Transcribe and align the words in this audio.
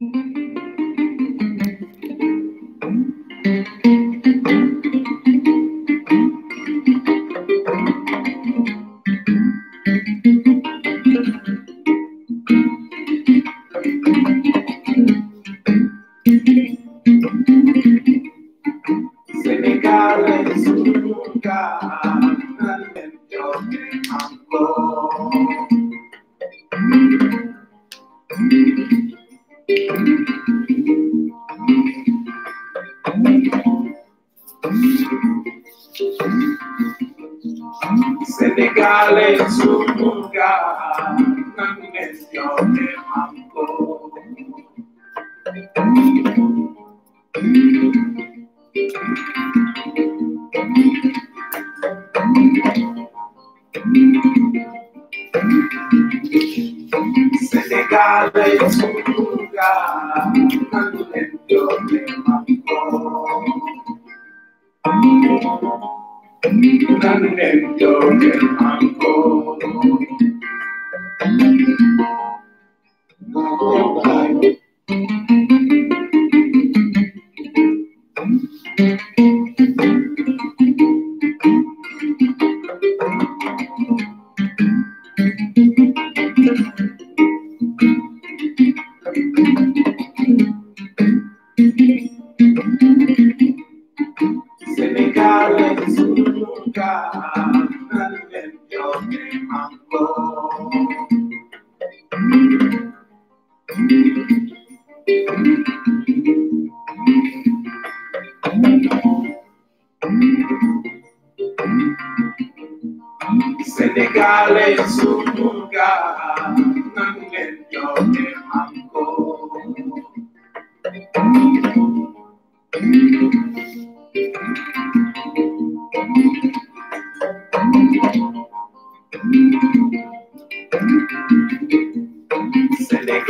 Mm-hmm. 0.00 0.47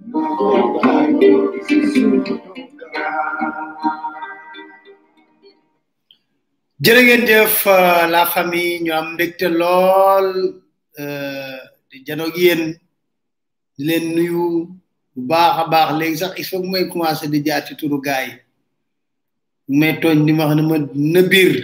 No 0.06 0.18
caigo 0.82 1.30
sin 1.68 1.82
su 1.92 2.04
lugar. 2.10 3.18
jërë 6.84 7.00
ngeen 7.06 7.26
jëf 7.28 7.54
euh, 7.68 8.06
la 8.12 8.24
famille 8.34 8.80
ñu 8.80 8.88
am 8.98 9.08
mbégte 9.14 9.48
lool 9.52 10.28
euh, 11.02 11.58
di 11.92 11.98
janoog 12.06 12.32
yéen 12.42 12.62
di 13.76 13.82
leen 13.84 14.04
nuyu 14.16 14.79
bu 15.16 15.28
baax 15.28 15.58
a 15.66 15.70
baax 15.72 15.90
léegi 15.98 16.16
sax 16.18 16.32
il 16.38 16.44
faut 16.44 16.62
que 16.62 16.84
commencé 16.88 17.28
di 17.28 17.42
jaar 17.44 17.66
ci 17.66 17.74
turu 17.76 18.00
gaay 18.00 18.28
yi 19.68 19.76
may 19.78 19.92
tooñ 20.00 20.18
ni 20.24 20.32
ma 20.32 20.46
wax 20.46 20.54
ne 20.56 20.62
ma 20.62 20.78
na 20.94 21.22
biir 21.22 21.54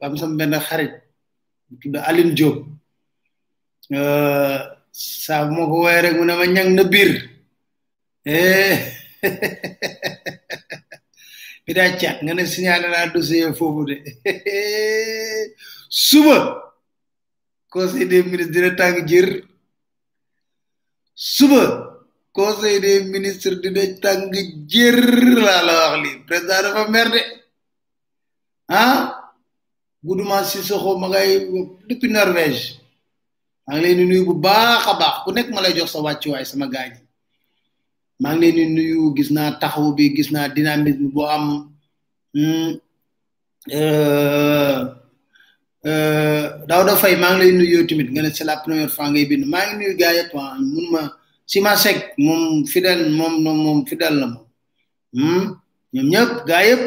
am 0.00 0.16
sama 0.16 0.36
benn 0.36 0.58
xarit 0.60 0.92
bu 1.68 1.76
tudd 1.80 1.96
Aline 2.08 2.34
Diop 2.36 2.56
euh, 3.92 4.58
saa 4.90 5.44
bu 5.46 5.54
ma 5.82 6.00
rek 6.02 6.14
mu 6.16 6.24
ne 6.26 6.32
ma 6.38 6.46
ñang 6.46 6.70
na 6.74 6.84
biir 6.84 7.10
eh. 8.24 8.92
bi 11.64 11.72
daa 11.74 11.96
caat 12.00 12.16
nga 12.22 12.34
ne 12.34 12.44
signalé 12.44 12.88
naa 12.88 13.08
dossier 13.12 13.54
foofu 13.58 13.84
de 13.88 13.96
suba 16.06 16.38
conseil 17.70 18.08
des 18.08 18.22
ministres 18.22 18.50
dina 18.52 18.70
tàng 18.76 19.06
jër 19.10 19.28
suba 21.14 21.85
conseil 22.36 22.80
des 22.80 23.00
ministres 23.14 23.56
dina 23.62 23.82
tàng 24.02 24.22
jër 24.72 24.98
laa 25.46 25.62
la 25.68 25.74
wax 25.84 25.94
lii 26.04 26.16
président 26.28 26.60
dafa 26.64 26.82
mer 26.94 27.06
de 27.14 27.20
ah 28.78 28.98
Goudomar 30.04 30.44
Sissoko 30.50 30.90
ma 31.00 31.08
ngay 31.08 31.30
depuis 31.88 32.12
Norvège 32.16 32.62
maa 33.66 33.74
ngi 33.78 33.82
leen 33.82 33.98
di 33.98 34.04
nuyu 34.10 34.24
bu 34.28 34.34
baax 34.46 34.84
a 34.90 34.92
baax 35.00 35.14
ku 35.24 35.30
nekk 35.36 35.48
ma 35.54 35.60
lay 35.64 35.72
jox 35.76 35.88
sa 35.92 35.98
wàccuwaay 36.06 36.44
sama 36.50 36.66
gaañ 36.74 36.92
maa 38.22 38.34
ngi 38.36 38.48
leen 38.56 38.72
di 38.76 38.84
gis 39.16 39.30
naa 39.36 39.50
taxaw 39.60 39.88
bi 39.96 40.04
gis 40.16 40.28
naa 40.34 40.48
dynamisme 40.56 41.08
bu 41.14 41.22
am 41.36 41.46
hmm? 42.34 42.70
euh, 43.80 44.78
euh, 45.90 46.44
Daouda 46.68 46.94
Faye 47.00 47.16
maa 47.22 47.32
ngi 47.34 47.40
lay 47.40 47.52
nuyu 47.58 47.72
yow 47.74 47.84
tamit 47.88 48.08
nga 48.12 48.22
ne 48.22 48.30
c'est 48.36 48.46
la 48.50 48.56
première 48.64 48.90
fois 48.94 49.08
ngay 49.10 49.24
bind 49.30 49.44
maa 49.52 49.64
ngi 49.66 49.74
nuyu 49.78 49.94
gars 50.00 50.14
yëpp 50.18 50.34
ah, 50.38 50.54
mun 50.74 50.86
ma. 50.94 51.02
Sima 51.46 51.76
sek 51.76 52.18
mom 52.26 52.66
fidel 52.72 53.00
mom 53.18 53.34
mom 53.44 53.56
moom 53.64 53.78
fidèle 53.88 54.16
la 54.20 54.26
moom 55.20 55.44
ñoom 55.94 56.06
hmm? 56.06 56.10
ñëpp 56.12 56.32
gaa 56.48 56.62
yëpp 56.68 56.84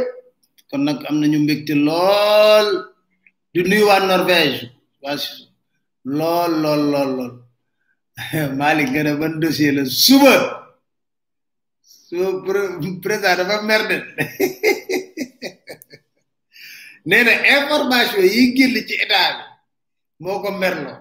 kon 0.70 0.82
nak 0.86 1.00
amna 1.10 1.26
ñu 1.32 1.40
mbekté 1.44 1.74
lol 1.88 2.68
di 3.56 3.60
nuyu 3.70 3.86
wa 3.90 3.98
Norvège 4.10 4.60
waa 5.04 5.16
lol 6.20 6.52
lol 6.64 6.82
lol 6.94 7.10
lool 7.18 7.34
Malik 8.60 8.90
gëna 8.94 9.12
ne 9.16 9.20
ban 9.22 9.34
dossier 9.42 9.72
la 9.76 9.84
suba 10.02 10.34
suba 12.06 12.30
président 13.04 13.38
dafa 13.40 13.58
merde 13.70 13.96
nee 17.08 17.32
information 17.56 18.24
yi 18.36 18.44
gël 18.58 18.76
ci 18.88 18.96
état 19.04 19.26
moko 20.24 20.50
merlo 20.62 20.92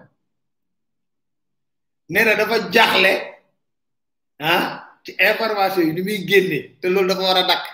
ko 2.08 2.22
dafa 2.36 2.58
jaxlé 2.74 3.14
ah 4.40 4.98
ci 5.04 5.12
information 5.18 5.82
yi 5.88 5.92
ni 5.92 6.02
muy 6.02 6.24
génne 6.26 6.78
te 6.80 6.88
loolu 6.88 7.14
ko 7.18 7.22
war 7.28 7.38
a 7.38 7.46
dakk 7.50 7.64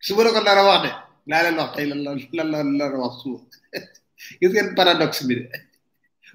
suba 0.00 0.24
la 0.24 0.30
ko 0.34 0.40
nar 0.42 0.58
wax 0.66 0.82
de 0.84 0.90
laa 1.30 1.42
leen 1.44 1.56
wax 1.60 1.70
tey 1.76 1.86
lan 1.90 2.00
la 2.04 2.12
lan 2.32 2.48
la 2.52 2.60
nar 2.78 2.92
wax 3.02 3.14
suba 3.22 3.38
gis 4.40 4.50
ngeen 4.52 4.68
paradoxe 4.78 5.22
bi 5.28 5.34
de 5.38 5.44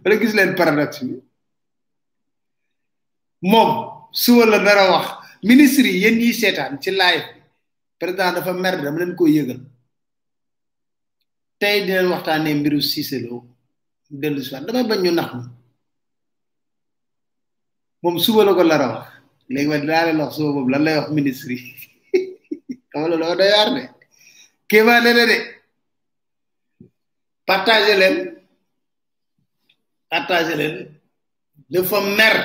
wala 0.01 0.15
gis 0.21 0.33
leen 0.37 0.51
paradoxe 0.61 1.01
bi 1.07 1.15
moom 3.51 3.71
suba 4.23 4.43
la 4.51 4.57
nar 4.67 4.79
wax 4.93 5.05
ministre 5.49 5.87
yi 5.89 5.99
yéen 6.03 6.15
ñiy 6.21 6.33
seetaan 6.39 6.73
ci 6.81 6.91
live 7.01 7.25
bi 7.25 7.41
président 7.99 8.33
dafa 8.35 8.53
mer 8.53 8.73
dama 8.83 8.99
leen 9.01 9.13
koy 9.19 9.31
yëgal 9.37 9.61
tey 11.59 11.77
dinañ 11.85 12.07
waxtaanee 12.13 12.53
mbiru 12.59 12.79
Cissé 12.91 13.17
Lo 13.27 13.35
dellu 14.21 14.41
si 14.45 14.51
damay 14.65 14.85
bañ 14.89 14.99
ñu 15.05 15.11
nax 15.17 15.31
ma 15.37 15.49
moom 18.03 18.15
suba 18.19 18.45
la 18.47 18.53
ko 18.57 18.63
lara 18.69 18.87
wax 18.95 19.07
léegi 19.51 19.67
man 19.69 19.81
dinaa 19.81 20.05
leen 20.07 20.19
wax 20.21 20.31
suba 20.35 20.49
boobu 20.55 20.69
lan 20.73 20.83
lay 20.85 20.95
wax 20.99 21.07
ministre 21.17 21.53
yi 21.55 21.59
xam 22.91 22.97
nga 23.01 23.09
loolu 23.09 23.37
day 23.39 23.51
waar 23.55 23.69
de 23.75 23.81
kéemaa 24.69 25.01
ne 25.03 25.11
de 25.29 25.37
partagé 27.47 27.93
leen 28.01 28.15
partagé 30.11 30.53
leen 30.61 30.75
dafa 31.71 31.97
mer 32.17 32.35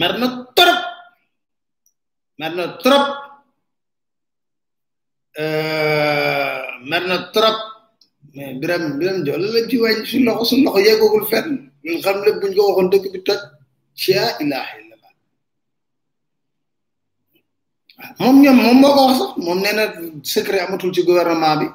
mer 0.00 0.12
na 0.20 0.26
trop 0.56 0.80
mer 2.38 2.52
na 2.56 2.64
trop 2.84 3.06
euh, 5.42 6.58
mer 6.90 7.02
na 7.10 7.16
trop 7.34 7.58
mais 8.34 8.54
biram 8.60 8.84
biram 8.98 9.18
jox 9.26 9.38
la 9.52 9.58
ci 9.68 9.76
wàññi 9.82 10.06
si 10.10 10.16
loxo 10.26 10.44
su 10.50 10.54
loxo 10.64 10.80
yeggoogul 10.86 11.26
fenn 11.30 11.48
ñun 11.84 12.02
xam 12.04 12.16
lépp 12.24 12.38
buñ 12.40 12.52
ko 12.56 12.62
waxoon 12.68 12.90
dëkk 12.92 13.06
bi 13.12 13.20
toj 13.26 13.40
ci 13.94 14.12
laa 14.16 14.36
ilaaha 14.40 14.74
illallah 14.80 15.12
moom 18.20 18.36
ñoom 18.42 18.56
moom 18.64 18.76
moo 18.80 18.92
ko 18.98 19.04
moom 19.44 19.58
nee 19.60 19.92
secret 20.32 20.62
amatul 20.64 20.92
ci 20.94 21.02
gouvernement 21.06 21.56
bi 21.60 21.66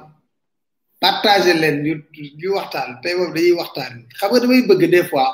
partager 1.02 1.54
leen 1.62 1.76
ñu 1.84 1.92
ñu 2.40 2.48
waxtaan 2.58 2.90
tey 3.02 3.14
dañuy 3.16 3.52
waxtaan 3.60 3.92
xam 4.18 4.28
nga 4.30 4.40
damay 4.42 4.62
bëgg 4.68 4.82
des 4.92 5.06
fois 5.10 5.28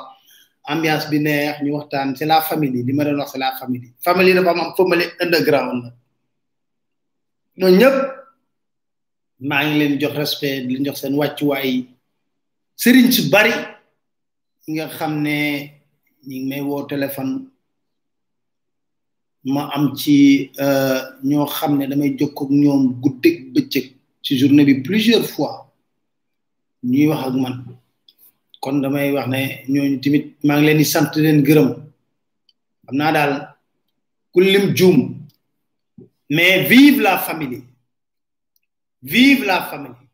ambiance 0.71 1.07
bi 1.11 1.17
neex 1.25 1.57
ñu 1.63 1.71
waxtaan 1.77 2.13
c'est 2.17 2.25
la 2.29 2.41
famille 2.41 2.83
li 2.87 2.93
ma 2.93 3.03
doon 3.05 3.19
wax 3.21 3.31
c'est 3.33 3.41
la 3.45 3.51
famille 3.59 3.89
famille 4.05 4.33
dafa 4.33 4.51
am 4.51 4.61
famille 4.77 5.05
underground 5.23 5.81
la 7.61 7.67
ñëpp 7.79 7.97
maa 9.49 9.61
ngi 9.65 9.75
leen 9.81 9.93
jox 10.01 10.13
respect 10.21 10.61
di 10.67 10.71
leen 10.73 10.85
jox 10.85 10.97
seen 11.01 11.13
wàccuwaay 11.21 11.69
sëriñ 12.81 13.09
su 13.15 13.23
bari 13.33 13.51
nga 14.71 14.85
xam 14.97 15.13
ne. 15.25 15.39
ñi 16.27 16.39
may 16.49 16.61
téléphone 16.89 17.33
ma 19.43 19.69
am 19.75 19.93
ci 19.95 20.51
euh 20.59 20.99
ño 21.23 21.45
xamné 21.45 21.87
damay 21.87 22.17
ñoom 22.63 22.83
ci 24.23 24.37
journée 24.37 24.75
plusieurs 24.81 25.25
fois 25.33 25.53
ñuy 26.83 27.07
wax 27.07 27.27
ak 27.27 27.33
man 27.41 27.55
kon 28.59 28.79
damay 28.81 29.11
wax 29.11 29.27
ne 29.27 29.97
timit 30.01 30.35
ma 30.43 30.55
ngi 30.57 30.65
leen 30.65 30.83
sant 30.83 31.11
leen 31.15 31.43
gërëm 31.43 31.69
mais 36.27 36.63
vive 36.67 37.01
la 37.01 37.17
famille 37.19 37.61
vive 39.03 39.43
la 39.45 39.61
famille 39.69 40.04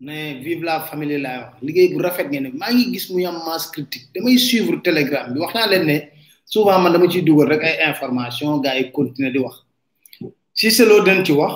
ne 0.00 0.34
vive 0.42 0.62
la 0.62 0.80
famille 0.84 1.16
laa 1.18 1.56
wax 1.62 1.90
bu 1.94 1.98
rafet 2.04 2.26
ngeen 2.28 2.46
ma 2.60 2.66
ngi 2.72 2.84
gis 2.92 3.06
muy 3.10 3.22
yam 3.24 3.36
masse 3.46 3.66
critique 3.72 4.06
damay 4.14 4.36
suivre 4.38 4.76
telegram 4.84 5.26
bi 5.32 5.38
waxna 5.40 5.64
len 5.72 5.84
ne 5.90 5.96
souvent 6.44 6.78
man 6.82 6.92
dama 6.92 7.08
ci 7.12 7.22
dougal 7.22 7.48
rek 7.48 7.62
ay 7.64 7.74
information 7.90 8.60
gars 8.60 8.76
yi 8.78 8.92
continuer 8.92 9.32
di 9.32 9.38
wax 9.44 9.54
si 10.58 10.70
seloo 10.70 11.00
dañ 11.06 11.18
ci 11.26 11.32
wax 11.32 11.54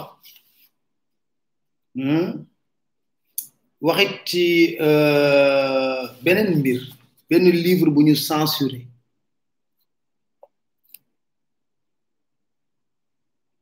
hmm 1.96 2.26
waxit 3.86 4.12
ci 4.28 4.44
euh 4.86 6.04
benen 6.24 6.48
mbir 6.60 6.78
ben 7.28 7.42
livre 7.66 7.90
bu 7.90 8.02
ñu 8.04 8.14
censuré 8.16 8.80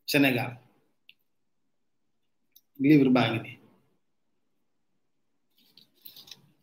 Sénégal 0.07 0.51
livre 2.81 3.11
baa 3.11 3.31
ngi 3.35 3.58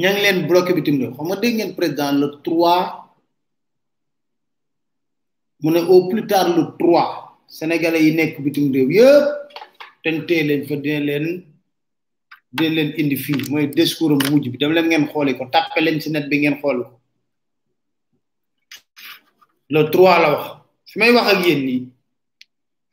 ña 0.00 0.10
leen 0.12 0.38
bloqué 0.48 0.72
bitim 0.78 0.96
réew 1.00 1.12
xam 1.16 1.26
nga 1.28 1.36
dégg 1.42 1.54
ngeen 1.56 1.76
président 1.78 2.12
le 2.20 2.28
3 2.44 2.80
mu 5.62 5.70
ne 5.74 5.80
au 5.92 6.08
plus 6.10 6.26
tard 6.32 6.48
le 6.56 6.62
3 6.80 7.38
sénégalais 7.58 8.04
yi 8.06 8.12
nekk 8.18 8.34
bitim 8.44 8.66
réew 8.74 8.88
yëpp 8.96 9.24
tentee 10.02 10.42
leen 10.48 10.62
fa 10.68 10.74
dina 10.82 11.00
leen 11.08 11.24
dina 12.54 12.70
leen 12.76 12.90
indi 13.00 13.16
fii 13.24 13.40
mooy 13.50 13.64
discours 13.78 14.16
bu 14.18 14.26
mujj 14.30 14.44
bi 14.52 14.58
dem 14.60 14.72
leen 14.76 14.86
ngeen 14.88 15.04
xooli 15.12 15.34
ko 15.38 15.44
tàppe 15.54 15.78
leen 15.84 16.00
si 16.02 16.08
net 16.10 16.26
bi 16.30 16.36
ngeen 16.40 16.56
xool 16.60 16.78
ko 16.84 16.90
le 19.72 19.80
3 19.92 20.22
la 20.22 20.28
wax 20.32 20.44
fi 20.90 20.94
may 21.00 21.10
wax 21.16 21.26
ak 21.32 21.40
yéen 21.44 21.60
nii 21.68 21.84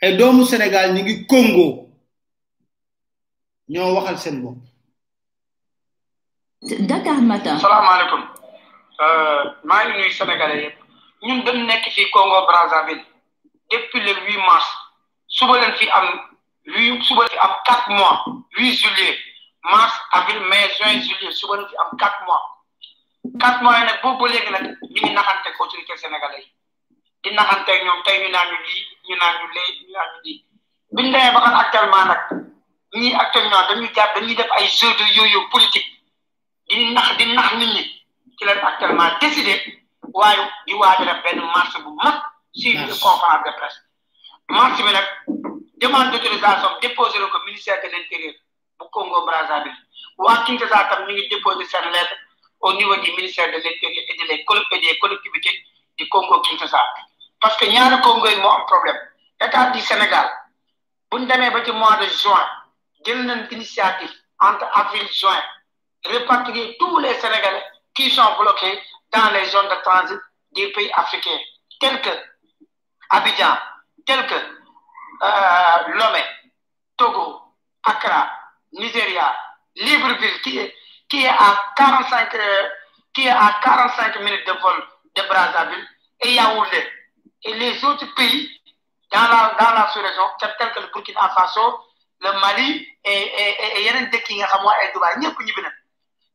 ay 0.04 0.12
doomu 0.20 0.44
Sénégal 0.52 0.88
ñi 0.94 1.02
ngi 1.04 1.16
Congo 1.32 1.68
ñoo 3.72 3.94
waxal 3.96 4.18
seen 4.24 4.38
bopp. 4.44 4.60
Dakar 6.62 7.24
Matin. 7.24 7.56
salaamaaleykum 7.64 8.22
euh, 9.04 9.40
maa 9.68 9.84
ngi 9.86 9.94
nuyu 10.00 10.12
sénégalais 10.20 10.62
yëpp 10.64 10.78
ñun 11.26 11.40
dem 11.46 11.60
nekk 11.68 11.86
fii 11.96 12.12
Congo 12.14 12.40
Brazzaville 12.48 13.04
depuis 13.72 14.02
le 14.08 14.12
huit 14.26 14.42
mars 14.48 14.68
suba 15.28 15.54
leen 15.62 15.72
fi 15.80 15.86
am 15.98 16.08
huit 16.74 17.04
suba 17.08 17.22
leen 17.24 17.30
fi 17.34 17.38
am 17.48 17.54
quatre 17.68 17.90
mois 17.98 18.20
huit 18.58 18.74
juillet 18.82 19.16
mars 19.72 19.94
avril 20.18 20.40
mai 20.50 20.64
juin 20.78 21.00
juillet 21.06 21.32
suba 21.32 21.56
leen 21.56 21.68
fi 21.70 21.76
am 21.84 21.92
quatre 22.02 22.22
mois 22.28 22.44
quatre 23.42 23.62
mois 23.64 23.80
yi 23.80 23.86
nag 23.86 24.02
boobu 24.04 24.24
ba 24.24 24.30
léegi 24.32 24.52
nag 24.52 24.64
ñu 24.68 24.98
ngi 25.04 25.12
naxante 25.16 25.50
ko 25.56 25.64
autorité 25.64 25.96
sénégalais 26.04 26.44
yi 26.44 26.50
di 27.24 27.30
naxante 27.38 27.72
ñoom 27.86 28.04
tey 28.06 28.18
ñu 28.22 28.30
naan 28.36 28.50
ñu 28.52 28.58
lii 28.66 28.84
ñu 29.08 29.16
naan 29.20 29.34
ñu 29.40 29.46
lee 29.56 29.72
ñu 29.80 29.90
naan 29.96 30.08
ñu 30.14 30.20
lii 30.26 30.38
biñ 30.96 31.08
demee 31.12 31.32
ba 31.34 31.40
xam 31.46 31.56
actuellement 31.64 32.06
nag 32.12 32.22
ñii 33.00 33.16
actuellement 33.24 33.64
dañuy 33.68 34.36
def 34.38 34.52
ay 34.58 34.66
jeu 34.68 34.92
de 35.00 35.06
yooyu 35.16 35.40
politique. 35.54 35.88
di 36.70 36.94
nax 36.94 37.18
di 37.18 37.26
nax 37.34 37.54
nit 37.58 37.74
ñi 37.74 37.82
ci 38.38 38.46
actuellement 38.46 39.10
décidé 39.20 39.54
waaye 40.14 40.44
di 40.68 40.74
waaj 40.76 41.00
def 41.02 41.22
benn 41.24 41.42
marche 41.50 41.80
bu 41.82 41.90
mag. 41.98 42.22
suivi 42.54 42.86
de 42.86 42.94
conférence 43.02 43.42
de 43.44 43.52
presse. 43.58 43.82
marche 44.48 44.84
bi 44.84 44.92
nag 44.94 45.06
demande 45.82 46.12
d' 46.12 46.16
autorisation 46.22 46.70
déposé 46.82 47.18
la 47.18 47.26
ko 47.28 47.40
ministère 47.48 47.82
de 47.82 47.88
l' 47.90 47.98
intérieur 48.02 48.36
bu 48.78 48.86
Congo 48.94 49.24
Brazzaville 49.26 49.76
waa 50.20 50.44
Kinshasa 50.46 50.86
tam 50.90 51.08
ñu 51.08 51.14
ngi 51.16 51.28
déposé 51.30 51.66
seen 51.66 51.90
lettre 51.90 52.16
au 52.62 52.72
niveau 52.74 52.96
du 53.02 53.10
ministère 53.18 53.48
de 53.48 53.58
l' 53.58 53.66
intérieur 53.72 54.06
et 54.30 54.80
des 54.86 55.00
collectivités 55.00 55.58
Congo 56.12 56.40
Kinshasa. 56.42 56.82
parce 57.42 57.58
que 57.58 57.66
ñaari 57.66 58.00
Congo 58.04 58.28
yi 58.28 58.36
moo 58.42 58.50
am 58.50 58.66
problème 58.68 59.00
état 59.42 59.72
du 59.72 59.80
Sénégal 59.80 60.28
bu 61.10 61.18
ñu 61.18 61.26
demee 61.26 61.50
ba 61.50 61.64
ci 61.66 61.72
mois 61.72 61.98
de 61.98 62.06
juin 62.06 62.46
jël 63.04 63.26
nañ 63.26 63.48
initiative 63.50 64.14
entre 64.40 64.70
avril 64.78 65.08
juin. 65.12 65.42
répatrier 66.06 66.78
tous 66.80 67.00
les 67.00 67.14
Sénégalais 67.16 67.64
qui 67.94 68.10
sont 68.10 68.36
bloqués 68.40 68.82
dans 69.14 69.32
les 69.32 69.46
zones 69.46 69.68
de 69.68 69.82
transit 69.84 70.20
des 70.52 70.72
pays 70.72 70.92
africains, 70.96 71.40
tels 71.80 72.02
que 72.02 72.10
Abidjan, 73.10 73.58
tels 74.06 74.26
que 74.26 74.34
euh, 74.36 75.88
Lomé, 75.94 76.24
Togo, 76.98 77.42
Accra, 77.84 78.30
Nigeria, 78.74 79.36
Libreville, 79.76 80.42
qui 80.42 80.58
est, 80.60 81.28
à 81.28 81.74
45 81.76 82.36
euh, 82.36 82.70
qui 83.14 83.28
à 83.28 83.60
45 83.64 84.20
minutes 84.22 84.48
de 84.48 84.54
vol 84.54 84.88
de 85.16 85.22
Brazzaville 85.24 85.88
et 86.22 86.34
Yaoundé. 86.34 86.88
Et 87.44 87.54
les 87.54 87.84
autres 87.86 88.14
pays 88.16 88.62
dans 89.12 89.22
la, 89.24 89.56
dans 89.60 89.88
sous-région, 89.90 90.24
tels 90.40 90.72
que 90.74 90.80
le 90.82 90.88
Burkina 90.94 91.30
Faso, 91.36 91.80
le 92.22 92.34
Mali 92.40 92.88
et, 93.04 93.12
et, 93.12 93.82
et, 93.82 93.88
et, 93.88 94.04
Dubaï, 94.04 95.34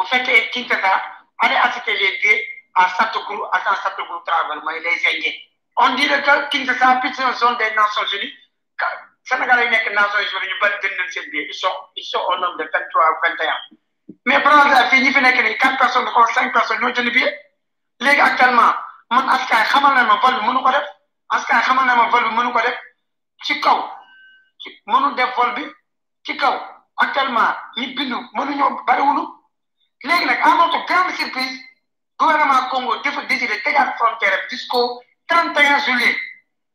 bu 0.00 0.04
fekkee 0.04 0.50
kii 0.50 0.66
tata 0.68 1.02
allez 1.38 1.56
assister 1.62 1.92
les 1.94 2.22
deux 2.22 2.40
à 2.74 2.88
Satogou 2.88 3.44
à 3.52 3.60
dans 3.64 3.76
Satogou 3.82 4.18
Travel 4.26 4.60
mooy 4.64 4.80
les 4.80 5.08
Indiens 5.12 5.38
on 5.76 5.90
dit 5.96 6.08
que 6.08 6.48
Kinshasa 6.50 7.00
puisque 7.02 7.32
zone 7.38 7.58
des 7.58 7.70
Nations 7.74 8.06
Unies 8.16 8.32
Sénégal 9.28 9.60
yi 9.64 9.68
nekk 9.70 9.92
Nations 9.94 10.28
Unies 10.38 10.48
ñu 10.52 10.56
bari 10.62 10.76
jënd 10.82 10.96
nañ 11.00 11.08
seen 11.12 11.28
biir 11.30 11.44
ils 11.50 11.54
sont 11.54 11.76
ils 11.96 12.04
sont 12.04 12.22
au 12.32 12.36
nombre 12.38 12.56
de 12.58 12.64
vingt 12.72 12.88
trois 12.90 13.12
vingt 13.22 13.44
et 13.44 13.48
un 13.48 13.60
mais 14.24 14.38
Brazzaville 14.40 14.88
fii 14.90 15.02
ñi 15.02 15.12
fi 15.12 15.20
nekk 15.20 15.42
nii 15.44 15.58
quatre 15.58 15.76
personnes 15.78 16.08
ou 16.16 16.26
cinq 16.36 16.50
personnes 16.54 16.80
ñoo 16.80 16.94
jënd 16.94 17.10
biir 17.12 17.28
léegi 18.00 18.20
actuellement 18.20 18.72
man 19.10 19.28
askan 19.36 19.64
xamal 19.72 19.94
na 19.96 20.04
ma 20.04 20.16
vol 20.24 20.40
bi 20.40 20.46
mënu 20.46 20.62
ko 20.64 20.70
def 20.76 20.86
askan 21.38 21.60
xamal 21.62 21.84
na 21.84 21.96
ma 22.00 22.08
vol 22.08 22.24
bi 22.28 22.34
mënu 22.40 22.52
ko 22.52 22.60
def 22.60 22.76
ci 23.44 23.60
kaw 23.60 23.80
mënu 24.86 25.14
def 25.16 25.36
vol 25.36 25.52
bi 25.58 25.68
ci 26.24 26.36
kaw 26.38 26.56
actuellement 26.96 27.52
ñi 27.76 27.86
bindu 27.96 28.16
mënuñoo 28.32 28.80
bariwunu 28.88 29.39
léegi 30.04 30.24
nag 30.24 30.40
à 30.42 30.54
notre 30.56 30.84
grande 30.86 31.12
surprise 31.12 31.60
gouvernement 32.18 32.68
Congo 32.70 32.92
a 32.94 33.22
décidé 33.26 33.60
tegaat 33.62 33.94
frontière 33.98 34.32
jusqu'au 34.50 35.02
31 35.28 35.78
juillet 35.80 36.16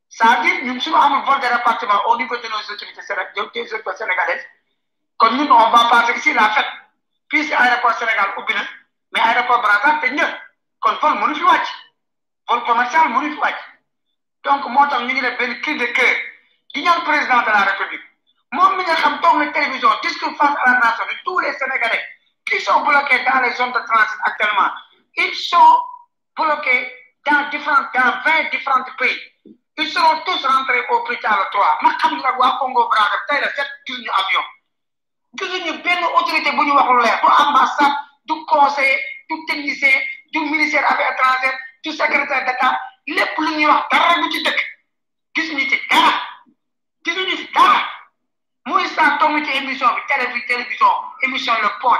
ça 0.09 0.25
veut 0.27 0.43
dire 0.43 0.63
ñun 0.63 0.79
suñu 0.79 0.95
amul 0.95 1.23
vol 1.25 1.39
de 1.39 1.47
appartements 1.47 2.05
au 2.07 2.17
niveau 2.17 2.37
de 2.37 2.47
nos 2.47 2.61
autorités 2.71 3.01
sénégalaises 3.01 4.45
kon 5.17 5.31
ñun 5.31 5.49
on 5.51 5.69
va 5.71 5.89
passer 5.89 6.13
ici 6.17 6.33
la 6.33 6.49
fête 6.51 6.65
puis 7.27 7.45
si 7.45 7.53
aéroport 7.53 7.93
Sénégal 7.97 8.29
ubbi 8.37 8.53
na 8.53 8.61
mais 9.11 9.21
aéroport 9.21 9.59
Brazzaville 9.61 10.01
tëj 10.01 10.13
na 10.21 10.29
kon 10.81 10.95
vol 11.01 11.17
mënu 11.19 11.35
fi 11.35 11.73
vol 12.47 12.63
commercial 12.65 13.09
mënu 13.09 13.31
fi 13.41 13.51
donc 14.43 14.65
moo 14.69 14.85
tax 14.85 15.01
ñu 15.01 15.13
ngi 15.13 15.21
def 15.21 15.37
benn 15.39 15.61
cri 15.61 15.75
de 15.77 15.85
cœur 15.97 16.15
di 16.75 16.83
ñaan 16.83 17.01
président 17.09 17.41
de 17.41 17.49
la 17.57 17.63
république 17.71 18.05
moom 18.51 18.77
mi 18.77 18.83
nga 18.83 18.93
xam 19.01 19.17
toog 19.19 19.39
la 19.39 19.47
télévision 19.47 19.89
discours 20.03 20.37
face 20.37 20.57
à 20.63 20.69
la 20.73 20.77
nation 20.77 21.05
de 21.09 21.15
tous 21.25 21.39
les 21.39 21.53
sénégalais 21.53 22.05
qui 22.45 22.59
sont 22.61 22.81
bloqués 22.81 23.23
dans 23.25 23.41
les 23.41 23.53
zones 23.55 23.71
de 23.73 23.79
transit 23.79 24.19
actuellement, 24.23 24.71
ils 25.17 25.33
sont 25.35 25.79
bloqués 26.35 26.91
dans, 27.25 27.41
20 27.41 27.49
différents 27.49 28.83
pays. 28.99 29.19
Ils 29.77 29.89
seront 29.89 30.19
tous 30.25 30.45
rentrés 30.45 30.83
au 30.91 31.03
plus 31.03 31.17
tard 31.19 31.37
le 31.37 31.45
3. 31.51 31.77
ma 31.81 31.95
xam 31.97 32.13
nga 32.17 32.31
le 32.31 32.59
Congo 32.59 32.87
Brazzaville 32.87 33.25
tey 33.29 33.39
la 33.41 33.49
seet 33.55 33.69
gisuñu 33.85 34.09
avion 34.21 34.43
gisuñu 35.37 35.71
une 35.83 36.05
autorité 36.17 36.49
pour 36.51 36.63
ñu 36.63 36.71
waxul 36.71 36.97
leer 37.01 37.19
du 37.21 37.27
ambassade 37.43 37.93
du 38.25 38.35
conseil, 38.45 38.97
du 39.29 39.35
technicien 39.47 39.95
du 40.31 40.39
ministère 40.51 40.89
affaires 40.89 41.11
étrangères 41.11 41.59
du 41.83 41.91
secrétaire 41.91 42.45
d'État 42.45 42.79
lépp 43.05 43.35
lu 43.37 43.49
ñuy 43.57 43.65
wax 43.65 43.83
dara 43.91 44.15
du 44.21 44.31
ci 44.31 44.41
dëkk 44.43 44.59
gisuñu 45.35 45.67
ci 45.69 45.77
dara 45.89 46.13
gisuñu 47.03 47.35
ci 47.35 47.51
dara 47.53 47.79
muy 48.67 48.87
saa 48.95 49.19
une 49.27 49.43
ci 49.45 49.51
émission 49.59 49.89
une 49.89 50.05
télévision, 50.07 50.55
télévision 50.55 50.91
émission 51.25 51.53
le 51.61 51.71
point. 51.81 51.99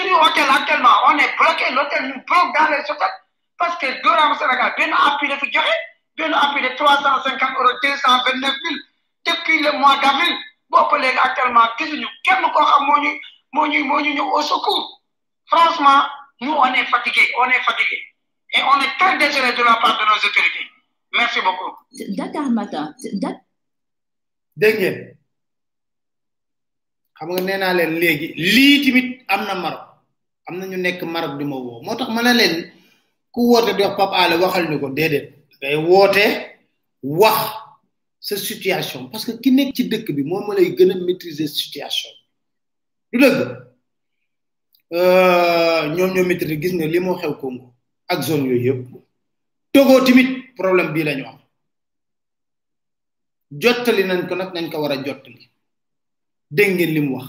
le 0.00 0.10
hôtel 0.16 0.48
actuellement 0.48 1.04
on 1.08 1.18
est 1.18 1.36
bloqué, 1.36 1.70
l'hôtel 1.74 2.06
nous 2.08 2.22
bloque 2.24 2.54
dans 2.56 2.68
les 2.70 2.80
hôtels. 2.88 3.18
Parce 3.58 3.76
que 3.78 3.86
au 3.86 4.34
Sénégal, 4.38 4.74
bien 4.78 4.92
appui 4.96 5.28
de 5.28 5.34
figuré, 5.36 5.68
bien 6.16 6.32
appui 6.32 6.62
350 6.76 7.50
euros, 7.58 7.68
229 7.82 8.40
000 8.40 8.54
depuis 9.36 9.62
le 9.62 9.72
mois 9.78 9.96
d'avril. 10.02 10.34
Bon, 10.70 10.84
collègue, 10.88 11.16
actuellement, 11.22 11.68
qu'est-ce 11.78 11.90
que 11.90 11.96
nous, 11.96 12.08
quel 12.24 12.40
nous 12.40 14.14
nous, 14.16 14.24
au 14.24 14.42
secours 14.42 15.02
Franchement, 15.46 16.04
nous, 16.40 16.52
on 16.52 16.72
est 16.72 16.86
fatigués, 16.86 17.28
on 17.38 17.44
est 17.44 17.60
fatigués. 17.64 18.02
Et 18.54 18.62
on 18.62 18.80
est 18.80 18.98
très 18.98 19.18
désolé 19.18 19.52
de 19.52 19.62
la 19.62 19.74
part 19.76 19.98
de 19.98 20.04
nos 20.06 20.16
autorités. 20.16 20.66
Merci 21.12 21.40
beaucoup. 21.42 21.76
Dakar 22.16 22.50
Matin. 22.50 22.94
Dengue. 24.56 25.18
xam 27.22 27.32
nga 27.34 27.42
nee 27.46 27.58
naa 27.62 27.72
leen 27.78 27.92
léegi 28.00 28.26
lii 28.54 28.76
tamit 28.84 29.24
am 29.34 29.42
na 29.48 29.54
Maroc 29.62 29.84
am 30.48 30.54
na 30.58 30.64
ñu 30.70 30.76
nekk 30.84 31.00
Maroc 31.14 31.34
di 31.38 31.44
ma 31.50 31.56
woo 31.64 31.78
moo 31.84 31.96
tax 31.98 32.08
ma 32.14 32.22
na 32.26 32.32
leen 32.40 32.54
ku 33.34 33.40
woote 33.52 33.72
di 33.76 33.82
wax 33.86 33.94
Pape 33.98 34.14
Alé 34.22 34.36
waxal 34.42 34.66
ñu 34.70 34.78
ko 34.82 34.88
déedéet 34.98 35.26
ngay 35.60 35.76
woote 35.88 36.24
wax 37.20 37.38
sa 38.26 38.36
situation 38.36 39.02
parce 39.10 39.24
que 39.26 39.32
ki 39.42 39.50
nekk 39.50 39.74
ci 39.76 39.82
dëkk 39.88 40.08
bi 40.16 40.22
moom 40.24 40.46
ma 40.46 40.54
lay 40.54 40.74
gën 40.76 40.90
a 40.90 41.46
situation 41.46 42.10
du 43.12 43.18
dëgg 43.18 43.38
euh, 44.94 45.94
ñoom 45.96 46.10
ñoo 46.14 46.24
maîtriser 46.26 46.60
gis 46.62 46.74
nga 46.74 46.86
li 46.86 47.00
moo 47.00 47.16
xew 47.16 47.34
Congo 47.40 47.74
ak 48.08 48.22
zone 48.22 48.46
yooyu 48.46 48.64
yëpp 48.66 48.86
Togo 49.72 50.04
tamit 50.04 50.28
problème 50.56 50.92
bii 50.92 51.04
lañu 51.04 51.22
ñu 51.22 51.28
am 51.28 51.38
jottali 53.60 54.02
nañ 54.04 54.26
ko 54.28 54.34
nag 54.34 54.52
nañ 54.54 54.70
ko 54.70 54.80
war 54.82 54.92
a 54.92 54.96
jottali 54.96 55.51
dengen 56.56 56.72
ngeen 56.76 56.90
lim 56.94 57.06
wax 57.16 57.26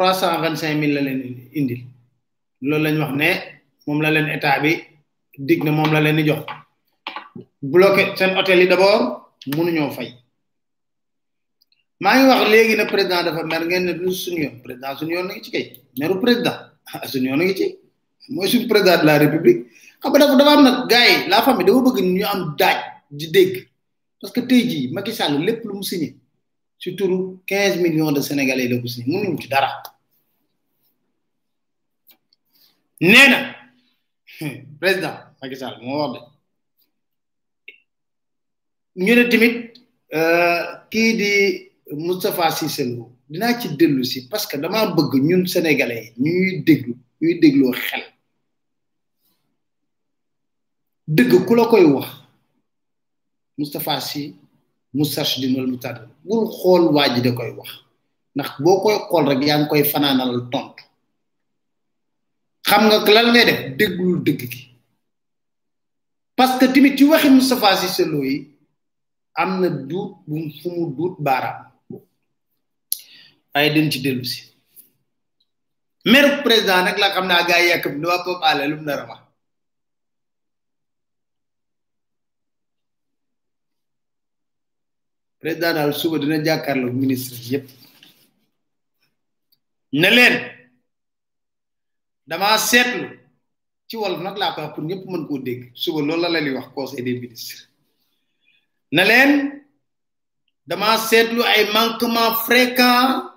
325000 0.00 0.94
la 0.96 1.00
leen 1.06 1.20
indil 1.58 1.80
loolu 2.68 2.82
lañ 2.84 2.96
wax 3.04 3.12
ne 3.20 3.28
mom 3.86 3.98
la 4.04 4.08
etabi, 4.10 4.30
état 4.36 4.56
bi 4.64 4.70
dig 5.48 5.60
na 5.64 5.70
moom 5.76 5.90
la 5.94 6.00
leen 6.04 6.16
di 6.18 6.24
jox 6.28 6.40
bloqué 7.72 8.02
seen 8.18 8.30
hôtel 8.36 8.60
yi 8.62 8.66
d' 8.72 8.76
abord 8.76 9.02
fay 9.96 10.10
ngi 12.02 12.22
wax 12.30 12.44
ne 12.78 12.84
président 12.92 13.22
dafa 13.26 13.40
mer 13.50 13.62
ngeen 13.68 13.82
ne 13.86 13.92
du 14.00 14.08
suñu 14.22 14.40
yoon 14.44 14.56
président 14.64 14.92
suñu 14.98 15.14
yoon 15.18 15.26
ngi 15.30 15.42
ci 15.44 15.50
kay 15.54 15.64
meru 15.98 16.14
président 16.24 16.58
ah, 16.92 17.04
suñu 17.10 17.28
yoon 17.30 17.42
ngi 17.44 17.54
ci 17.60 17.66
mooy 18.34 18.48
suñu 18.52 18.66
président 18.70 18.96
de 19.00 19.04
la 19.08 19.14
république 19.24 19.60
xam 20.00 20.10
nga 20.10 20.18
dafa 20.22 20.34
dafa 20.40 20.52
am 20.56 20.62
nag 20.66 20.76
gars 20.90 21.06
yi 21.10 21.16
la 21.30 21.36
famille 21.44 21.66
dafa 21.68 21.80
bëgg 21.86 21.98
ñu 22.16 22.24
am 22.32 22.40
daaj 22.60 22.78
di 23.18 23.26
dégg 23.36 23.54
parce 24.18 24.32
que 24.34 24.40
tey 24.48 24.62
jii 24.70 24.86
Macky 24.94 25.12
Sall 25.18 25.32
lépp 25.46 25.60
lu 25.68 25.74
mu 25.78 25.82
signé 25.92 26.08
ci 26.78 26.94
turu 26.96 27.38
quinze 27.46 27.78
de 28.12 28.20
sénégalais 28.20 28.68
la 28.68 28.78
ko 28.80 28.86
signé 28.88 29.18
mënuñu 29.18 29.38
ci 29.42 29.48
dara 29.48 29.70
nee 33.00 33.28
na 33.30 33.40
président 34.80 35.16
Macky 35.40 35.56
Sall 35.56 35.78
moo 35.82 35.96
wax 36.02 36.14
de 37.66 39.04
ñu 39.04 39.14
ne 39.16 39.22
tamit 39.24 39.72
euh, 40.14 40.64
kii 40.90 41.14
di 41.16 41.32
Moustapha 41.96 42.50
Cissé 42.50 42.84
Lo 42.94 43.10
dinaa 43.28 43.58
ci 43.60 43.68
dellu 43.76 44.04
si 44.04 44.28
parce 44.28 44.46
que 44.46 44.56
dama 44.58 44.86
bëgg 44.94 45.12
ñun 45.22 45.46
sénégalais 45.46 46.12
ñuy 46.18 46.62
déglu 46.62 46.94
ñuy 47.20 47.40
dégloo 47.40 47.72
xel 47.72 48.04
dëgg 51.08 51.32
ku 51.46 51.54
la 51.56 51.64
koy 51.66 51.84
wax 51.84 52.08
Moustapha 53.58 53.98
Sy 54.00 54.36
mustarshidin 54.96 55.52
wal 55.60 55.68
mutad 55.76 56.08
bul 56.24 56.48
xol 56.48 56.88
waji 56.96 57.20
da 57.20 57.32
koy 57.36 57.52
wax 57.60 57.68
nak 58.32 58.56
bokoy 58.64 58.96
xol 59.12 59.24
rek 59.28 59.40
yang 59.44 59.68
koy 59.68 59.84
fananal 59.84 60.32
tont 60.52 60.76
xam 62.68 62.82
nga 62.88 62.98
lan 63.14 63.26
ngay 63.30 63.44
def 63.46 63.60
deglul 63.78 64.18
deug 64.24 64.40
gi 64.48 64.62
parce 66.36 66.56
que 66.58 66.66
timit 66.72 66.96
ci 66.96 67.04
waxi 67.12 67.28
mustafa 67.28 67.76
ci 67.80 67.86
selo 67.96 68.24
yi 68.24 68.34
amna 69.36 69.68
du 69.88 70.00
bu 70.26 70.36
mu 70.76 70.86
dut 70.96 71.14
bara 71.20 71.52
ay 73.56 73.66
den 73.74 73.90
ci 73.92 73.98
delu 74.04 74.24
ci 74.32 74.40
mer 76.10 76.40
président 76.44 76.80
nak 76.82 76.96
la 77.02 77.10
xamna 77.14 77.46
gaay 77.48 77.68
yakam 77.70 77.94
do 78.02 78.08
pop 78.24 78.40
alalum 78.48 78.82
dara 78.88 79.04
wax 79.12 79.25
président 85.46 85.74
daal 85.74 85.94
suba 85.94 86.18
dina 86.18 86.40
jàkkaarloo 86.42 86.90
ministre 86.90 87.38
yépp 87.50 87.68
ne 89.92 90.08
leen 90.10 90.34
damaa 92.26 92.58
seetlu 92.58 93.06
ci 93.86 93.96
wolof 93.96 94.20
nag 94.22 94.38
laa 94.38 94.54
ko 94.54 94.60
wax 94.62 94.74
pour 94.74 94.84
ñëpp 94.84 95.04
mën 95.06 95.26
koo 95.28 95.38
dégg 95.38 95.70
suba 95.74 96.00
loolu 96.02 96.22
la 96.22 96.28
leen 96.34 96.44
di 96.48 96.50
wax 96.54 96.66
conseil 96.74 97.04
des 97.04 97.12
ministres 97.14 97.68
ne 98.92 99.02
leen 99.10 99.32
damaa 100.66 100.98
seetlu 100.98 101.40
ay 101.44 101.70
manquement 101.72 102.34
fréquent 102.46 103.30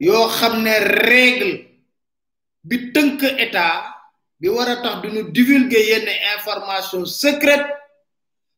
yoo 0.00 0.28
xam 0.38 0.62
ne 0.62 0.74
règle 0.78 1.54
bi 2.62 2.92
tënk 2.92 3.20
état 3.44 3.82
bi 4.40 4.46
war 4.48 4.68
a 4.70 4.76
tax 4.76 5.02
duñu 5.02 5.32
divulguer 5.34 5.88
yenn 5.90 6.08
information 6.38 7.04
secrète 7.04 7.66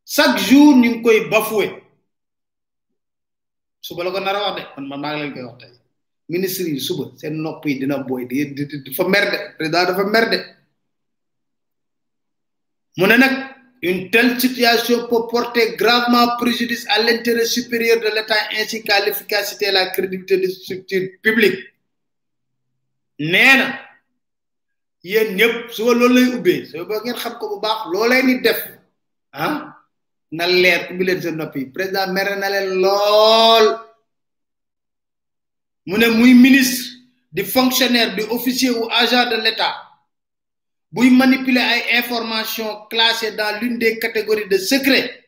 chaque 0.05 0.39
jour 0.49 0.77
ñu 0.77 0.89
ngi 0.91 1.03
koy 1.03 1.31
bafoué 1.31 1.80
suba 3.91 4.03
la 4.05 4.11
ko 4.13 4.19
nar 4.21 4.37
a 4.37 4.41
wax 4.47 4.63
de 4.77 4.81
man 4.91 5.01
maa 5.03 5.13
ngi 5.13 5.21
leen 5.23 5.33
koy 5.35 5.45
wax 5.49 5.59
tey 6.57 6.71
yi 6.75 6.81
suba 6.89 7.05
seen 7.21 7.35
nopp 7.45 7.63
yi 7.69 7.75
dina 7.81 7.97
booy 8.09 8.25
di 8.29 8.37
dafa 8.87 9.05
mer 9.15 9.25
de 9.33 9.39
président 9.57 9.85
dafa 9.91 10.05
mer 10.15 10.25
de 10.33 10.39
mu 12.99 13.07
ne 13.11 13.17
nag 13.23 13.35
une 13.89 14.03
telle 14.15 14.33
situation 14.45 14.97
peut 15.11 15.25
porter 15.35 15.65
gravement 15.83 16.27
préjudice 16.41 16.85
à 16.95 16.97
l'intérêt 17.05 17.47
supérieur 17.57 17.99
de 18.05 18.11
l'État 18.17 18.39
ainsi 18.59 18.83
qu'à 18.85 18.97
l'efficacité 19.07 19.65
la 19.73 19.87
crédibilité 19.95 20.37
des 20.45 20.51
structures 20.61 21.09
publiques 21.25 21.63
nee 23.33 23.57
na 23.61 23.67
yéen 25.13 25.29
ñëpp 25.39 25.57
suba 25.77 25.93
loolu 26.01 26.15
lay 26.17 26.29
ubbee 26.39 26.63
suba 26.73 26.95
ngeen 27.05 27.17
xam 27.23 27.35
ko 27.41 27.45
bu 27.51 27.57
baax 27.65 27.81
loo 27.93 28.07
leen 28.13 28.43
def 28.47 28.63
ah? 29.33 29.70
na 30.33 30.47
leer 30.47 30.87
ubbi 30.91 31.73
président 31.73 32.13
mere 32.13 32.35
na 32.37 32.49
leen 32.49 32.77
muy 36.19 36.35
ministre 36.35 36.87
di 37.31 37.43
fonctionnaire 37.43 38.15
di 38.15 38.23
officier 38.29 38.73
ou 38.77 38.89
agent 38.91 39.29
de 39.31 39.37
l'État 39.43 39.75
pour 40.95 41.05
manipuler 41.05 41.61
ay 41.61 41.99
informations 41.99 42.87
classées 42.91 43.33
dans 43.37 43.61
l'une 43.61 43.79
des 43.79 43.99
catégories 44.01 44.49
de 44.49 44.59
secrets, 44.59 45.25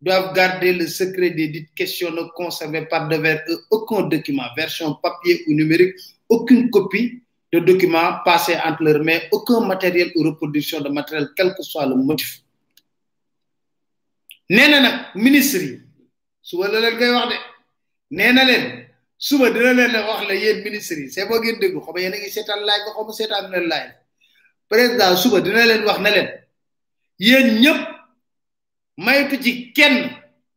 doivent 0.00 0.32
garder 0.32 0.72
le 0.72 0.86
secret 0.86 1.30
des 1.30 1.48
dites 1.48 1.74
questions 1.74 2.10
ne 2.12 2.22
conserver 2.34 2.86
par 2.86 3.08
devers 3.08 3.42
eux 3.50 3.60
aucun 3.70 4.02
document 4.08 4.44
version 4.56 4.94
papier 5.02 5.42
ou 5.48 5.54
numérique 5.54 5.96
aucune 6.28 6.70
copie 6.70 7.22
de 7.52 7.58
document 7.60 8.18
passé 8.24 8.54
entre 8.64 8.82
leurs 8.84 9.04
mains 9.04 9.20
aucun 9.30 9.60
matériel 9.66 10.12
ou 10.16 10.24
reproduction 10.24 10.80
de 10.80 10.88
matériel 10.88 11.28
quel 11.36 11.54
que 11.54 11.62
soit 11.62 11.86
le 11.86 11.94
motif 11.96 12.40
nee 14.50 14.68
na 14.68 14.80
nag 14.80 14.96
ministre 15.14 15.62
yi 15.64 15.80
suba 16.42 16.66
la 16.68 16.80
leen 16.80 16.98
koy 16.98 17.10
wax 17.14 17.28
de 17.32 17.36
nee 18.10 18.32
na 18.32 18.42
leen 18.44 18.64
suba 19.16 19.46
dina 19.52 19.72
leen 19.78 19.92
la 19.92 20.00
wax 20.08 20.26
la 20.28 20.34
yéen 20.34 20.62
ministre 20.64 20.96
yi 20.98 21.08
c'est 21.10 21.24
boo 21.28 21.38
ngeen 21.38 21.60
dégg 21.60 21.78
xaw 21.80 21.92
ma 21.94 22.00
a 22.06 22.08
ngi 22.10 22.30
seetaan 22.34 22.60
laaj 22.68 22.80
ba 22.86 22.90
xaw 22.96 23.04
ma 23.06 23.12
seetaan 23.18 23.44
leen 23.52 23.66
laaj 23.72 23.86
président 24.70 25.16
suba 25.22 25.40
dina 25.40 25.64
leen 25.70 25.82
wax 25.88 25.98
na 26.00 26.10
leen 26.16 26.28
yéen 27.26 27.48
ñëpp 27.62 27.80
maytu 29.04 29.36
ci 29.44 29.72
kenn 29.76 29.98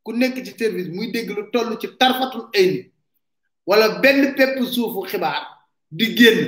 ku 0.04 0.12
nekk 0.12 0.36
ci 0.46 0.52
service 0.58 0.90
muy 0.96 1.12
dégg 1.12 1.30
lu 1.38 1.44
toll 1.54 1.78
ci 1.82 1.88
tarfatu 2.00 2.40
ay 2.60 2.66
ni 2.72 2.82
wala 3.68 3.88
benn 4.02 4.34
pepp 4.38 4.58
suufu 4.74 5.02
xibaar 5.12 5.42
di 5.98 6.06
génn 6.18 6.42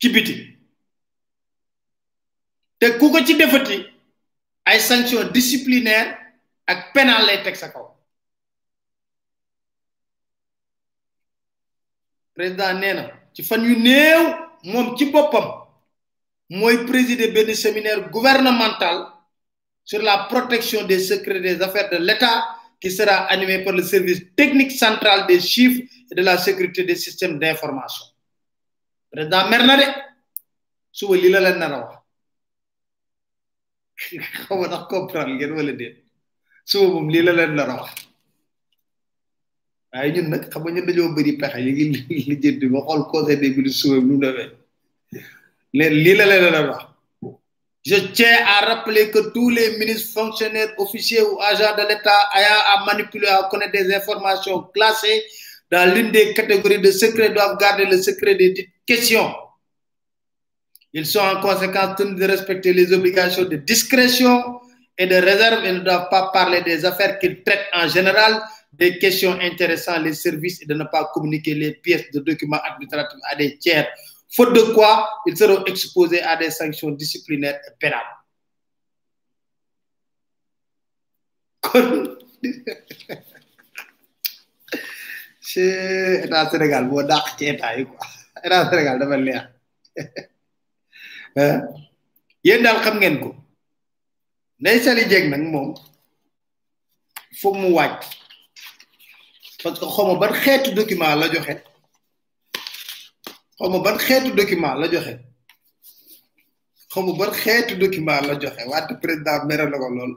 ci 0.00 0.08
biti 0.14 0.34
te 2.78 2.86
ku 2.98 3.06
ko 3.12 3.18
ci 3.28 3.36
defati 3.42 3.78
ay 4.64 4.80
sanction 4.80 5.24
disciplinaire 5.32 6.16
et 6.68 6.76
pénal 6.94 7.26
lay 7.26 7.54
sa 7.54 7.72
président 12.34 12.78
nee 12.78 12.94
na 12.94 13.10
ci 13.34 13.42
fan 13.42 13.64
yu 13.64 13.76
néew 13.76 14.34
moom 14.64 14.96
ci 14.96 15.06
boppam 15.06 15.50
mooy 16.50 16.84
présider 16.86 17.28
benn 17.32 17.54
séminaire 17.54 18.10
gouvernemental 18.10 19.06
sur 19.84 20.00
la 20.02 20.24
protection 20.30 20.84
des 20.84 20.98
secrets 21.00 21.40
des 21.40 21.60
affaires 21.62 21.90
de 21.90 21.96
l'État 21.96 22.56
qui 22.80 22.90
sera 22.90 23.26
animé 23.26 23.62
par 23.64 23.74
le 23.74 23.82
service 23.82 24.24
technique 24.36 24.72
central 24.72 25.26
des 25.26 25.40
chiffres 25.40 25.82
et 26.10 26.14
de 26.14 26.22
la 26.22 26.38
sécurité 26.38 26.84
des 26.84 26.96
systèmes 26.96 27.38
d'information 27.38 28.06
président 29.10 29.48
mer 29.48 29.66
na 29.66 29.76
de 29.76 29.84
suba 30.92 31.16
la 31.38 31.99
xaw 34.00 34.54
ma 34.60 34.66
ndax 34.68 34.84
comprendre 34.92 35.32
ngeen 35.34 35.52
wala 35.58 35.72
déet 35.80 35.94
suba 36.70 36.86
moom 36.94 37.06
lii 37.12 37.22
la 37.26 37.32
leen 37.38 37.52
nar 37.58 37.68
a 37.72 37.74
wax 37.82 37.90
waaye 39.92 40.08
ñun 40.14 40.26
nag 40.32 40.42
xam 40.52 40.62
nga 40.62 40.70
ñun 40.74 40.86
dañoo 40.88 41.14
bëri 41.16 41.32
pexe 41.40 41.58
ñu 41.64 41.72
ngi 41.74 42.16
lijjanti 42.30 42.66
ba 42.74 42.80
xool 42.86 43.02
conseil 43.12 43.38
des 43.42 43.50
ministres 43.56 43.80
suba 43.80 43.96
bi 44.00 44.04
nu 44.06 44.14
mu 44.14 44.20
demee 44.24 44.50
leen 45.78 45.92
lii 46.04 46.16
la 46.18 46.24
leen 46.30 46.42
nar 46.46 46.58
a 46.60 46.62
wax 46.70 46.82
Je 47.88 47.96
tiens 48.16 48.40
à 48.54 48.56
rappeler 48.66 49.10
que 49.10 49.20
tous 49.32 49.48
les 49.48 49.78
ministres, 49.78 50.12
fonctionnaires, 50.12 50.74
officiers 50.76 51.22
ou 51.22 51.40
agents 51.40 51.74
de 51.78 51.84
l'État 51.88 52.20
ayant 52.34 52.62
à 52.74 52.84
manipuler 52.84 53.26
à 53.26 53.48
connaître 53.50 53.72
des 53.72 53.94
informations 53.94 54.64
classées 54.74 55.22
dans 55.70 55.90
l'une 55.94 56.10
des 56.12 56.34
catégories 56.34 56.82
de 56.86 56.90
secrets 56.90 57.30
doivent 57.30 57.56
garder 57.56 57.86
le 57.86 57.96
secret 58.02 58.34
des 58.34 58.50
dites 58.50 58.68
questions. 58.86 59.32
Ils 60.92 61.06
sont 61.06 61.20
en 61.20 61.40
conséquence 61.40 61.94
tenus 61.96 62.16
de 62.16 62.24
respecter 62.24 62.72
les 62.72 62.92
obligations 62.92 63.44
de 63.44 63.54
discrétion 63.56 64.60
et 64.98 65.06
de 65.06 65.14
réserve 65.14 65.64
et 65.64 65.70
ne 65.72 65.78
doivent 65.80 66.08
pas 66.10 66.30
parler 66.32 66.62
des 66.62 66.84
affaires 66.84 67.18
qu'ils 67.20 67.42
traitent 67.44 67.68
en 67.72 67.86
général, 67.88 68.42
des 68.72 68.98
questions 68.98 69.38
intéressant 69.40 70.00
les 70.00 70.14
services 70.14 70.60
et 70.62 70.66
de 70.66 70.74
ne 70.74 70.82
pas 70.84 71.08
communiquer 71.12 71.54
les 71.54 71.72
pièces 71.74 72.08
de 72.12 72.18
documents 72.20 72.58
administratifs 72.64 73.18
à 73.30 73.34
des 73.36 73.56
tiers. 73.58 73.88
Faute 74.34 74.52
de 74.52 74.60
quoi, 74.74 75.08
ils 75.26 75.36
seront 75.36 75.64
exposés 75.64 76.22
à 76.22 76.36
des 76.36 76.50
sanctions 76.50 76.90
disciplinaires 76.90 77.60
et 77.68 77.74
pénales. 77.78 78.00
C'est 85.40 86.26
Sénégal, 86.28 86.88
yéen 92.42 92.62
daal 92.62 92.82
xam 92.82 92.98
ngeen 92.98 93.20
ko 93.20 93.30
Ndeye 94.60 94.80
Saly 94.82 95.04
Dieng 95.08 95.30
nag 95.30 95.40
moom 95.46 95.74
foog 97.40 97.56
mu 97.56 97.70
wàcc 97.76 98.04
parce 99.62 99.78
que 99.80 99.86
xaw 99.86 100.06
ma 100.06 100.18
ban 100.20 100.34
xeetu 100.34 100.74
document 100.74 101.14
la 101.16 101.28
joxe 101.28 101.54
xaw 103.58 103.68
ma 103.70 103.78
ban 103.78 103.98
xeetu 103.98 104.32
document 104.34 104.74
la 104.80 104.86
joxe 104.88 105.14
xaw 106.92 107.02
ma 107.02 107.12
ban 107.18 107.32
xeetu 107.34 107.74
document 107.76 108.26
la 108.26 108.34
joxe 108.40 108.60
wante 108.66 108.94
président 109.00 109.44
mere 109.46 109.66
na 109.70 109.78
ko 109.78 109.88
lool 109.88 110.12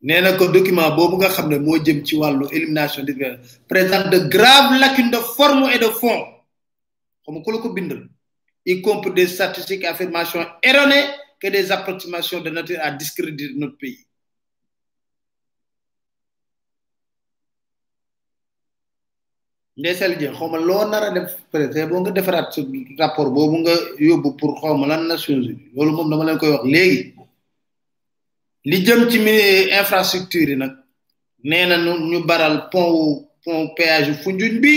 nee 0.00 0.20
na 0.22 0.36
ko 0.38 0.46
document 0.48 0.96
boobu 0.96 1.16
nga 1.18 1.28
xam 1.28 1.48
ne 1.50 1.58
moo 1.58 1.76
jëm 1.78 2.00
ci 2.06 2.16
wàllu 2.16 2.48
élimination 2.50 3.02
des 3.04 3.14
présentent 3.68 4.10
de 4.10 4.18
graves 4.28 4.78
lacunes 4.80 5.10
de 5.10 5.18
forme 5.36 5.68
et 5.74 5.78
de 5.78 5.90
fond 6.00 6.31
xam 7.26 7.36
nga 7.38 7.52
la 7.52 7.62
ko 7.62 7.68
bindal 7.72 8.02
y 8.64 8.80
compris 8.82 9.12
des 9.14 9.26
statistiques 9.28 9.84
affirmations 9.88 10.44
erronées 10.62 11.06
que 11.40 11.48
des 11.48 11.70
approximations 11.72 12.40
de 12.40 12.50
nature 12.50 12.78
à 12.82 12.90
discréditer 12.90 13.54
notre 13.56 13.76
pays 13.78 14.04
ndeysal 19.76 20.18
jën 20.20 20.34
xawma 20.38 20.58
loo 20.58 20.84
nar 20.88 21.02
a 21.02 21.10
def 21.10 21.36
peut 21.50 21.68
boo 21.88 22.00
nga 22.02 22.10
defaraat 22.10 22.52
sa 22.52 22.62
rapport 22.98 23.30
boobu 23.30 23.56
nga 23.58 23.72
yóbbu 23.98 24.36
pour 24.36 24.60
xawma 24.60 24.86
lan 24.86 25.06
nations 25.08 25.36
unies 25.46 25.70
loolu 25.74 25.92
moom 25.92 26.10
dama 26.10 26.24
leen 26.24 26.38
koy 26.38 26.50
wax 26.50 26.64
léegi 26.72 27.14
li 28.64 28.76
jëm 28.86 29.08
ci 29.10 29.18
mi 29.18 29.34
infrastructure 29.80 30.48
yi 30.50 30.56
nag 30.56 30.72
nee 31.44 31.66
na 31.66 31.76
ñu 31.78 32.18
baral 32.24 32.68
pont 32.70 33.28
pont 33.44 33.74
péage 33.76 34.12
fu 34.22 34.30
njuñ 34.32 34.60
bi 34.62 34.76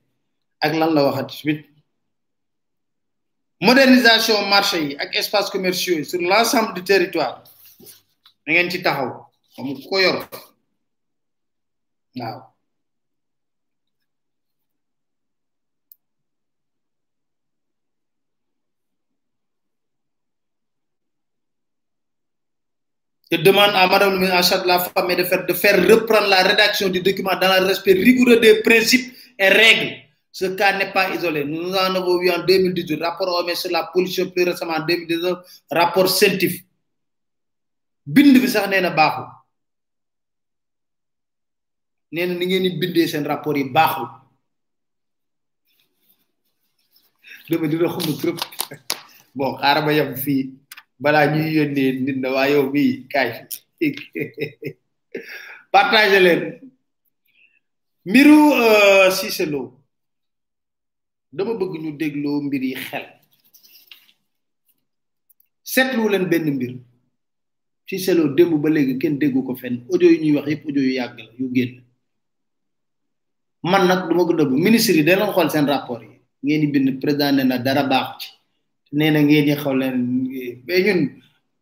ak 0.61 0.71
lan 0.77 0.93
modernisation 3.61 4.41
marché 4.49 4.95
avec 4.97 5.01
ak 5.01 5.15
espace 5.17 5.49
commerciaux 5.49 6.01
sur 6.05 6.21
l'ensemble 6.21 6.73
du 6.73 6.83
territoire 6.83 7.43
Je 23.31 23.37
demande 23.37 23.71
à 23.75 23.87
Madame 23.87 24.19
le 24.19 24.27
la 24.27 24.79
femme 24.79 25.15
de 25.15 25.23
faire, 25.23 25.45
de 25.45 25.53
faire 25.53 25.87
reprendre 25.87 26.27
la 26.27 26.43
rédaction 26.43 26.89
du 26.89 26.99
document 27.01 27.37
dans 27.39 27.61
le 27.61 27.65
respect 27.67 27.93
rigoureux 27.93 28.39
des 28.41 28.61
principes 28.61 29.15
et 29.39 29.47
règles 29.47 29.95
ce 30.31 30.45
cas 30.55 30.77
n'est 30.77 30.93
pas 30.93 31.13
isolé. 31.13 31.43
Nous, 31.43 31.61
nous 31.61 31.73
en 31.75 31.93
avons 31.93 32.17
vu 32.17 32.31
en 32.31 32.43
2018, 32.45 33.03
rapport 33.03 33.27
OMS 33.43 33.53
sur 33.55 33.69
la 33.69 33.83
pollution 33.93 34.29
plus 34.29 34.43
récemment 34.45 34.75
en 34.75 34.85
2019, 34.85 35.39
rapport 35.69 36.07
scientifique. 36.09 36.65
bind 38.11 38.33
bi 38.41 38.47
sax 38.49 38.67
nee 38.69 38.81
baxu 38.81 38.95
baaxul 38.97 39.27
ni 42.15 42.21
ngeen 42.47 42.63
di 42.65 42.69
bindee 42.81 43.07
seen 43.11 43.25
rapport 43.31 43.57
yi 43.57 43.63
baaxul 43.75 44.09
dama 47.47 47.65
dina 47.71 47.87
xamul 47.93 48.17
trop 48.21 48.37
bon 49.37 49.49
xaaral 49.61 49.83
ma 49.85 49.91
yem 49.97 50.11
fii 50.23 50.41
balaa 51.03 51.29
ñuy 51.33 51.49
yónnee 51.57 51.91
nit 52.05 52.17
na 52.21 52.27
waa 52.35 52.47
yow 52.51 52.65
kay 53.13 53.29
partager 53.43 54.21
partage 55.71 56.19
miru 56.25 56.53
mbiru 58.05 58.37
euh, 58.65 59.07
dama 61.33 61.53
bëgg 61.57 61.73
ñu 61.81 61.91
dégloo 61.97 62.41
mbir 62.41 62.63
yi 62.63 62.75
xel 62.75 63.05
seetlu 65.63 66.09
leen 66.09 66.25
benn 66.31 66.47
mbir 66.55 66.73
ci 67.87 67.99
selo 67.99 68.27
démb 68.35 68.53
ba 68.61 68.69
léegi 68.69 68.99
kenn 69.01 69.17
déggu 69.17 69.41
ko 69.45 69.55
fen 69.55 69.75
audio 69.91 70.09
yi 70.09 70.17
ñuy 70.19 70.33
wax 70.35 70.47
yëpp 70.49 70.63
audio 70.67 70.81
yu 70.83 70.89
yàgg 70.99 71.17
la 71.17 71.31
yu 71.39 71.45
génn 71.55 71.73
man 73.63 73.87
nag 73.87 74.09
du 74.09 74.15
ma 74.15 74.23
ko 74.25 74.33
dëbb 74.39 74.51
ministre 74.65 74.93
yi 74.97 75.03
dana 75.03 75.31
xool 75.33 75.49
seen 75.49 75.65
rapport 75.65 76.01
yi 76.03 76.19
ngeen 76.43 76.61
di 76.61 76.67
bind 76.73 76.99
président 77.01 77.37
na 77.45 77.57
dara 77.65 77.83
baaxu 77.91 78.19
ci 78.21 78.29
nee 78.97 79.11
na 79.11 79.19
ngeen 79.21 79.45
di 79.47 79.53
xool 79.61 79.77
leen 79.81 79.97
ba 80.65 80.73
ñun 80.85 81.01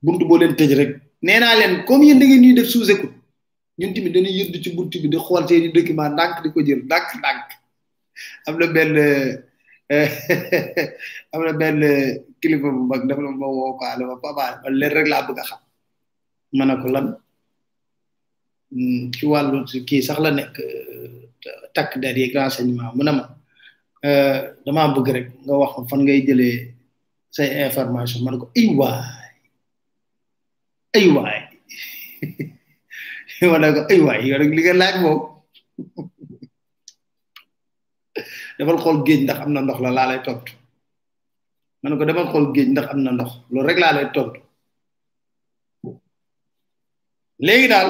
buntu 0.03 0.23
boo 0.27 0.37
leen 0.41 0.53
tëj 0.59 0.71
rek 0.79 0.91
nee 1.21 1.39
naa 1.39 1.55
leen 1.59 1.73
comme 1.87 2.03
yéen 2.07 2.19
da 2.19 2.25
ngeen 2.25 2.41
ñuy 2.41 2.53
def 2.55 2.67
sous 2.73 2.89
écoute 2.89 3.13
ñun 3.79 3.93
tamit 3.93 4.13
dañuy 4.13 4.33
yëdd 4.39 4.55
ci 4.63 4.69
buntu 4.75 4.97
bi 5.01 5.07
di 5.13 5.17
xool 5.25 5.45
seen 5.47 5.63
i 5.67 5.71
document 5.77 6.09
ndànk 6.15 6.41
di 6.43 6.49
ko 6.53 6.59
jël 6.65 6.81
ndànk 6.85 7.09
ndànk 7.19 7.47
am 8.47 8.53
na 8.59 8.65
benn 8.75 8.95
Eh, 9.91 10.09
am 11.33 11.41
na 11.49 11.51
benn 11.57 11.81
kilifa 12.37 12.69
bu 12.69 12.85
mag 12.85 13.09
dafa 13.09 13.21
la 13.25 13.31
ma 13.33 13.47
woo 13.49 13.73
leen 14.79 14.91
rek 14.95 15.07
laa 15.11 15.25
bëgg 15.27 15.41
xam 15.49 15.61
ma 16.57 16.63
ne 16.65 16.73
ko 16.81 16.87
lan 16.95 17.05
hmm, 18.71 19.01
ci 19.17 19.23
wàllu 19.31 19.57
kii 19.89 20.05
sax 20.07 20.17
la 20.23 20.29
nekk 20.37 20.53
euh, 20.61 21.33
takk 21.75 21.91
der 22.01 22.13
yeeg 22.21 22.33
renseignement 22.37 22.93
mu 22.97 23.01
ne 23.03 23.11
ma 23.17 23.23
euh, 24.07 24.37
damaa 24.65 24.93
bëgg 24.95 25.07
rek 25.15 25.25
nga 25.45 25.53
wax 25.61 25.71
fan 25.89 26.01
ngay 26.05 26.19
jëlee 26.27 26.57
say 27.35 27.47
information 27.67 28.19
ma 28.23 28.29
ne 28.31 28.37
ko 28.41 28.47
ay 28.59 28.67
waay 28.79 29.27
ay 30.97 31.05
waay 31.15 31.39
ma 33.61 33.75
ko 33.77 33.81
ay 33.91 33.99
waay 34.05 34.19
yow 34.29 34.37
rek 34.41 34.51
li 34.55 34.61
laaj 34.81 34.95
moom 35.01 35.19
defal 38.57 38.79
xol 38.83 38.97
geej 39.05 39.19
ndax 39.23 39.39
amna 39.45 39.61
ndox 39.65 39.77
la 39.83 39.89
la 39.97 40.03
lay 40.11 40.21
tontu 40.25 40.51
man 41.81 41.97
ko 41.97 42.03
defal 42.09 42.27
xol 42.33 42.45
geej 42.55 42.67
ndax 42.73 42.87
amna 42.93 43.11
ndox 43.15 43.31
lo 43.53 43.59
rek 43.67 43.77
la 43.83 43.89
lay 43.97 44.07
tontu 44.15 44.39
legi 47.45 47.67
dal 47.67 47.87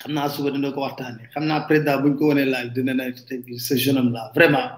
xamna 0.00 0.28
suba 0.28 0.50
dina 0.50 0.72
ko 0.72 0.80
waxtane 0.86 1.22
xamna 1.32 1.64
président 1.68 2.00
buñ 2.02 2.14
ko 2.18 2.24
woné 2.30 2.44
la 2.44 2.60
dina 2.74 2.92
na 2.94 3.04
ce 3.58 3.74
jeune 3.76 3.98
homme 4.00 4.12
là 4.12 4.30
vraiment 4.34 4.68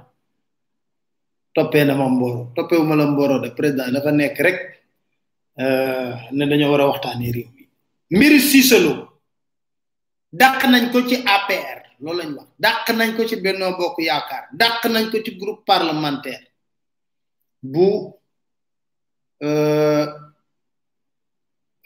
topé 1.55 1.85
na 1.85 1.95
mo 1.95 2.09
mboro 2.11 2.53
topé 2.57 2.77
wu 2.77 2.85
mala 2.85 3.07
mboro 3.07 3.39
de 3.41 3.49
président 3.51 3.91
dafa 3.93 4.11
nek 4.13 4.39
rek 4.47 4.59
euh 5.59 6.13
ne 6.33 6.45
dañu 6.49 6.67
wara 6.73 6.87
waxtane 6.87 7.33
rew 7.37 7.49
mi 7.57 7.67
mirisi 8.19 8.63
solo 8.63 8.93
dak 10.33 10.63
nañ 10.73 10.85
ko 10.93 10.99
ci 11.09 11.17
APR 11.35 11.90
loolu 12.03 12.17
lañ 12.21 12.31
wax 12.39 12.49
dàq 12.65 12.87
nañ 12.99 13.11
ko 13.17 13.21
ci 13.29 13.37
Benno 13.45 13.69
Bokk 13.79 13.97
Yaakaar 14.09 14.45
dàq 14.61 14.81
nañ 14.95 15.05
ko 15.13 15.17
ci 15.25 15.31
groupe 15.41 15.63
parlementaire 15.67 16.47
bu 17.73 17.87
euh, 19.45 20.07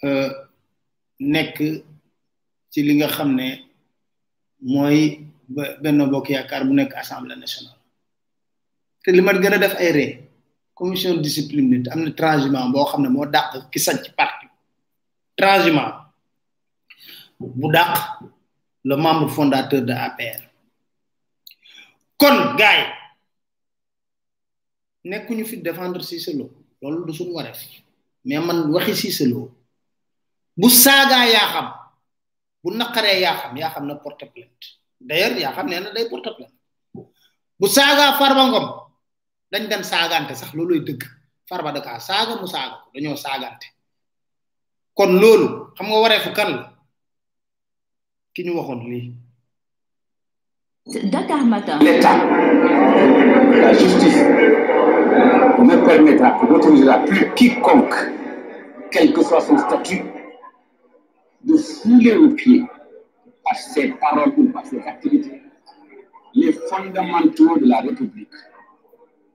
euh, 0.05 0.31
nekk 1.18 1.57
ci 2.72 2.79
li 2.87 2.94
nga 2.96 3.09
xam 3.16 3.31
ne 3.35 3.48
mooy 4.62 5.27
Benno 5.83 6.07
Bokk 6.07 6.29
Yaakaar 6.31 6.62
bu 6.66 6.72
nekk 6.74 6.94
assemblée 6.94 7.37
nationale 7.37 7.79
te 9.03 9.11
li 9.12 9.20
ma 9.20 9.33
gën 9.35 9.55
a 9.57 9.59
def 9.59 9.74
ay 9.79 9.90
ree 9.98 10.11
commission 10.74 11.18
discipline 11.20 11.68
nit 11.70 11.87
am 11.90 12.00
na 12.05 12.11
transhumant 12.20 12.70
boo 12.72 12.87
xam 12.90 13.03
ne 13.03 13.09
moo 13.11 13.27
dàq 13.27 13.68
ki 13.72 13.79
sañ 13.83 13.98
ci 14.05 14.11
parti 14.20 14.46
transhumant 15.37 15.92
bu 17.40 17.68
dàq 17.77 17.98
le 18.85 18.97
membre 18.97 19.29
fondateur 19.29 19.83
de 19.83 19.92
APR 19.92 20.44
kon 22.20 22.55
gay 22.57 22.85
nekkuñu 25.05 25.44
fi 25.47 25.57
défendre 25.59 26.03
Cissé 26.03 26.33
Lo 26.35 26.53
loolu 26.90 27.11
du 27.12 27.16
suñu 27.16 27.33
waref 27.33 27.61
mais 28.25 28.38
man 28.38 28.70
waxi 28.70 28.94
Cissé 28.94 29.25
Lo 29.27 29.57
bu 30.57 30.68
saga 30.68 31.27
ya 31.27 31.44
xam 31.53 31.68
bu 32.62 32.73
nakare 32.77 33.20
ya 33.20 33.35
xam 33.40 33.57
ya 33.57 33.70
xam 33.73 33.87
na 33.87 33.97
porte 33.97 34.27
plainte 34.29 34.77
d'ailleurs 35.01 35.38
ya 35.40 35.53
xam 35.55 35.66
nee 35.66 35.81
day 35.94 36.09
porte 36.11 36.31
plainte 36.37 36.55
bu 36.92 37.66
saga 37.66 38.18
farba 38.18 38.49
ngom 38.53 38.66
dañ 39.51 39.66
dem 39.68 39.83
saagante 39.83 40.35
sax 40.37 40.53
looloy 40.53 40.85
deug. 40.85 41.01
farba 41.49 41.73
da 41.73 41.81
ka 41.81 41.99
saga 42.01 42.38
mu 42.40 42.47
saga, 42.49 42.81
dañu 42.94 43.14
kon 44.94 45.20
lolo, 45.20 45.73
xam 45.75 45.87
nga 45.87 46.20
fu 46.20 46.31
kan 46.33 46.51
qui 48.35 48.44
nous 48.44 48.55
Dakar 51.09 51.47
Matin. 51.47 51.79
L'État, 51.79 52.27
la 52.27 53.73
justice 53.73 54.16
ne 54.18 55.87
permettra, 55.87 56.42
n'autorisera 56.47 56.99
plus 57.07 57.27
quiconque, 57.35 57.94
quel 58.90 59.12
que 59.12 59.23
soit 59.23 59.40
son 59.40 59.57
statut, 59.57 60.03
de 61.44 61.57
fouler 61.57 62.14
au 62.16 62.31
pied 62.31 62.62
par 63.44 63.57
ses 63.57 63.88
paroles 64.01 64.33
ou 64.37 64.44
par 64.51 64.66
ses 64.66 64.79
activités 64.81 65.40
les 66.37 66.53
fondamentaux 66.53 67.57
de 67.59 67.66
la 67.66 67.81
République, 67.81 68.29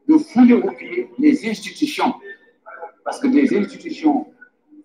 de 0.09 0.17
fouler 0.17 0.55
au 0.55 0.71
pied 0.71 1.09
les 1.17 1.49
institutions, 1.49 2.13
parce 3.05 3.19
que 3.21 3.27
des 3.27 3.57
institutions 3.57 4.27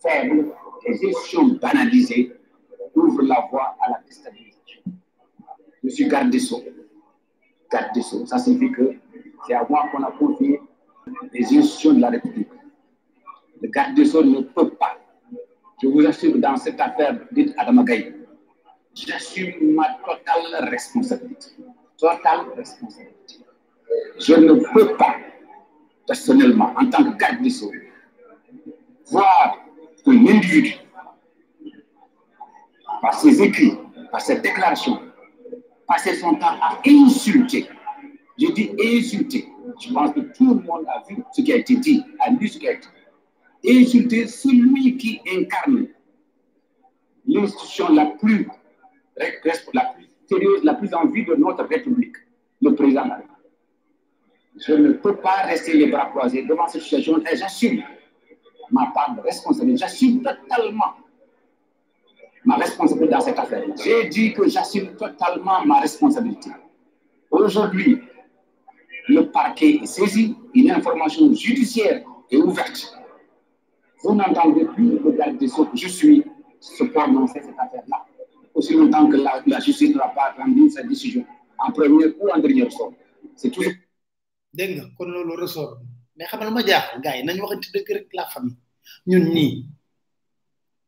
faibles, 0.00 0.46
des 0.87 0.92
institutions 1.09 1.48
banalisées, 1.61 2.33
ouvre 2.94 3.22
la 3.22 3.46
voie 3.50 3.76
à 3.80 3.90
la 3.90 4.00
déstabilisation. 4.07 4.83
Je 5.83 5.88
suis 5.90 6.09
garde 6.09 6.30
des 6.30 6.38
Sceaux. 6.38 6.62
Garde 7.70 7.92
des 7.94 8.02
Sceaux, 8.02 8.24
ça 8.26 8.38
signifie 8.38 8.72
que 8.72 8.94
c'est 9.46 9.54
à 9.54 9.66
moi 9.68 9.88
qu'on 9.92 10.02
a 10.02 10.11
confié 10.12 10.61
les 11.33 11.44
institutions 11.57 11.94
de 11.94 12.00
la 12.00 12.11
République. 12.11 12.48
Le 13.61 13.68
garde 13.68 13.94
des 13.94 14.04
Sceaux 14.04 14.24
ne 14.24 14.40
peut 14.40 14.70
pas. 14.70 14.98
Je 15.83 15.88
vous 15.88 16.07
assure, 16.07 16.38
dans 16.38 16.57
cette 16.57 16.80
affaire 16.80 17.18
dite 17.33 17.52
Adamagaï, 17.59 18.14
j'assume 18.94 19.72
ma 19.72 19.88
totale 20.04 20.68
responsabilité. 20.70 21.48
Totale 21.98 22.46
responsabilité. 22.57 23.40
Je 24.18 24.35
ne 24.35 24.54
peux 24.72 24.96
pas, 24.96 25.16
personnellement, 26.07 26.72
en 26.78 26.88
tant 26.88 27.04
que 27.12 27.16
garde 27.18 27.42
des 27.42 27.50
Sceaux, 27.50 27.72
voir 29.11 29.59
qu'un 30.04 30.12
individu 30.26 30.74
par 33.05 33.21
ses 33.21 33.43
écrits, 33.43 33.75
par 34.11 34.21
ses 34.23 34.40
déclarations, 34.40 34.99
passer 35.87 36.14
son 36.14 36.37
temps 36.37 36.57
à 36.62 36.79
insulter. 36.87 37.67
Je 38.38 38.51
dis 38.53 38.71
insulter. 38.83 39.47
Je 39.79 39.93
pense 39.93 40.14
que 40.14 40.21
tout 40.21 40.55
le 40.55 40.62
monde 40.62 40.87
a 40.88 41.03
vu 41.07 41.23
ce 41.35 41.43
qui 41.43 41.53
a 41.53 41.57
été 41.57 41.77
dit, 41.77 42.03
a 42.21 42.31
lu 42.31 42.49
ce 42.49 42.59
qui 42.59 42.67
a 42.67 42.73
été 42.73 42.88
dit. 43.62 43.73
Insulter 43.83 44.27
celui 44.27 44.97
qui 44.97 45.21
incarne 45.31 45.88
l'institution 47.27 47.93
la 47.93 48.07
plus, 48.07 48.49
la 49.19 49.27
plus 49.85 50.09
sérieuse, 50.27 50.64
la 50.64 50.73
plus 50.73 50.95
en 50.95 51.05
vue 51.07 51.25
de 51.27 51.35
notre 51.35 51.64
République, 51.67 52.17
le 52.62 52.75
président 52.75 53.05
Je 54.67 54.73
ne 54.73 54.93
peux 54.95 55.17
pas 55.17 55.43
rester 55.43 55.75
les 55.75 55.88
bras 55.88 56.07
croisés 56.07 56.45
devant 56.45 56.67
cette 56.69 56.81
situation 56.81 57.23
et 57.31 57.37
j'assume 57.37 57.83
ma 58.71 58.87
part 58.95 59.14
de 59.14 59.21
responsabilité. 59.21 59.81
J'assume 59.83 60.23
totalement 60.23 60.95
ma 62.44 62.57
responsabilité 62.57 63.11
dans 63.12 63.20
cette 63.20 63.38
affaire. 63.38 63.64
J'ai 63.83 64.09
dit 64.09 64.33
que 64.33 64.48
j'assume 64.48 64.94
totalement 64.96 65.64
ma 65.64 65.80
responsabilité. 65.80 66.50
Aujourd'hui, 67.30 68.00
le 69.09 69.22
parquet 69.30 69.80
est 69.83 69.87
saisi, 69.87 70.37
une 70.54 70.70
information 70.70 71.33
judiciaire 71.33 72.04
est 72.30 72.37
ouverte. 72.37 72.96
Vous 74.02 74.14
n'entendez 74.14 74.64
plus 74.66 74.98
le 74.98 75.12
garde 75.12 75.38
des 75.38 75.48
Sceaux. 75.48 75.68
Je 75.74 75.88
suis 75.88 76.24
ce 76.61 76.85
dans 76.85 77.26
cette 77.26 77.46
affaire-là. 77.59 78.04
Aussi 78.52 78.74
longtemps 78.74 79.09
que 79.09 79.16
la, 79.16 79.42
justice 79.61 79.90
ne 79.90 79.94
n'aura 79.94 80.11
pas 80.11 80.35
rendu 80.38 80.70
sa 80.70 80.83
décision, 80.83 81.24
en 81.59 81.72
premier 81.72 82.07
ou 82.20 82.28
en 82.30 82.38
dernier 82.38 82.62
ressort. 82.64 82.92
C'est 83.37 83.50
tout. 83.50 83.62
Denga, 84.52 84.85
quand 84.98 85.07
on 85.07 85.24
le 85.24 85.35
ressort 85.40 85.78
mais 86.16 86.26
xamal 86.26 86.52
ma 86.54 86.61
sais 86.61 86.68
gars 87.02 87.14
si 87.16 87.22
on 87.24 87.83
que 87.83 88.07
la 88.12 88.26
famille 88.26 88.54
ñun 89.04 89.18
nous, 89.35 89.64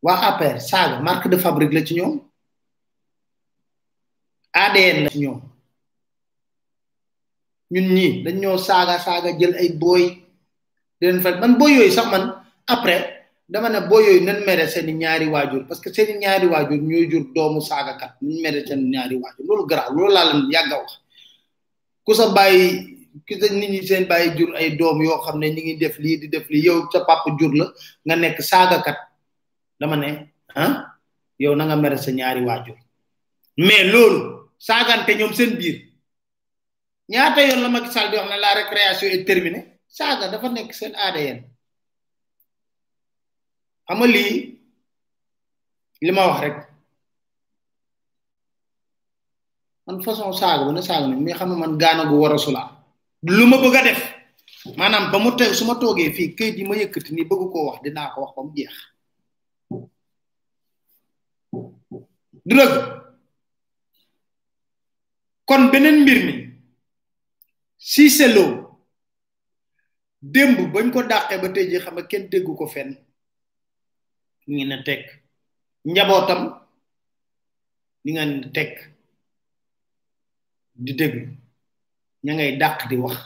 waa 0.03 0.21
APR 0.37 0.61
saaga 0.61 1.01
marque 1.01 1.29
de 1.33 1.39
fabrique 1.41 1.73
la 1.75 1.85
ci 1.87 1.95
ñoom 1.97 2.13
ADN 4.65 4.99
la 5.09 5.09
ci 5.13 5.19
ñoom 5.25 5.41
ñun 7.73 7.89
ñii 7.97 8.13
dañ 8.25 8.37
ñoo 8.43 8.59
saaga 8.69 8.95
saaga 9.07 9.31
jël 9.39 9.55
ay 9.61 9.71
booy 9.81 10.05
leen 11.01 11.21
fay 11.25 11.35
man 11.41 11.55
boo 11.59 11.71
yooyu 11.77 11.93
sax 11.99 12.07
man 12.13 12.25
après 12.75 12.99
dama 13.53 13.69
ne 13.73 13.81
boo 13.89 14.01
yooyu 14.07 14.21
nañ 14.29 14.39
mere 14.47 14.65
seeni 14.73 14.93
ñaari 15.03 15.27
waajur 15.35 15.63
parce 15.67 15.81
que 15.85 15.89
seeni 15.97 16.15
ñaari 16.23 16.47
waajur 16.53 16.77
ñooy 16.89 17.07
jur 17.11 17.25
doomu 17.35 17.61
saaga 17.69 17.93
kat 18.01 18.13
mere 18.43 18.61
seeni 18.69 18.85
ñaari 18.93 19.15
waajur 19.23 19.45
loolu 19.49 19.65
garaaw 19.71 19.91
loolu 19.97 20.13
laa 20.15 20.25
leen 20.33 20.45
yàgg 20.53 20.73
wax 20.79 20.91
ku 22.05 22.13
sa 22.19 22.27
bàyyi 22.37 22.65
ki 23.27 23.35
sa 23.41 23.47
nit 23.49 23.75
seen 23.89 24.05
bàyyi 24.11 24.29
jur 24.39 24.51
ay 24.61 24.69
doom 24.79 24.99
yoo 25.05 25.19
xam 25.25 25.37
ne 25.41 25.49
ñu 25.55 25.61
ngi 25.65 25.75
def 25.83 25.97
lii 26.05 26.17
di 26.21 26.27
def 26.29 26.47
lii 26.53 26.65
yow 26.69 26.79
sa 26.93 27.01
papa 27.09 27.31
jur 27.41 27.53
la 27.59 27.67
nga 28.05 28.15
nekk 28.17 28.39
saaga 28.51 28.79
kat 28.87 28.99
dama 29.81 29.97
ne 29.97 30.07
eh? 30.09 30.19
han 30.57 30.73
yow 31.39 31.55
na 31.57 31.65
nga 31.69 31.77
mere 31.77 31.97
sa 32.01 32.11
ñaari 32.11 32.41
waajur 32.45 32.77
mais 33.67 33.85
loolu 33.93 34.21
saagante 34.67 35.12
ñom 35.19 35.33
seen 35.37 35.53
biir 35.59 35.77
ñaata 37.12 37.41
yoon 37.49 37.62
la 37.65 37.69
Macky 37.75 37.91
Sall 37.95 38.11
di 38.11 38.17
wax 38.19 38.29
na 38.31 38.37
la 38.37 38.55
récréation 38.59 39.07
est 39.15 39.21
eh, 39.21 39.25
terminée 39.31 39.59
eh. 39.59 39.65
saga 39.97 40.29
dafa 40.29 40.49
nek 40.49 40.75
seen 40.75 40.93
ADN 41.09 41.39
xam 43.87 43.99
nga 44.01 44.07
li 44.07 44.61
ma 46.17 46.25
wax 46.31 46.39
rek 46.45 46.57
man 49.87 50.03
façon 50.03 50.33
saga 50.33 50.65
bu 50.65 50.73
ne 50.73 50.81
saaga 50.83 51.07
nañ 51.09 51.21
mais 51.21 51.33
kan 51.33 51.39
xam 51.39 51.49
nga 51.51 51.57
man 51.67 51.79
gaana 51.83 52.05
gu 52.11 52.15
war 52.23 52.33
a 52.33 52.37
luma 53.37 53.57
bëgga 53.62 53.83
def 53.85 54.01
manam 54.77 55.11
ba 55.12 55.19
mu 55.19 55.31
tay 55.37 55.55
suma 55.55 55.75
toge 55.75 56.12
fi 56.17 56.35
keuy 56.37 56.51
di 56.57 56.62
ma 56.65 56.75
yëkëti 56.81 57.11
ni 57.15 57.25
bëgg 57.29 57.45
ko 57.53 57.59
wax 57.69 57.79
dina 57.85 58.11
ko 58.15 58.19
wax 58.23 58.33
bam 58.37 58.49
jeex 58.57 58.73
du 62.47 62.55
dëgg 62.59 62.75
kon 65.49 65.71
beneen 65.71 66.03
mbir 66.03 66.19
mi 66.27 66.35
Cissé 67.79 68.27
Lo 68.35 68.45
démb 70.23 70.59
bañ 70.73 70.91
ko 70.93 71.03
dàqee 71.11 71.41
ba 71.43 71.49
tey 71.55 71.67
ji 71.71 71.79
xam 71.85 71.97
kenn 72.11 72.29
déggu 72.33 72.53
ko 72.57 72.67
fenn 72.75 72.91
ñu 74.55 74.65
ne 74.67 74.77
tekk 74.87 75.05
njabootam 75.93 76.41
ñi 78.05 78.11
nga 78.13 78.25
ne 78.27 78.49
tekk 78.57 78.75
di 80.85 80.93
déglu 81.01 81.23
ña 82.25 82.33
ngay 82.35 82.53
dàq 82.61 82.79
di 82.89 82.97
wax 83.05 83.19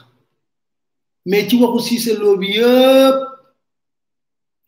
mais 1.29 1.47
ci 1.49 1.55
waxu 1.61 1.81
Cissé 1.89 2.13
bi 2.41 2.49
yëpp 2.57 3.19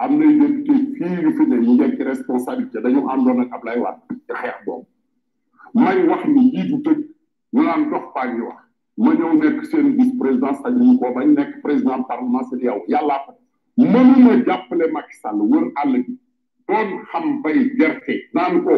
am 0.00 0.12
nay 0.18 0.30
député 0.38 0.74
fii 0.98 1.22
yu 1.22 1.30
fi 1.36 1.44
ne 1.50 1.56
ñu 1.64 1.72
nekk 1.80 1.98
responsabilité 2.08 2.78
dañu 2.82 3.00
àndoon 3.12 3.40
ak 3.44 3.50
Ablaye 3.56 3.80
Wade 3.82 4.00
te 4.28 4.32
xeex 4.40 4.58
boobu 4.66 4.86
may 5.74 5.98
wax 6.08 6.22
ni 6.34 6.42
lii 6.54 6.68
du 6.70 6.76
tëj 6.84 6.98
ñu 7.54 7.60
naan 7.64 7.82
dox 7.92 8.04
paa 8.14 8.26
ngi 8.32 8.40
wax 8.48 8.60
ma 9.04 9.10
ñëw 9.18 9.32
nekk 9.42 9.58
seen 9.70 9.86
vice 9.96 10.14
président 10.20 10.54
sañu 10.62 10.98
ko 11.00 11.06
bañ 11.16 11.28
nekk 11.38 11.50
président 11.62 12.02
parlement 12.08 12.44
seen 12.48 12.60
yow 12.66 12.78
yàllaa 12.92 13.20
ko 13.26 13.30
mënuma 13.92 14.32
jàppale 14.46 14.84
Macky 14.94 15.16
Sall 15.22 15.40
wër 15.50 15.66
àll 15.82 15.92
bi 16.04 16.12
doon 16.68 16.88
xam 17.10 17.42
bay 17.42 17.58
gerte 17.78 18.14
naan 18.34 18.62
ko 18.64 18.74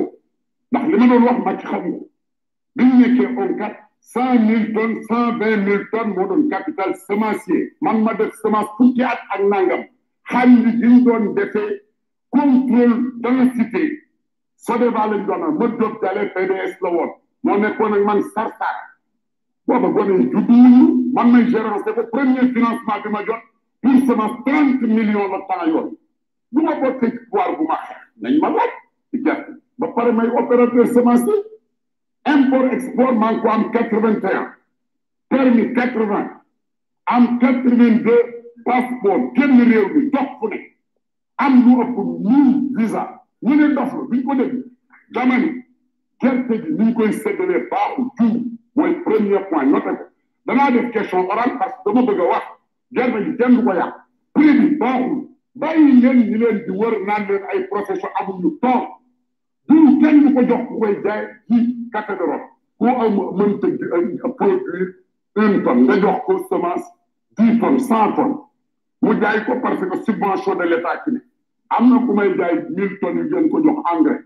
ndax 0.70 0.84
li 0.88 0.96
ma 0.98 1.06
doon 1.14 1.22
wax 1.28 1.38
Macky 1.44 1.66
xam 1.66 1.82
ko 1.92 1.98
bi 2.76 2.84
ñu 2.84 2.96
nekkee 3.02 3.28
on 3.42 3.54
kat 3.60 3.74
cent 4.00 4.38
mille 4.46 4.72
tonnes 4.74 5.04
cent 5.08 5.36
vingt 5.38 5.64
mille 5.68 5.84
tonnes 5.92 6.14
moo 6.16 6.26
doon 6.28 6.48
capital 6.50 6.96
semencier 7.06 7.68
man 7.82 8.02
ma 8.04 8.14
def 8.14 8.32
semence 8.42 8.70
fukki 8.78 9.02
at 9.02 9.18
ak 9.36 9.40
nangam 9.50 9.84
hande 10.22 10.70
ɗin 10.80 11.04
ɗon 11.04 11.34
defe 11.34 11.62
contrôle 12.32 12.96
densité 13.22 13.82
sodeva 14.64 15.06
lañ 15.10 15.26
doon 15.26 15.42
am 15.42 15.54
Modou 15.58 15.90
Diallo 16.00 16.30
la 16.80 16.90
woon 16.90 17.10
moo 17.44 17.56
nekkoon 17.58 17.94
ak 17.96 18.04
man 18.06 18.22
sarsar 18.34 18.76
booba 19.66 19.88
gone 19.94 20.30
judduwuñu 20.30 20.86
man 21.14 21.32
may 21.32 21.44
gérencé 21.50 21.90
premier 22.12 22.46
financement 22.54 23.00
bi 23.04 23.08
ma 23.10 23.24
jot 23.28 23.42
pour 23.82 24.06
sama 24.06 24.26
trente 24.44 24.82
millions 24.82 25.28
la 25.32 25.40
temps 25.48 25.66
yoon 25.66 25.88
bu 26.52 26.62
ma 26.62 26.74
bokkee 26.80 27.10
ci 27.10 27.18
pouvoir 27.30 27.50
ma 27.68 27.78
xeex 27.86 28.00
nañ 28.22 28.32
ma 28.42 28.48
laaj 28.50 28.70
ci 29.10 29.16
gerte 29.24 29.50
ba 29.78 29.86
pare 29.94 30.12
may 30.12 30.28
opérateur 30.40 30.86
semence 30.86 31.30
import 32.34 32.72
export 32.76 33.14
maa 33.16 33.30
ngi 33.32 33.40
ko 33.40 33.48
am 33.48 33.70
quatre 33.72 33.96
vingt 34.04 34.20
et 35.32 35.36
un 35.36 35.74
quatre 35.74 36.04
vingt 36.12 36.30
am 37.06 37.38
quatre 37.38 37.70
vingt 37.80 38.02
deux 38.04 38.39
passeport 38.64 39.34
génn 39.36 39.58
réew 39.62 39.88
mi 39.94 40.10
dox 40.10 40.28
fu 40.40 40.48
ne 40.48 40.58
am 41.38 41.64
lu 41.64 41.80
ëpp 41.84 41.96
mille 42.24 42.68
visa 42.76 43.20
ñu 43.42 43.56
ne 43.56 43.74
dox 43.74 43.92
duñ 44.10 44.22
ko 44.24 44.34
dégg 44.34 44.64
dama 45.12 45.38
ni 45.38 45.52
gerte 46.20 46.50
gi 46.64 46.72
ni 46.78 46.84
ñu 46.84 46.94
koy 46.94 47.12
séddalee 47.12 47.66
baaxul 47.70 48.06
jiw 48.18 48.40
mooy 48.76 48.94
premier 49.04 49.40
point 49.50 49.66
noté 49.66 49.90
ko 49.96 50.04
danaa 50.46 50.70
def 50.70 50.92
question 50.92 51.28
orale 51.28 51.52
que 51.58 51.66
dama 51.84 52.02
bëgg 52.02 52.20
a 52.20 52.24
wax 52.28 52.46
gerte 52.92 53.24
gi 53.24 53.36
kenn 53.36 53.56
du 53.56 53.62
ko 53.64 53.72
yàq 53.74 53.94
prix 54.32 54.76
bàyyi 55.54 55.92
leen 56.00 56.16
ñi 56.18 56.38
leen 56.38 56.64
di 56.66 56.70
wër 56.72 57.00
naan 57.06 57.26
leen 57.28 57.42
ay 57.52 57.64
profession 57.68 58.10
amul 58.20 58.40
ñu 58.42 58.50
toog 58.60 58.86
jiw 59.68 60.00
kenn 60.00 60.34
ko 60.34 60.42
jox 60.42 60.62
ku 60.68 60.78
koy 60.80 60.96
jaay 61.02 61.26
ci 61.48 61.76
cathédrale 61.92 62.42
ku 62.78 62.86
am 62.86 63.16
mënta 63.36 63.68
produire 64.36 64.94
une 65.36 65.62
tonne 65.62 65.82
nga 65.84 66.00
jox 66.00 66.18
ko 66.26 66.46
semence 66.50 66.84
dix 67.36 67.58
tonnes 67.60 67.78
cent 67.78 68.40
mu 69.02 69.12
jaay 69.20 69.44
ko 69.46 69.54
parce 69.62 69.80
que 69.90 69.96
subvention 70.04 70.54
de 70.56 70.64
l'état 70.64 71.02
ci 71.04 71.10
ne 71.12 71.18
am 71.70 71.90
na 71.90 71.98
ku 72.06 72.12
may 72.12 72.34
jaay 72.36 72.54
mille 72.70 72.98
tonnes 73.00 73.18
yu 73.18 73.28
gën 73.30 73.48
ko 73.48 73.60
jox 73.64 73.78
engrais 73.92 74.22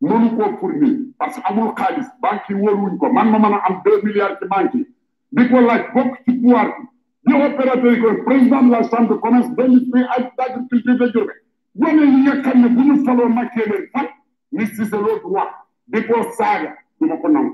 mënu 0.00 0.30
koo 0.36 0.56
fournir 0.60 0.98
parce 1.18 1.36
que 1.38 1.42
amul 1.46 1.72
xaalis 1.78 2.08
banque 2.20 2.50
yi 2.50 2.54
wóoruwuñ 2.56 2.96
ko 2.98 3.12
man 3.12 3.30
ma 3.30 3.38
mën 3.38 3.54
a 3.54 3.62
am 3.68 3.80
deux 3.84 4.02
milliards 4.02 4.38
ci 4.40 4.48
banque 4.48 4.74
yi 4.74 5.48
ko 5.50 5.60
laaj 5.60 5.82
bokk 5.94 6.14
ci 6.24 6.32
pouvoir 6.40 6.66
bi 7.24 7.32
ñi 7.32 7.42
opérateur 7.46 7.94
ko 8.02 8.22
président 8.24 8.62
de 8.62 8.70
la 8.72 8.82
chambre 8.82 9.08
de 9.10 9.14
commerce 9.14 9.50
d'industrie 9.54 10.04
ak 10.16 10.32
d'agriculture 10.36 10.98
de 10.98 11.06
Diourbel 11.12 11.40
gone 11.76 12.02
yi 12.12 12.22
nga 12.22 12.36
xam 12.42 12.62
ne 12.62 12.68
bu 12.68 12.82
ñu 12.82 13.04
faloo 13.04 13.28
màccee 13.28 13.68
leen 13.70 14.06
ni 14.52 14.66
si 14.66 14.84
sa 14.86 14.96
loolu 14.96 15.28
wax 15.32 15.50
di 15.86 16.02
ko 16.06 16.14
saaga 16.36 16.74
du 17.00 17.06
ma 17.06 17.16
ko 17.18 17.28
nangu 17.28 17.52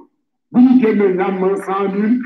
bu 0.53 0.61
ñu 0.61 0.81
génnee 0.81 1.13
ñaan 1.13 1.39
ma 1.41 1.49
cent 1.57 1.89
mille 1.93 2.21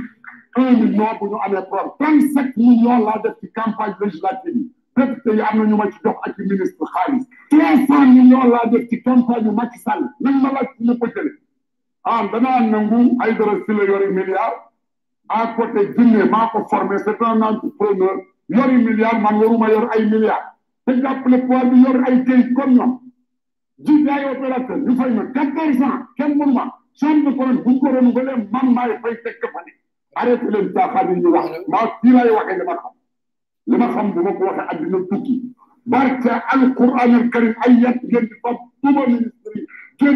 un 0.57 0.67
million 0.81 1.07
bu 1.21 1.25
ñu 1.31 1.37
amee 1.45 1.63
problème 1.71 1.93
trente 1.99 2.27
sept 2.35 2.53
millions 2.57 2.99
laa 3.07 3.19
def 3.23 3.35
ci 3.41 3.47
campagne 3.59 3.95
législative 4.03 4.55
bi 4.55 4.73
député 5.03 5.35
yi 5.37 5.41
am 5.49 5.59
na 5.59 5.65
ñu 5.71 5.77
ma 5.81 5.87
ci 5.93 5.99
jox 6.05 6.17
ak 6.29 6.39
ministre 6.39 6.85
xaalis 6.93 7.25
trois 7.51 7.83
cent 7.89 8.07
millions 8.15 8.45
laa 8.53 8.67
def 8.73 8.89
ci 8.91 9.03
campagne 9.03 9.51
Macky 9.59 9.79
Sall 9.79 10.05
nañ 10.25 10.41
ma 10.43 10.53
laaj 10.53 10.69
ñu 10.81 10.99
ko 10.99 11.07
jële 11.07 11.33
ah 12.05 12.23
danaa 12.33 12.61
nangu 12.61 13.01
ay 13.25 13.35
dara 13.35 13.53
si 13.65 13.73
la 13.75 13.85
yori 13.85 14.13
milliard 14.15 14.57
à 15.29 15.47
côté 15.57 15.93
jinne 15.97 16.25
maa 16.31 16.49
ko 16.53 16.65
formé 16.71 16.97
c'est 16.99 17.23
un 17.23 17.43
entrepreneur 17.43 18.17
yori 18.49 18.77
milliard 18.89 19.21
man 19.21 19.37
waruma 19.39 19.69
yor 19.71 19.89
ay 19.93 20.07
milliard 20.07 20.45
te 20.87 20.93
jàppale 21.01 21.41
pouvoir 21.41 21.67
bi 21.73 21.83
yor 21.85 22.03
ay 22.07 22.25
këyit 22.25 22.55
comme 22.55 22.73
ñoom 22.75 22.99
jiite 23.85 24.09
ay 24.11 24.25
opérateur 24.33 24.79
ñu 24.79 24.97
fay 24.97 25.11
ma 25.11 25.25
quatorze 25.27 25.83
ans 25.83 26.01
kenn 26.17 26.37
mënu 26.39 26.53
ma 26.55 26.67
chambre 26.99 27.31
de 27.31 27.37
commerce 27.39 27.65
bu 27.65 27.71
ñu 27.75 27.81
ko 27.81 27.91
renouvelé 27.93 28.33
man 28.53 28.73
maay 28.75 28.99
fay 29.03 29.15
teg 29.23 29.39
ka 29.41 29.49
fa 29.53 29.61
arrêté 30.15 30.47
leen 30.51 30.73
caaxaan 30.75 31.09
yi 31.15 31.21
ñuy 31.21 31.31
wax 31.35 31.47
maa 31.73 31.87
fii 32.01 32.13
laay 32.17 32.31
waxee 32.37 32.57
li 32.59 32.65
ma 32.67 32.75
xam 32.77 32.95
li 33.69 33.77
ma 33.79 33.89
xam 33.95 34.07
bu 34.13 34.21
ma 34.25 34.33
ko 34.39 34.43
waxee 34.49 34.67
àddina 34.73 34.99
tukki 35.11 35.35
barke 35.93 36.31
alquran 36.53 36.91
al 37.03 37.13
karim 37.33 37.55
ay 37.65 37.73
yat 37.83 37.99
ngeen 38.09 38.25
di 38.29 38.35
fab 38.43 38.57
duba 38.83 39.03
ndax 39.09 40.13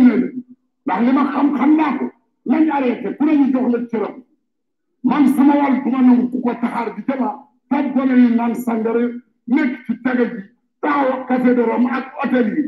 li 1.07 1.12
ma 1.16 1.22
xam 1.33 1.46
xam 1.59 1.70
naa 1.78 1.92
ko 1.98 2.05
lañ 2.50 2.64
arrêté 2.76 3.09
ku 3.16 3.24
ne 3.24 3.50
jox 3.52 3.66
la 3.72 3.78
cëram 3.90 4.16
man 5.09 5.26
sama 5.35 5.55
wàll 5.61 5.78
du 5.83 5.88
ma 5.90 6.00
nangu 6.02 6.31
ku 6.31 6.38
ko 6.44 6.52
taxaar 6.62 6.88
di 6.96 7.02
jama 7.09 7.28
fab 7.70 7.85
gone 7.94 8.14
yi 8.22 8.35
naan 8.37 8.55
sangare 8.55 9.05
nekk 9.55 9.72
ci 9.85 9.92
tege 10.05 10.24
ji 10.33 10.38
taxaw 10.83 11.26
café 11.28 11.55
de 11.55 11.62
Rome 11.62 11.88
ak 11.98 12.05
hôtel 12.18 12.48
yi 12.57 12.62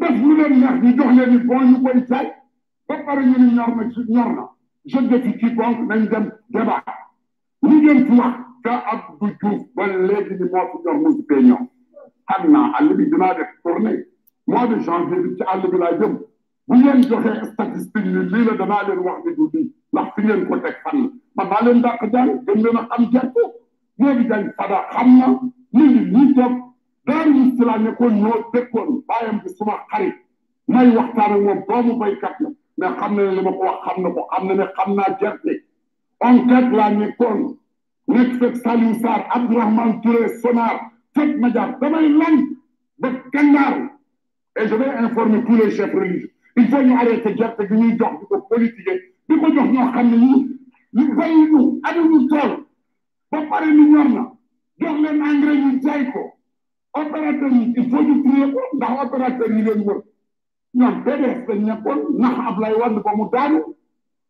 def 0.00 0.16
lu 0.22 0.36
leen 0.38 0.54
neex 0.60 0.76
ñu 0.82 0.90
jox 0.96 1.10
leen 1.16 1.30
ni 1.30 1.38
bon 1.48 1.64
ñu 1.70 1.82
koy 1.82 1.98
jaay 2.08 2.28
ba 2.88 2.94
pare 3.04 3.22
ñu 3.30 3.38
ni 3.38 3.50
ñor 4.14 4.56
جدتي 4.88 5.32
كي 5.32 5.38
كيف 5.38 5.58
من 5.60 6.04
جم 6.08 6.30
جبع 6.50 6.82
نجم 7.64 8.18
توا 8.18 8.30
كأبدو 8.64 9.26
جوف 9.42 9.62
والذي 9.76 10.34
دار 10.36 10.82
جرمز 10.84 11.20
بينيو 11.28 11.58
حنا 12.26 12.80
اللي 12.80 12.94
بدنا 12.94 13.48
تورني 13.64 14.04
مو 14.48 14.66
دي 14.66 14.74
جانفي 14.74 15.16
بتي 15.28 15.44
اللي 15.54 15.68
بلا 15.68 15.92
جم 15.98 16.18
وين 16.68 17.00
جوخي 17.00 17.42
استاتستيك 17.42 18.02
الليله 18.04 18.56
دا 18.56 18.64
مالين 18.64 18.98
واحد 18.98 19.22
دودي 19.36 19.72
لحفين 19.92 20.44
كو 20.44 20.56
تك 20.56 20.76
فن 20.84 20.98
ما 21.36 21.44
مالين 21.50 21.82
داك 21.82 22.04
جان 22.12 22.44
ما 22.74 22.88
خام 22.90 23.10
جاتو 23.10 23.44
مو 23.98 24.12
دي 24.12 24.22
جان 24.28 24.52
فدا 24.58 24.80
خمنا 24.90 25.50
نيجي 25.74 26.34
توك 26.34 26.52
دار 27.06 27.26
يستلا 27.26 27.76
نكون 27.78 28.14
نو 28.22 28.32
تكون 28.54 29.02
بايم 29.08 29.40
بسمع 29.44 29.74
قريب 29.92 30.12
ما 30.68 30.82
يوحتار 30.82 31.40
مو 31.40 31.64
بومو 31.68 31.98
بايكاتنا 31.98 32.54
mais 32.80 32.92
xam 33.00 33.10
na 33.16 33.22
ne 33.22 33.30
li 33.36 33.42
ma 33.46 33.52
ko 33.58 33.62
wax 33.68 33.78
xam 33.86 33.96
na 34.02 34.08
ko 34.16 34.22
xam 34.30 34.42
na 34.48 34.54
ne 34.58 34.64
xam 34.76 34.90
naa 34.96 35.10
gerte 35.20 35.52
enquête 36.26 36.70
laa 36.78 36.90
nekkoon 37.00 37.38
nekk 38.14 38.30
fekk 38.40 38.56
Saliou 38.64 38.94
Sarr 39.02 39.20
Abdourahmane 39.36 39.94
Touré 40.02 40.28
Sonar 40.40 40.74
fekk 41.14 41.32
ma 41.40 41.48
jaar 41.54 41.68
damay 41.80 42.08
lan 42.20 42.34
ba 43.00 43.08
kandaar 43.32 43.74
et 44.60 44.68
je 44.70 44.74
vais 44.80 44.90
informer 45.06 45.40
tous 45.46 45.56
les 45.60 45.70
chefs 45.76 45.94
religieux 46.00 46.30
il 46.56 46.68
faut 46.70 46.82
ñu 46.82 46.92
arrêté 47.02 47.36
gerte 47.36 47.60
gi 47.68 47.74
ñuy 47.80 47.92
jox 47.98 48.14
di 48.20 48.24
ko 48.30 48.36
politiquer 48.50 48.96
di 49.28 49.34
ko 49.40 49.46
jox 49.56 49.68
ñoo 49.74 49.92
xam 49.94 50.06
ne 50.10 50.16
ñii 50.26 50.42
ñu 50.96 51.14
bàyyi 51.18 51.42
ñu 51.52 51.60
amuñu 51.88 52.28
tool 52.30 52.50
ba 53.30 53.38
pare 53.50 53.68
ni 53.78 53.84
ñor 53.92 54.08
na 54.16 54.22
jox 54.80 54.96
leen 55.02 55.20
engrais 55.30 55.58
ñu 55.64 55.70
jaay 55.82 56.02
ko 56.12 56.22
opérateur 57.00 57.50
yi 57.58 57.74
il 57.76 57.90
faut 57.90 58.02
ñu 58.02 58.14
trouver 58.22 60.02
ñoom 60.74 61.02
PDS 61.04 61.40
dañ 61.46 61.60
nekkoon 61.64 61.98
nax 62.20 62.34
Ablaye 62.48 62.74
Wade 62.76 63.00
ko 63.02 63.16
mu 63.16 63.24
daanu 63.32 63.58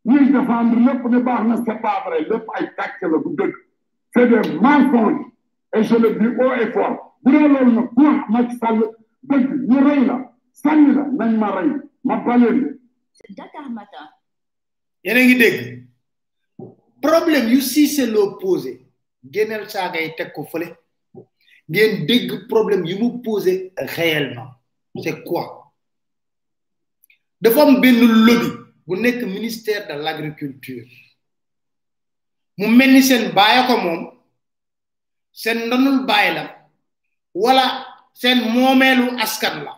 ñuy 0.04 0.30
défendre 0.32 0.78
lepp 0.86 1.04
ne 1.04 1.18
baax 1.18 1.42
na 1.46 1.56
c'est 1.56 1.82
pas 1.82 2.02
vrai 2.06 2.22
lepp 2.22 2.46
ay 2.54 2.68
tàcc 2.76 3.02
la 3.02 3.18
du 3.18 3.34
deug 3.36 3.52
c'est 4.14 4.28
des 4.28 4.58
mensonges 4.60 5.26
et 5.74 5.82
je 5.82 5.96
le 5.96 6.14
dis 6.18 6.28
haut 6.38 6.54
et 6.54 6.70
fort 6.72 7.16
bu 7.22 7.32
dee 7.32 7.38
loolu 7.48 7.72
nag 7.72 7.88
ku 7.94 8.04
wax 8.06 8.28
Macky 8.30 8.56
Sall 8.58 8.78
dëgg 9.22 9.50
ñu 9.68 9.78
rey 9.84 10.04
la 10.06 10.16
sànni 10.52 10.94
la 10.94 11.04
nañ 11.18 11.36
ma 11.38 11.50
rey 11.60 11.68
ma 12.04 12.16
baleen 12.18 12.78
Dakar 13.36 13.68
Matin 13.70 14.06
yéen 15.02 15.18
ngi 15.26 15.34
dégg 15.42 15.86
problème 17.02 17.48
yu 17.48 17.60
Cissé 17.60 18.06
c'est 18.06 18.40
posé 18.40 18.86
génneel 19.28 19.68
saaga 19.68 20.00
yi 20.00 20.14
teg 20.16 20.32
ko 20.32 20.44
feulé 20.44 20.68
ngeen 21.68 22.06
dégg 22.06 22.46
problème 22.48 22.86
yu 22.86 22.96
mu 23.02 23.20
poser 23.22 23.72
réellement 23.76 24.50
c'est 25.02 25.24
quoi 25.24 25.57
dafa 27.40 27.60
am 27.62 27.80
benn 27.80 28.00
lobby 28.26 28.50
bu 28.86 28.96
nekk 29.02 29.22
ministère 29.22 29.86
de 29.88 29.92
l'agriculture. 29.92 30.82
agriculture 30.82 30.92
mu 32.58 32.68
mel 32.68 32.90
ni 32.92 33.02
seen 33.02 33.32
bàyyi 33.34 33.66
ko 33.66 33.76
moom 33.76 34.10
seen 35.32 35.68
là. 35.70 36.04
bàyyi 36.06 36.34
la 36.34 36.44
wala 37.34 37.84
seen 38.14 38.38
moomeelu 38.52 39.18
askan 39.22 39.62
la 39.64 39.72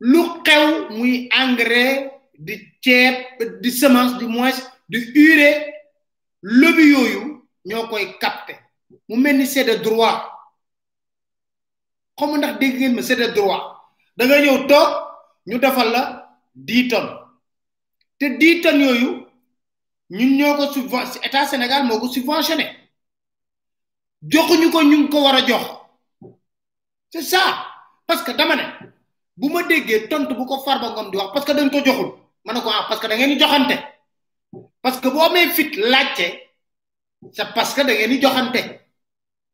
lu 0.00 0.22
xew 0.44 0.90
muy 0.96 1.28
engrais 1.30 2.10
di 2.38 2.54
ceeb 2.80 3.14
di 3.60 3.70
semence 3.72 4.18
du 4.18 4.26
moins 4.28 4.58
di 4.88 4.98
urée 5.14 5.72
lobby 6.42 6.84
yooyu 6.92 7.22
ñoo 7.64 7.88
koy 7.88 8.18
capté 8.20 8.54
mu 9.08 9.16
mel 9.16 9.36
ni 9.38 9.46
c'est 9.46 9.64
de 9.64 9.74
droit 9.82 10.26
Comment 12.16 12.36
ndax 12.36 12.58
dégg 12.58 12.76
ngeen 12.78 12.94
ma 12.94 13.02
c'est 13.02 13.16
de 13.16 13.28
droit 13.32 13.62
da 14.16 14.26
nga 14.26 14.40
ñëw 14.42 14.66
toog 14.66 15.09
ñu 15.46 15.58
defal 15.58 15.90
la 15.92 16.36
dix 16.54 16.92
te 18.18 18.28
diitam 18.38 18.80
yooyu 18.80 19.26
ñun 20.10 20.36
ñoo 20.36 20.56
ko 20.56 20.72
subvention 20.72 21.22
état 21.24 21.46
Sénégal 21.46 21.84
moo 21.84 22.00
ko 22.00 22.08
subventionné 22.12 22.66
joxuñu 24.32 24.70
ko 24.70 24.82
ñu 24.82 24.96
ngi 24.98 25.08
ko 25.10 25.22
war 25.22 25.36
a 25.36 25.46
jox 25.46 25.64
c'est 27.10 27.22
ça 27.22 27.66
parce 28.06 28.22
que 28.22 28.32
dama 28.32 28.56
ne 28.56 28.62
bu 29.36 29.48
ma 29.48 29.62
déggee 29.62 30.08
tontu 30.08 30.34
bu 30.34 30.44
ko 30.46 30.60
Farba 30.64 30.90
Ngom 30.90 31.10
di 31.10 31.16
wax 31.16 31.30
parce 31.32 31.46
que 31.46 31.52
dañ 31.54 31.70
ko 31.70 31.80
joxul 31.84 32.10
ma 32.44 32.52
ne 32.52 32.60
ko 32.60 32.68
ah 32.72 32.86
parce 32.88 33.00
que 33.00 33.06
da 33.08 33.16
ngeen 33.16 33.38
joxante 33.38 33.76
parce 34.82 35.00
que 35.00 35.08
boo 35.08 35.22
amee 35.22 35.48
fit 35.50 35.70
laajte 35.76 36.48
c'est 37.32 37.54
parce 37.54 37.72
que 37.74 37.80
da 37.82 37.92
di 38.06 38.20
joxante 38.20 38.62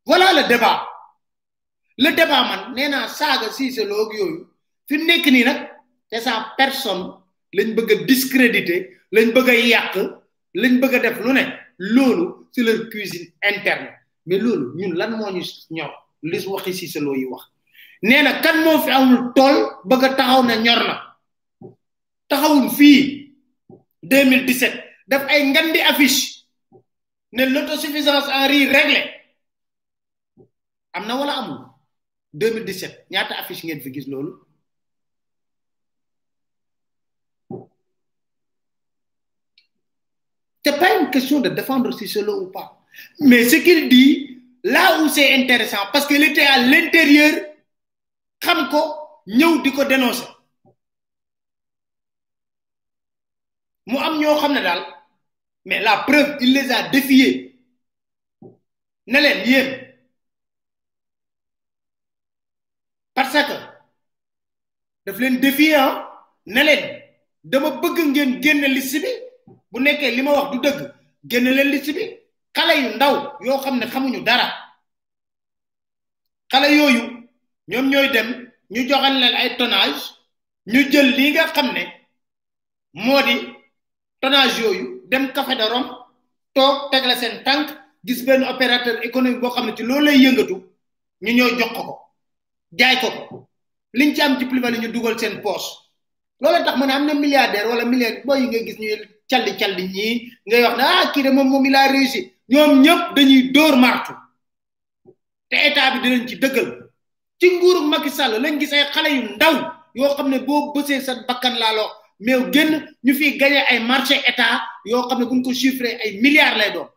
voilà 0.04 0.32
le 0.32 0.48
débat 0.48 0.88
le 1.98 2.10
débat 2.10 2.42
man 2.48 2.74
nee 2.74 2.90
saaga 3.08 3.50
Cissé 3.52 3.84
yooyu 3.84 4.48
fi 4.88 4.98
mu 4.98 5.04
nekk 5.04 5.26
nii 5.26 5.44
nag. 5.44 5.75
te 6.10 6.20
sa 6.20 6.52
personne 6.56 7.22
lañ 7.52 7.74
bëgg 7.74 7.90
a 7.92 7.94
discréditer 8.06 8.80
lañ 9.12 9.32
bëgg 9.34 9.48
a 9.50 9.54
yàq 9.54 9.94
lañ 10.54 10.80
bëgg 10.80 10.94
a 10.94 10.98
def 10.98 11.18
lu 11.24 11.32
ne 11.32 11.44
loolu 11.78 12.48
c'est 12.52 12.62
leur 12.62 12.88
cuisine 12.90 13.28
internet 13.42 13.94
mais 14.26 14.38
loolu 14.38 14.76
ñun 14.76 14.94
lan 14.96 15.16
moo 15.16 15.30
ñu 15.30 15.42
ñor 15.70 15.92
li 16.22 16.38
waxi 16.46 16.72
si 16.74 16.88
sa 16.88 17.00
loo 17.00 17.14
yi 17.14 17.24
wax 17.26 17.42
nee 18.02 18.22
na 18.22 18.40
kan 18.40 18.62
moo 18.64 18.78
fi 18.78 18.90
amul 18.90 19.32
tool 19.34 19.56
bëgg 19.84 20.04
a 20.04 20.08
taxaw 20.14 20.42
na 20.44 20.56
ñor 20.56 20.78
na 20.86 20.96
taxawul 22.28 22.70
fii 22.70 23.02
2017 24.02 25.06
daf 25.06 25.26
ay 25.28 25.42
ngandi 25.50 25.80
affiche 25.80 26.44
ne 27.32 27.44
l'autosuffisance 27.46 28.28
en 28.30 28.48
riz 28.48 28.68
réglé 28.70 29.02
am 30.92 31.06
na 31.06 31.16
wala 31.16 31.36
amul 31.40 31.60
2017 32.32 33.06
ñaata 33.10 33.34
affiche 33.40 33.66
ngeen 33.66 33.80
fi 33.80 33.90
gis 33.92 34.06
loolu 34.06 34.45
n'est 40.66 40.78
pas 40.78 40.98
une 40.98 41.10
question 41.10 41.40
de 41.40 41.48
défendre 41.48 41.96
si 41.96 42.08
c'est 42.08 42.22
le 42.22 42.34
ou 42.34 42.48
pas. 42.50 42.82
Mais 43.20 43.48
ce 43.48 43.56
qu'il 43.56 43.88
dit, 43.88 44.42
là 44.64 45.02
où 45.02 45.08
c'est 45.08 45.32
intéressant, 45.34 45.78
parce 45.92 46.06
qu'il 46.06 46.22
était 46.24 46.44
à 46.46 46.60
l'intérieur, 46.62 47.40
comme 48.42 48.68
quoi, 48.68 49.22
nous 49.28 49.62
dit 49.62 49.70
dénoncer. 49.88 50.24
mais 55.64 55.80
la 55.80 55.96
preuve, 55.98 56.38
il 56.40 56.52
les 56.54 56.70
a 56.72 56.88
défiés. 56.88 57.60
n'allez 59.06 59.84
Parce 63.14 63.32
que, 63.32 63.58
de 65.06 65.12
leen 65.12 65.38
défier 65.38 65.76
hein? 65.76 66.08
ne 66.46 66.62
de 67.44 67.58
me 67.58 67.70
bëgg 67.80 67.98
ngeen 68.08 68.60
bu 69.72 69.80
nekkee 69.84 70.10
li 70.16 70.22
ma 70.22 70.32
wax 70.32 70.50
du 70.52 70.58
dëgg 70.64 70.80
génn 71.30 71.44
leen 71.56 71.68
liste 71.70 71.92
bi 71.94 72.04
xale 72.54 72.74
yu 72.82 72.88
ndaw 72.96 73.14
yoo 73.46 73.58
xam 73.64 73.78
ne 73.78 73.86
xamuñu 73.86 74.20
dara 74.24 74.48
xale 76.52 76.68
yooyu 76.76 77.02
ñoom 77.70 77.88
ñooy 77.90 78.08
dem 78.08 78.28
ñu 78.70 78.82
joxal 78.88 79.14
leen 79.20 79.34
ay 79.36 79.56
tonnage 79.58 80.02
ñu 80.72 80.80
jël 80.90 81.08
lii 81.16 81.30
nga 81.32 81.46
xam 81.54 81.66
ne 81.74 81.82
moo 82.92 83.22
di 83.22 83.34
tonnage 84.20 84.58
yooyu 84.62 85.00
dem 85.10 85.32
Café 85.32 85.54
de 85.56 85.64
Rome 85.68 85.90
toog 86.54 86.90
teg 86.90 87.04
la 87.06 87.16
seen 87.16 87.42
tànk 87.44 87.68
gis 88.06 88.22
benn 88.24 88.42
opérateur 88.44 89.04
économique 89.04 89.40
boo 89.40 89.50
xam 89.50 89.66
ne 89.66 89.74
ci 89.76 89.82
loolu 89.82 90.04
lay 90.04 90.18
yëngatu 90.24 90.56
ñu 91.22 91.30
ñëw 91.32 91.48
jox 91.58 91.72
ko 91.76 91.82
ko 91.84 91.94
jaay 92.72 92.96
ko 93.00 93.08
ko 93.28 93.48
liñ 93.92 94.14
ci 94.14 94.22
am 94.22 94.38
ci 94.38 94.46
plus 94.46 94.60
ñu 94.60 94.88
dugal 94.92 95.18
seen 95.18 95.42
poche 95.42 95.68
loolu 96.40 96.64
tax 96.64 96.76
mu 96.78 96.86
ne 96.86 96.92
am 96.92 97.06
na 97.06 97.14
milliardaire 97.14 97.68
wala 97.68 97.84
milliard 97.84 98.24
boo 98.24 98.36
yi 98.36 98.46
ngay 98.48 98.64
gis 98.64 98.78
ñu 98.78 99.15
calli 99.28 99.52
calli 99.60 99.84
ñii 99.94 100.12
ngay 100.46 100.62
wax 100.64 100.74
ne 100.78 100.82
ah 100.96 101.06
kii 101.12 101.30
moom 101.36 101.48
moom 101.50 101.64
il 101.66 101.74
a 101.76 101.86
réussi 101.92 102.22
ñoom 102.52 102.72
ñëpp 102.84 103.02
dañuy 103.16 103.42
door 103.54 103.76
martu 103.76 104.12
te 105.50 105.56
état 105.68 105.90
bi 105.92 105.98
dinañ 106.02 106.26
ci 106.28 106.36
dëggal 106.36 106.68
ci 107.40 107.46
nguuru 107.50 107.80
Macky 107.86 108.10
Sall 108.10 108.40
lañ 108.42 108.58
gis 108.60 108.72
xale 108.94 109.08
yu 109.16 109.22
ndaw 109.36 109.54
yoo 109.94 110.14
xam 110.16 110.28
ne 110.30 110.38
boo 110.38 110.72
bësee 110.72 111.00
sa 111.00 111.12
bakkan 111.26 111.54
laalo 111.58 111.84
mais 112.20 112.50
génn 112.52 112.72
ñu 113.04 113.14
fiy 113.14 113.36
gagné 113.36 113.60
ay 113.70 113.80
marché 113.80 114.16
état 114.30 114.62
yoo 114.84 115.08
xam 115.08 115.18
ne 115.18 115.24
bu 115.24 115.42
ko 115.42 115.52
chiffré 115.52 115.90
ay 116.04 116.20
milliards 116.22 116.56
lay 116.58 116.70
doon 116.72 116.88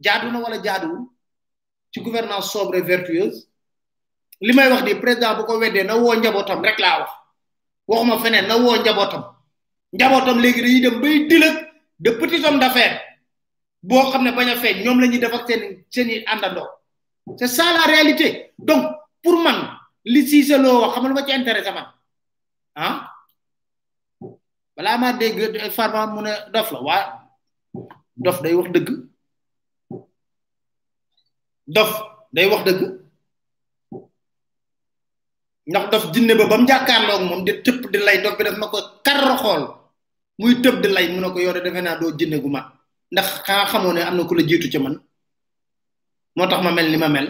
jaadu 0.00 0.30
na 0.32 0.38
wala 0.38 0.58
jaaduwul 0.64 1.06
ci 1.92 2.00
gouvernance 2.00 2.50
sobre 2.52 2.76
et 2.78 2.82
vertueuse 2.82 3.48
li 4.40 4.52
may 4.52 4.68
wax 4.70 4.82
di 4.84 4.94
président 4.94 5.34
bu 5.36 5.44
ko 5.44 5.58
weddee 5.58 5.84
na 5.84 5.94
woo 5.96 6.14
njabootam 6.14 6.62
rek 6.64 6.78
laa 6.78 6.98
wax 7.00 7.10
waxuma 7.88 8.18
feneen 8.18 8.46
na 8.48 8.56
woo 8.56 8.76
njabootam. 8.76 9.22
njabootam 9.98 10.38
léegi 10.42 10.60
dañuy 10.64 10.80
dem 10.84 11.00
bay 11.02 11.16
dilëg 11.30 11.56
de 12.02 12.10
petit 12.18 12.44
homme 12.44 12.60
d'affaires 12.60 13.00
boo 13.82 14.04
xam 14.12 14.22
ne 14.24 14.30
bañ 14.36 14.48
a 14.50 14.54
feeñ 14.62 14.76
ñoom 14.84 14.98
la 15.00 15.06
ñuy 15.06 15.18
def 15.22 15.34
ak 15.36 15.44
seen 15.48 15.62
seen 15.92 16.22
àndandoo 16.32 16.68
c'est 17.38 17.48
ça 17.56 17.64
réalité 17.92 18.26
donc 18.68 18.82
pour 19.22 19.36
man 19.44 19.58
li 20.04 20.20
Cissé 20.28 20.56
Lo 20.58 20.68
wax 20.82 20.90
xamal 20.94 21.12
ma 21.14 21.24
ci 21.26 21.32
intéressé 21.32 21.70
man 21.76 21.86
ah 22.74 22.94
balaa 24.76 24.98
ma 24.98 25.12
dégg 25.20 25.38
Farba 25.76 26.06
mu 26.14 26.20
ne 26.26 26.30
dof 26.52 26.68
la 26.72 26.78
waa 26.86 27.02
dof 28.24 28.36
day 28.42 28.54
wax 28.58 28.68
dëgg 28.74 28.88
dof 31.74 31.92
day 32.34 32.46
wax 32.50 32.62
dëgg 32.68 32.80
ndax 35.68 35.84
dof 35.92 36.04
jinne 36.12 36.34
ba 36.38 36.44
ba 36.50 36.58
mu 36.58 36.66
jàkkaarloo 36.68 37.20
moom 37.28 37.40
di 37.46 37.52
tëpp 37.64 37.82
da 37.92 37.98
lay 38.06 38.18
dof 38.22 38.34
bi 38.38 38.44
daf 38.46 38.56
na 38.58 38.66
ko 38.72 38.78
kar 39.06 39.22
xool 39.42 39.64
muy 40.38 40.54
tëb 40.62 40.80
di 40.82 40.88
lay 40.88 41.08
mu 41.12 41.20
ne 41.20 41.30
ko 41.32 41.40
yow 41.40 41.52
de 41.52 41.60
defe 41.60 41.80
naa 41.82 41.96
doo 41.96 42.10
jënne 42.18 42.40
gu 42.42 42.48
mat 42.48 42.66
ndax 43.12 43.42
xanaa 43.46 43.66
xamoo 43.70 43.92
ne 43.92 44.00
am 44.02 44.16
na 44.16 44.24
ku 44.26 44.34
la 44.34 44.42
jiitu 44.46 44.70
ci 44.70 44.78
man 44.78 44.94
moo 46.36 46.46
tax 46.48 46.62
ma 46.62 46.70
mel 46.72 46.88
ni 46.90 46.96
ma 46.98 47.08
mel 47.08 47.28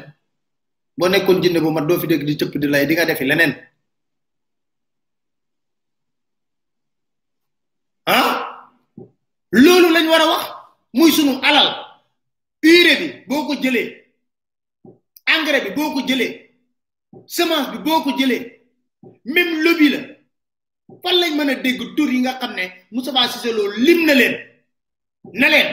boo 0.97 1.09
nekkoon 1.09 1.41
jënne 1.43 1.61
bu 1.63 1.71
mat 1.71 1.87
doo 1.87 1.99
fi 2.01 2.07
dégg 2.07 2.25
di 2.27 2.37
tëpp 2.37 2.53
di 2.61 2.67
lay 2.69 2.87
di 2.87 2.95
nga 2.95 3.05
defi 3.05 3.25
leneen 3.25 3.53
ah 8.15 8.31
loolu 9.65 9.89
lañ 9.95 10.07
war 10.11 10.21
a 10.25 10.27
wax 10.31 10.45
muy 10.97 11.11
sunu 11.17 11.33
alal 11.49 11.69
urée 12.63 12.97
bi 13.01 13.07
boo 13.29 13.47
ko 13.47 13.53
jëlee 13.63 13.89
engrais 15.35 15.63
bi 15.65 15.75
boo 15.77 15.93
ko 15.95 16.01
jëlee 16.09 16.33
semence 17.35 17.71
bi 17.73 17.79
boo 17.85 18.03
ko 18.05 18.11
jëlee 18.19 18.43
même 19.35 19.63
lobby 19.65 19.89
la 19.95 20.06
fan 21.07 21.17
lañ 21.23 21.33
mëna 21.39 21.55
dégg 21.65 21.81
tour 21.97 22.11
yi 22.15 22.19
nga 22.25 22.33
xam 22.41 22.53
ne 22.59 22.65
Moustapha 22.95 23.29
Cissé 23.33 23.51
Lo 23.57 23.63
lim 23.87 24.01
na 24.09 24.15
leen 24.21 24.35
na 25.41 25.47
leen 25.55 25.69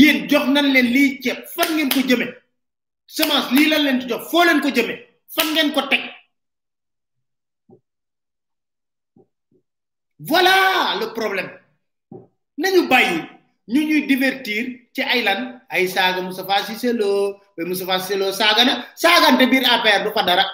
yéen 0.00 0.18
jox 0.30 0.44
nañ 0.54 0.66
leen 0.74 0.88
lii 0.94 1.10
ceeb 1.22 1.38
fan 1.54 1.68
ngeen 1.76 1.90
ko 1.94 2.00
jëme 2.08 2.26
semence 3.16 3.50
lii 3.56 3.68
lan 3.70 3.82
leen 3.86 3.98
di 4.00 4.04
jox 4.10 4.22
foo 4.30 4.44
leen 4.46 4.60
ko 4.64 4.68
jëme 4.76 4.94
fan 5.34 5.46
ngeen 5.54 5.70
ko 5.74 5.80
teg 5.90 6.02
voilà 10.28 10.54
le 11.00 11.06
problème 11.18 11.50
nañu 12.60 12.82
bàyyi 12.92 13.16
ñu 13.72 13.80
ñuy 13.88 14.02
divertir 14.12 14.62
ci 14.94 15.02
ay 15.12 15.20
lan 15.28 15.40
ay 15.74 15.84
saaga 15.94 16.20
Moustapha 16.26 16.66
Cissé 16.66 16.90
Lo 17.00 17.10
ba 17.56 17.60
Moustapha 17.68 17.96
Cissé 18.00 18.16
Lo 18.22 18.26
saaga 18.40 18.62
na 18.66 18.74
saagante 19.02 19.44
biir 19.50 19.64
APR 19.74 20.00
du 20.04 20.10
fa 20.16 20.22
dara 20.28 20.44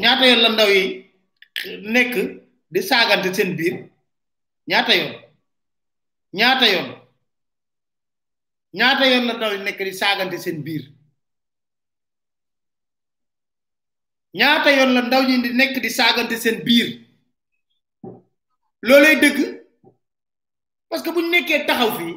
ñaata 0.00 0.24
yoon 0.30 0.42
la 0.44 0.48
ndaw 0.54 0.68
yi 0.76 0.82
nekk 1.94 2.12
di 2.72 2.80
saagante 2.88 3.28
seen 3.36 3.52
biir 3.58 3.74
ñaata 4.70 4.92
yoon 4.98 5.12
ñaata 6.38 6.66
yoon 6.72 6.88
yoon 8.72 9.26
la 9.28 9.32
ndaw 9.36 9.52
nekk 9.64 9.78
di 9.86 9.92
saagante 10.00 10.36
seen 10.44 10.58
biir 10.66 10.84
ñaata 14.38 14.68
yoon 14.76 14.92
la 14.96 15.02
ndaw 15.06 15.22
ñi 15.28 15.36
di 15.44 15.50
nekk 15.60 15.74
di 15.84 15.90
saagante 15.98 16.36
seen 16.42 16.58
biir 16.66 16.88
loolay 18.86 19.14
dëgg 19.22 19.38
parce 20.88 21.02
que 21.04 21.10
bu 21.14 21.20
nekkee 21.30 21.66
taxaw 21.68 21.90
fii 21.98 22.14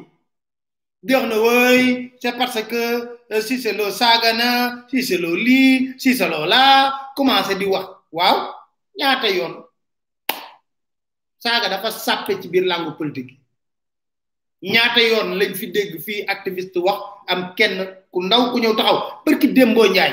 di 1.06 1.12
wax 1.14 1.32
wooy 1.44 1.82
c'est 2.20 2.36
parce 2.40 2.62
que 2.70 2.84
Eh, 3.30 3.42
si 3.44 3.60
c'est 3.60 3.74
lo 3.74 3.90
sagana 3.90 4.86
si 4.88 5.02
c'est 5.04 5.18
lo 5.18 5.34
li 5.34 5.92
si 5.98 6.14
c'est 6.16 6.28
lo 6.28 6.46
la 6.46 7.12
commencer 7.14 7.56
di 7.58 7.66
wax 7.66 7.84
waw 8.10 8.56
ñaata 8.96 9.28
ya 9.28 9.34
yoon 9.36 9.54
saga 11.36 11.68
dafa 11.68 11.90
sappé 11.90 12.40
ci 12.40 12.48
bir 12.48 12.64
langue 12.64 12.96
politique 12.96 13.36
ñaata 14.62 15.00
yoon 15.02 15.36
lañ 15.36 15.52
fi 15.54 15.68
dégg 15.70 16.00
fi 16.00 16.24
activiste 16.26 16.78
wax 16.78 17.20
am 17.28 17.52
kenn 17.54 18.00
ku 18.10 18.22
ndaw 18.24 18.50
ku 18.50 18.58
ñew 18.60 18.74
taxaw 18.74 19.20
barki 19.26 19.52
dembo 19.52 19.84
ñay 19.92 20.12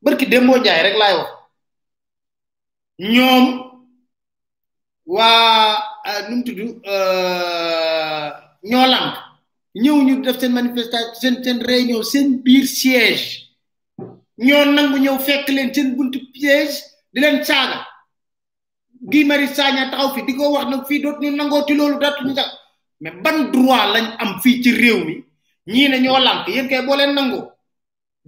barki 0.00 0.26
dembo 0.26 0.58
ñay 0.62 0.82
rek 0.82 0.96
lay 0.96 1.14
wax 1.18 1.30
ñom 2.98 3.44
wa 5.06 5.26
eh, 6.06 6.22
num 6.28 6.44
tuddu 6.44 6.78
euh 6.86 8.30
ñolank 8.62 9.29
ñëw 9.74 9.96
ñu 10.02 10.22
def 10.22 10.38
seen 10.40 10.52
manifestation 10.52 11.14
seen 11.20 11.44
seen 11.44 11.58
réunion 11.62 12.02
seen 12.02 12.42
biir 12.42 12.66
siège 12.66 13.26
ñoo 14.38 14.64
nangu 14.64 14.96
ñëw 14.98 15.18
fekk 15.18 15.48
leen 15.48 15.70
seen 15.74 15.94
buntu 15.96 16.18
piège 16.32 16.74
di 17.12 17.20
leen 17.20 17.44
saaga 17.44 17.78
gi 19.12 19.24
mari 19.24 19.46
saña 19.46 19.90
taxaw 19.90 20.10
fi 20.14 20.22
di 20.26 20.34
ko 20.36 20.50
wax 20.54 20.66
nag 20.70 20.82
fii 20.88 21.02
doot 21.02 21.18
ñu 21.22 21.30
nangoo 21.36 21.64
ci 21.66 21.74
loolu 21.74 21.98
datu 22.02 22.24
ñu 22.26 22.34
sax 22.34 22.48
mais 23.00 23.14
ban 23.22 23.38
droit 23.52 23.86
lañ 23.94 24.06
am 24.18 24.32
fii 24.42 24.62
ci 24.62 24.70
réew 24.82 24.98
mi 25.06 25.14
ñii 25.72 25.88
ne 25.88 25.96
ñoo 26.04 26.18
lànk 26.26 26.46
yéen 26.48 26.68
kay 26.70 26.82
boo 26.86 26.96
leen 26.96 27.14
nangoo 27.14 27.44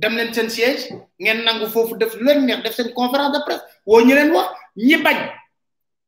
dem 0.00 0.14
leen 0.18 0.30
seen 0.34 0.48
siège 0.54 0.82
ngeen 1.22 1.40
nangu 1.46 1.66
foofu 1.72 1.94
def 2.00 2.12
lu 2.20 2.24
leen 2.26 2.46
neex 2.46 2.58
def 2.62 2.74
seen 2.76 2.88
conférence 3.00 3.32
de 3.34 3.40
presse 3.46 3.64
woo 3.86 4.00
ñu 4.06 4.14
leen 4.18 4.30
wax 4.36 4.48
ñi 4.86 4.96
bañ 5.06 5.16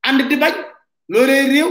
ànd 0.07 0.21
di 0.31 0.37
bañ 0.43 0.55
loolee 1.13 1.47
réew 1.53 1.71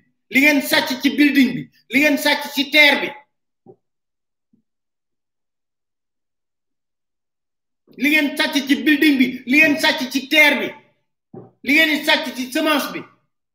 li 0.33 0.39
ngeen 0.41 0.61
sàcc 0.69 0.89
ci 1.03 1.09
building 1.17 1.49
bi 1.55 1.63
li 1.91 1.97
ngeen 1.99 2.17
sàcc 2.25 2.43
ci 2.55 2.63
terre 2.73 2.97
bi 3.01 3.09
li 8.01 8.09
ngeen 8.09 8.27
sàcc 8.37 8.55
ci 8.67 8.75
building 8.85 9.15
bi 9.19 9.27
li 9.49 9.57
ngeen 9.59 9.75
sàcc 9.83 9.99
ci 10.11 10.19
ter 10.31 10.53
bi 10.59 10.69
li 11.65 11.73
ngeen 11.75 12.05
sàcc 12.05 12.25
ci 12.37 12.43
semence 12.53 12.91
bi 12.93 12.99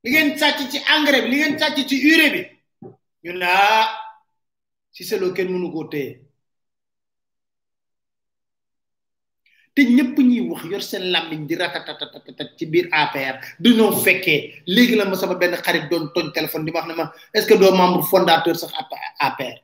li 0.02 0.10
ngeen 0.12 0.38
sàcc 0.40 0.58
ci 0.72 0.78
engrais 0.96 1.22
bi 1.24 1.30
li 1.32 1.36
ngeen 1.38 1.58
sàcc 1.60 1.78
ci 1.88 1.96
urée 2.12 2.30
bi 2.34 2.42
ñu 3.22 3.32
ne 3.40 3.46
ah 3.46 4.02
Cissé 4.94 5.16
Lo 5.20 5.28
kenn 5.36 5.52
mënu 5.52 5.68
koo 5.72 5.84
téye 5.92 6.25
te 9.76 9.84
ñepp 9.84 10.16
ñi 10.18 10.40
wax 10.50 10.62
yor 10.72 10.82
seen 10.90 11.12
lambi 11.12 11.36
di 11.46 11.54
ratatatatat 11.54 12.56
ci 12.58 12.64
bir 12.72 12.88
APR 12.90 13.36
ñoo 13.76 13.92
fekkee 13.92 14.62
légui 14.74 14.96
la 14.96 15.04
ma 15.04 15.16
sama 15.16 15.34
ben 15.34 15.52
xarit 15.64 15.88
doon 15.90 16.08
togn 16.14 16.32
téléphone 16.32 16.64
di 16.64 16.70
wax 16.70 16.86
na 16.86 16.94
ma 16.94 17.12
est 17.34 17.42
ce 17.42 17.46
que 17.46 17.54
do 17.60 17.70
membre 17.76 18.02
fondateur 18.12 18.56
sax 18.56 18.72
APR 19.28 19.56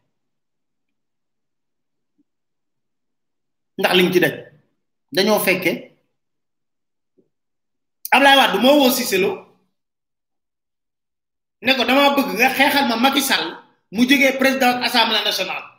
ndax 3.79 3.95
liñ 3.97 4.13
ci 4.13 4.19
daj 4.21 4.35
dañoo 5.13 5.41
fekkee 5.41 5.77
Ablaye 8.11 8.37
Wade 8.37 8.59
mo 8.61 8.73
wo 8.85 8.91
ci 8.91 9.05
selo 9.05 9.31
ne 11.65 11.73
ko 11.75 11.85
dama 11.89 12.15
bëgg 12.17 12.37
nga 12.37 12.51
xéxal 12.59 12.85
ma 12.89 12.97
Macky 12.97 13.21
Sall 13.23 13.47
mu 13.93 14.05
jëgé 14.07 14.37
président 14.39 14.77
assemblée 14.85 15.25
nationale 15.25 15.72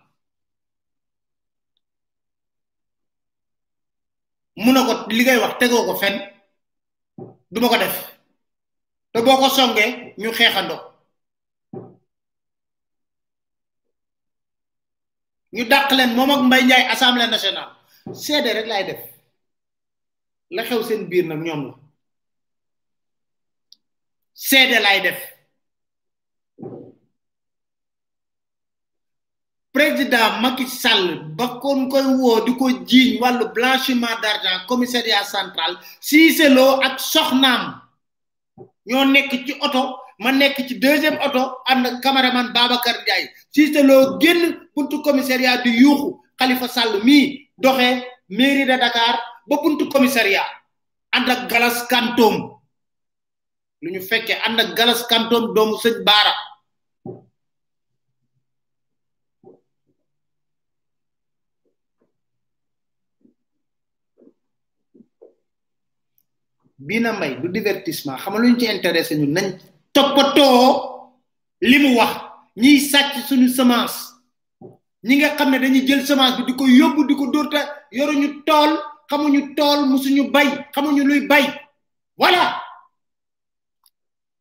mu 4.57 4.71
ne 4.71 4.79
ko 4.85 4.93
li 5.09 5.23
ngay 5.23 5.39
wax 5.41 5.53
tegoo 5.59 5.85
ko 5.89 5.93
fenn 5.97 6.15
du 7.51 7.59
ma 7.61 7.67
ko 7.69 7.77
def 7.77 7.95
te 9.13 9.19
boo 9.21 9.37
ko 9.37 9.49
songee 9.49 10.13
ñu 10.21 10.31
xeexandoo 10.37 10.81
ñu 15.55 15.63
dàq 15.71 15.91
leen 15.97 16.15
moom 16.15 16.31
ak 16.31 16.41
mbay 16.43 16.63
njaay 16.65 16.85
assemblée 16.93 17.27
nationale 17.27 17.73
seede 18.13 18.53
rek 18.53 18.67
laay 18.67 18.83
def 18.89 19.01
la 20.55 20.63
xew 20.67 20.83
seen 20.83 21.09
biir 21.09 21.25
nag 21.27 21.41
ñoom 21.45 21.61
la 21.67 21.73
seede 24.33 24.77
laay 24.79 25.01
def 25.01 25.19
président 29.73 30.37
Macky 30.39 30.69
Sall 30.69 31.33
ba 31.33 31.57
kon 31.57 31.89
koy 31.89 32.05
wo 32.21 32.45
diko 32.45 32.69
jiñ 32.85 33.17
walu 33.19 33.49
blanchiment 33.57 34.21
d'argent 34.21 34.69
commissariat 34.69 35.25
central 35.25 35.73
lo 36.53 36.79
ak 36.85 37.01
soxnam 37.01 37.81
ño 38.85 39.03
nek 39.09 39.33
ci 39.45 39.53
auto 39.59 39.97
ma 40.19 40.29
nek 40.31 40.55
ci 40.69 40.77
deuxième 40.77 41.17
auto 41.17 41.57
and 41.67 41.89
cameraman 42.03 42.53
Babacar 42.53 42.93
c'est 43.51 43.81
lo 43.83 44.19
buntu 44.75 45.01
commissariat 45.01 45.57
di 45.63 45.71
yuxu 45.81 46.21
Khalifa 46.37 46.67
Sall 46.67 47.03
mi 47.03 47.49
doxé 47.57 48.05
mairie 48.29 48.65
de 48.65 48.77
Dakar 48.77 49.17
ba 49.49 49.57
buntu 49.57 49.89
commissariat 49.89 50.45
and 51.13 51.27
ak 51.27 51.49
galas 51.49 51.81
kantoom 51.89 52.59
luñu 53.81 53.99
ñu 53.99 54.33
and 54.45 54.59
ak 54.59 54.75
galas 54.77 55.01
kantoom 55.09 55.55
doomu 55.55 55.75
sëñ 55.81 56.03
Baara 56.05 56.52
bina 66.83 67.15
may 67.15 67.39
du 67.39 67.47
divertissement 67.47 68.19
xam 68.19 68.35
luñ 68.43 68.59
ci 68.59 68.67
intéressé 68.67 69.15
ñu 69.15 69.25
nañ 69.31 69.45
topato 69.95 71.15
limu 71.61 71.95
wax 71.97 72.13
ñi 72.59 72.79
sacc 72.79 73.15
suñu 73.27 73.47
semence 73.47 73.95
ñi 75.03 75.15
nga 75.17 75.29
xamne 75.37 75.57
dañu 75.63 75.79
jël 75.87 76.03
semence 76.05 76.37
bi 76.37 76.43
diko 76.47 76.65
yobbu 76.67 77.07
diko 77.07 77.27
dorta 77.31 77.59
ñu 77.91 78.43
tol 78.45 78.71
ñu 79.31 79.55
tol 79.55 79.79
musuñu 79.87 80.29
bay 80.31 80.47
ñu 80.95 81.03
luy 81.07 81.21
bay 81.27 81.45
voilà 82.17 82.59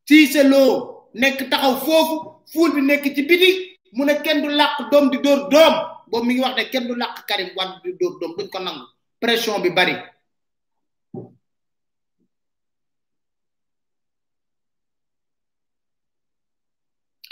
si 0.05 0.27
ce 0.27 0.43
lo 0.43 1.07
nek 1.13 1.49
taxaw 1.49 1.75
fofu 1.85 2.15
ful 2.51 2.69
bi 2.75 2.81
nek 2.81 3.03
ci 3.15 3.21
biti 3.23 3.51
mu 3.93 4.03
ne 4.05 4.19
kenn 4.23 4.41
du 4.41 4.49
laq 4.49 4.89
dom 4.91 5.09
di 5.09 5.17
dor 5.23 5.47
dom 5.49 5.73
bo 6.11 6.23
mi 6.23 6.33
ngi 6.33 6.43
wax 6.43 6.55
ne 6.57 6.63
kenn 6.71 6.87
du 6.87 6.95
laq 6.95 7.25
karim 7.25 7.49
wad 7.55 7.79
di 7.83 7.93
dor 7.99 8.19
dom 8.19 8.35
buñ 8.35 8.49
ko 8.49 8.59
nang 8.59 8.79
pression 9.21 9.61
bi 9.63 9.69
bari 9.69 9.95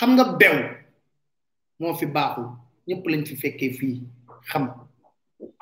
xam 0.02 0.18
nga 0.18 0.26
bew 0.40 0.56
moo 1.80 1.94
fi 2.00 2.06
baaxul 2.16 2.48
ñépp 2.88 3.04
lañ 3.12 3.22
fi 3.28 3.34
fekkee 3.42 3.72
fii 3.80 3.96
xam 4.52 4.64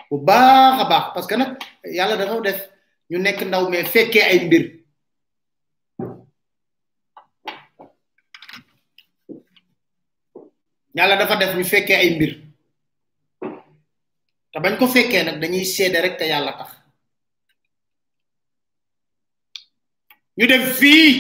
bu 0.10 0.16
baax 0.30 0.76
a 0.84 0.86
baax 0.92 1.06
parce 1.14 1.28
que 1.30 1.36
nag 1.38 1.52
yàlla 1.98 2.16
dafa 2.20 2.40
def 2.48 2.60
ñu 3.10 3.18
nekk 3.26 3.40
ndaw 3.46 3.64
mais 3.72 3.88
fekkee 3.94 4.22
ay 4.30 4.40
mbir 4.46 4.64
yàlla 10.98 11.16
dafa 11.20 11.36
def 11.40 11.54
ñu 11.56 11.66
fekkee 11.74 11.96
ay 12.00 12.10
mbir 12.16 12.32
te 14.52 14.58
bañ 14.64 14.76
ko 14.80 14.86
fekkee 14.96 15.24
nag 15.24 15.38
dañuy 15.42 15.66
seede 15.74 16.00
rek 16.02 16.16
te 16.20 16.26
yàlla 16.32 16.52
tax 16.60 16.72
ñu 20.38 20.46
dem 20.52 20.64
fii 20.80 21.12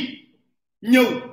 ñëw 0.91 1.28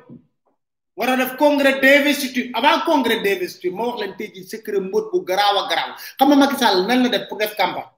war 0.97 1.09
a 1.11 1.17
def 1.17 1.37
congrès 1.37 1.81
d'investiture 1.81 2.51
avant 2.55 2.81
congrès 2.87 3.21
d'investiture 3.23 3.73
ma 3.73 3.85
wax 3.85 4.01
leen 4.01 4.17
tey 4.17 4.31
jii 4.35 4.45
secret 4.49 4.81
mbóot 4.81 5.11
bu 5.13 5.21
garaaw 5.29 5.57
a 5.61 5.69
garaaw 5.69 5.91
xam 6.19 6.29
nga 6.31 6.37
Macky 6.37 6.57
Sall 6.57 6.87
nan 6.87 7.03
la 7.03 7.09
def 7.11 7.29
pour 7.29 7.39
def 7.39 7.55
campagne 7.55 7.91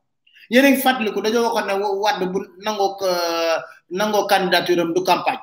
yéen 0.51 0.65
a 0.67 0.93
ngi 1.01 1.13
ku 1.15 1.21
dañoo 1.23 1.55
waxoon 1.55 1.79
ne 1.79 2.01
Wade 2.05 2.25
bu 2.33 2.39
nangoo 2.59 2.97
euh, 3.03 3.57
nangoo 3.91 4.27
candidature 4.27 4.81
am 4.81 4.93
du 4.95 5.03
campagne. 5.05 5.39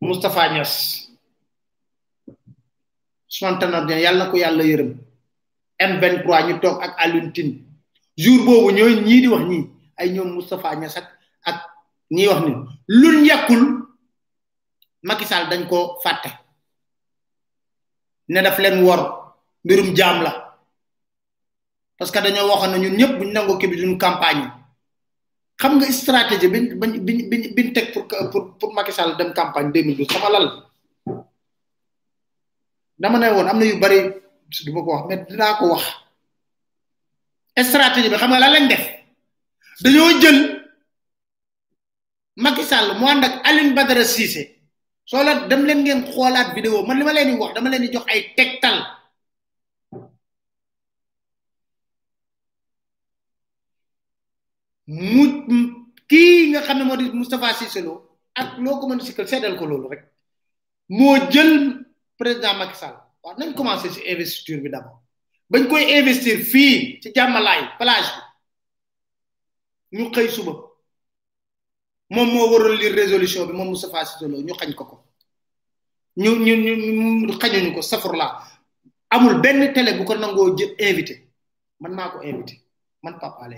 Moustapha 0.00 0.48
Niass 0.48 1.08
yàlla 3.30 4.14
na 4.24 4.30
ko 4.30 4.36
yàlla 4.38 4.64
yërëm 4.64 4.92
M23 5.78 6.46
ñu 6.46 6.54
toog 6.60 6.80
ak 6.82 6.94
Alioune 6.98 7.32
Tine 7.34 7.52
jour 8.16 8.44
boobu 8.46 8.70
ñooy 8.72 8.94
ñii 9.04 9.20
di 9.20 9.28
wax 9.28 9.44
ñii 9.44 9.68
ay 9.98 10.08
ñoom 10.10 10.32
Moustapha 10.32 10.74
Niass 10.76 10.96
ak 10.96 11.06
ak 11.44 11.56
ñii 12.10 12.28
wax 12.28 12.40
ni 12.46 12.54
luñ 12.88 13.26
yàqul. 13.26 13.79
Macky 15.00 15.24
Sall 15.24 15.48
dañ 15.48 15.64
ko 15.64 15.96
fàtte 16.04 16.28
ne 18.30 18.40
daf 18.44 18.58
leen 18.60 18.84
wor 18.84 19.00
mbirum 19.64 19.96
jaam 19.96 20.20
la 20.22 20.60
parce 21.96 22.12
que 22.12 22.20
dañoo 22.20 22.48
waxoon 22.48 22.72
ne 22.72 22.78
ñun 22.78 22.96
ñëpp 22.98 23.18
buñ 23.18 23.32
nangoo 23.32 23.58
ki 23.58 23.66
bi 23.66 23.76
duñ 23.80 23.96
campagne 23.98 24.44
xam 25.60 25.72
nga 25.76 25.86
stratégie 25.92 26.48
biñ 26.52 26.64
biñ 26.80 27.00
biñ 27.30 27.42
biñ 27.56 27.68
teg 27.74 27.92
pour 27.92 28.04
pour 28.30 28.44
pour 28.58 28.72
Macky 28.74 28.92
Sall 28.92 29.16
dem 29.16 29.32
campagne 29.32 29.72
2012 29.72 30.12
sama 30.12 30.28
lal 30.30 30.46
dama 32.98 33.18
ne 33.18 33.26
woon 33.32 33.48
am 33.48 33.58
na 33.58 33.64
yu 33.64 33.80
bari 33.80 33.98
duma 34.64 34.80
ko 34.84 34.90
wax 34.94 35.02
mais 35.08 35.24
dinaa 35.28 35.56
ko 35.58 35.64
wax 35.72 35.84
stratégie 37.70 38.10
bi 38.10 38.16
xam 38.20 38.30
nga 38.30 38.38
la 38.38 38.48
lañ 38.52 38.68
def 38.68 38.84
dañoo 39.80 40.20
jël 40.20 40.38
Macky 42.36 42.62
Sall 42.64 42.98
mu 43.00 43.06
ànd 43.08 43.24
ak 43.24 43.34
Aline 43.48 43.74
Badara 43.74 44.04
Cissé 44.04 44.59
so 45.10 45.16
leen 45.26 45.38
dem 45.50 45.62
len 45.68 45.78
ngeen 45.84 46.00
xoolaat 46.14 46.48
video 46.56 46.86
man 46.86 46.96
lima 46.98 47.08
ma 47.10 47.16
leen 47.18 47.30
wax 47.40 47.50
dama 47.54 47.68
leen 47.70 47.82
di 47.84 47.88
jox 47.94 48.04
ay 48.14 48.20
tektal 48.38 48.78
mu 55.14 55.22
ki 56.10 56.20
nga 56.50 56.60
xamne 56.66 56.84
modi 56.88 57.04
mustafa 57.20 57.48
di 57.58 57.66
ak 58.40 58.48
loko 58.64 58.82
man 58.90 58.98
mën 58.98 59.26
sedal 59.32 59.54
ko 59.58 59.64
lolu 59.70 59.86
rek 59.92 60.02
mo 60.98 61.08
jël 61.32 61.52
president 62.18 62.56
Macky 62.60 62.76
Sall 62.82 62.96
waaw 63.22 63.34
nañ 63.38 63.50
commencer 63.58 63.90
ci 63.94 64.00
investiture 64.12 64.60
bi 64.64 64.70
d' 64.74 64.82
bañ 65.52 65.62
koy 65.70 65.82
investir 65.98 66.36
fi 66.52 66.66
ci 67.02 67.08
jamalay 67.16 67.60
plage 67.80 68.12
ñu 69.96 70.04
xey 70.14 70.28
suba 70.36 70.69
moom 72.10 72.28
moo 72.34 72.50
waral 72.52 72.74
lire 72.78 72.94
résolution 73.02 73.46
bi 73.46 73.52
moom 73.52 73.68
Moustapha 73.70 74.04
Cissé 74.04 74.26
Lo 74.28 74.38
ñu 74.46 74.54
xañ 74.60 74.70
ko 74.78 74.84
ko 74.90 74.96
ñu 76.22 76.30
ñu 76.44 76.54
ñu 77.24 77.32
xañuñu 77.42 77.70
ko 77.76 77.80
safurla 77.90 78.26
amul 79.14 79.34
benn 79.42 79.72
télé 79.74 79.92
bu 79.98 80.04
ko 80.08 80.14
nangoo 80.16 80.48
jë 80.58 80.66
invité 80.88 81.14
man 81.80 81.92
naa 81.96 82.08
ko 82.12 82.18
invité 82.30 82.54
man 83.02 83.14
Pape 83.20 83.38
Alé 83.44 83.56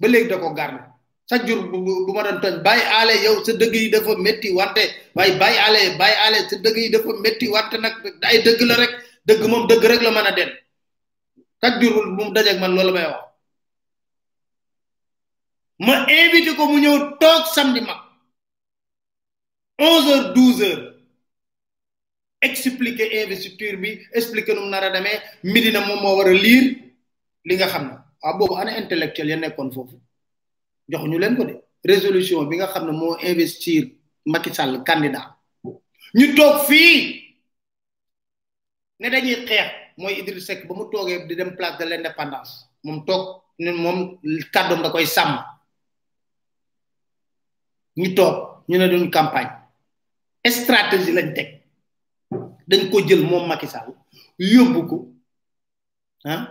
ba 0.00 0.06
léegi 0.12 0.28
da 0.30 0.36
ko 0.42 0.48
garde 0.58 0.80
chaque 1.28 1.46
jour 1.48 1.62
bu 1.72 2.12
ma 2.14 2.22
doon 2.24 2.40
tooñ 2.42 2.56
Baye 2.66 2.84
Alé 3.00 3.14
yow 3.24 3.36
sa 3.44 3.52
dëgg 3.60 3.74
yi 3.74 3.90
dafa 3.92 4.12
métti 4.24 4.48
wante 4.58 4.82
waaye 5.14 5.32
Baye 5.40 5.58
Alé 5.66 5.80
Baye 6.00 6.16
Alé 6.26 6.38
sa 6.48 6.56
dëgg 6.64 6.76
yi 6.82 6.90
dafa 6.90 7.08
métti 7.24 7.46
wante 7.54 7.76
nag 7.80 7.94
ay 8.22 8.38
dëgg 8.46 8.60
la 8.68 8.74
rek 8.82 8.92
dëgg 9.26 9.42
moom 9.50 9.66
dëgg 9.70 9.84
rek 9.90 10.02
la 10.02 10.10
mën 10.10 10.26
a 10.30 10.32
den 10.32 10.50
chaque 11.62 11.82
jour 11.82 12.02
bu 12.16 12.24
mu 12.26 12.32
dajeeg 12.34 12.58
man 12.60 12.74
loolu 12.76 12.92
may 12.92 13.06
wax 13.12 13.29
ma 15.80 16.04
invité 16.08 16.52
ko 16.54 16.68
mu 16.68 16.76
ñëw 16.80 17.16
toog 17.16 17.44
samedi 17.48 17.80
mag 17.80 18.00
onze 19.80 20.08
heures 20.12 20.32
douze 20.36 20.60
heures 20.64 20.92
expliquer 22.42 23.08
investiture 23.24 23.76
bi 23.80 23.90
expliquer 24.12 24.54
nu 24.54 24.60
mu 24.60 24.68
nar 24.68 24.84
a 24.84 24.90
demee 24.90 25.18
midi 25.42 25.70
na 25.72 25.80
moom 25.86 26.00
moo 26.02 26.16
war 26.18 26.28
a 26.28 26.34
liir 26.34 26.64
li 27.44 27.54
nga 27.56 27.66
xam 27.66 27.84
ne 27.88 27.92
waaw 28.20 28.28
ah, 28.32 28.36
boobu 28.38 28.54
ana 28.56 28.76
intellectuel 28.76 29.28
ya 29.30 29.36
nekkoon 29.36 29.72
foofu 29.72 29.96
joxuñu 30.90 31.18
leen 31.18 31.36
ko 31.36 31.44
de 31.44 31.54
résolution 31.88 32.44
bi 32.48 32.56
nga 32.58 32.66
xam 32.68 32.86
ne 32.86 32.92
moo 32.92 33.16
investir 33.22 33.88
Macky 34.26 34.52
Sall 34.54 34.82
candidat 34.84 35.26
ñu 36.18 36.34
toog 36.36 36.66
fii 36.68 37.24
ne 39.00 39.08
dañuy 39.10 39.46
xeex 39.48 39.70
mooy 39.96 40.14
Idriss 40.20 40.44
Seck 40.46 40.66
ba 40.68 40.74
mu 40.74 40.90
toogee 40.92 41.24
di 41.26 41.34
dem 41.36 41.56
place 41.56 41.78
de 41.78 41.84
l'indépendance 41.88 42.52
moom 42.84 43.02
toog 43.06 43.40
ne 43.58 43.72
moom 43.72 44.20
kàddoom 44.52 44.82
da 44.82 44.90
koy 44.92 45.06
sàmm 45.06 45.49
ñu 47.98 48.06
toog 48.16 48.34
ñu 48.68 48.76
ne 48.80 48.86
duñ 48.92 49.04
campagne 49.16 49.54
estratégie 50.48 51.16
lañ 51.18 51.28
teg 51.36 51.48
dañ 52.70 52.82
ko 52.90 52.96
jël 53.08 53.22
moom 53.30 53.44
Macky 53.50 53.66
Sall 53.74 53.88
yóbbu 54.52 54.80
ko 54.90 54.96
ah 56.32 56.42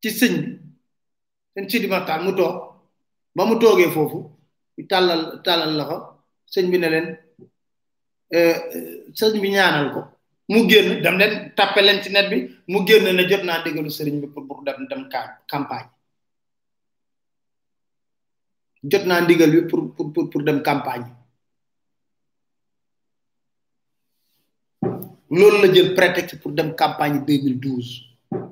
ci 0.00 0.08
sëñ 0.20 0.34
bi 0.42 0.48
sëñ 1.54 1.64
Sidi 1.70 1.86
Maxtaar 1.92 2.20
mu 2.26 2.30
toog 2.38 2.56
ba 3.36 3.42
mu 3.48 3.54
toogee 3.62 3.92
foofu 3.94 4.18
tàllal 4.90 5.22
tàllal 5.44 5.72
loxo 5.78 5.96
sëñ 6.52 6.64
bi 6.72 6.76
ne 6.80 6.88
leen 6.94 7.06
euh, 8.36 8.56
sëñ 9.18 9.32
bi 9.42 9.48
ñaanal 9.54 9.86
ko 9.94 10.00
mu 10.50 10.58
génn 10.70 10.88
dem 11.04 11.16
leen 11.20 11.32
tàppe 11.56 11.80
leen 11.86 11.98
ci 12.02 12.08
net 12.14 12.26
bi 12.32 12.38
mu 12.70 12.78
génn 12.86 13.06
na 13.16 13.22
jot 13.30 13.42
naa 13.46 13.62
déggalu 13.64 13.90
seriñ 13.96 14.16
bi 14.22 14.26
pour 14.32 14.44
pour 14.48 14.58
dem 14.66 14.78
dem 14.90 15.02
campagne 15.52 15.90
jot 18.82 19.04
naa 19.06 19.20
ndigal 19.24 19.50
bi 19.52 19.60
pour 19.70 19.80
pour 19.94 20.12
pour 20.30 20.42
dem 20.46 20.60
campagne 20.68 21.08
loolu 25.30 25.58
la 25.62 25.72
jël 25.74 25.94
prétexte 25.98 26.40
pour 26.40 26.52
dem 26.52 26.70
campagne 26.82 27.24
2012 27.24 27.88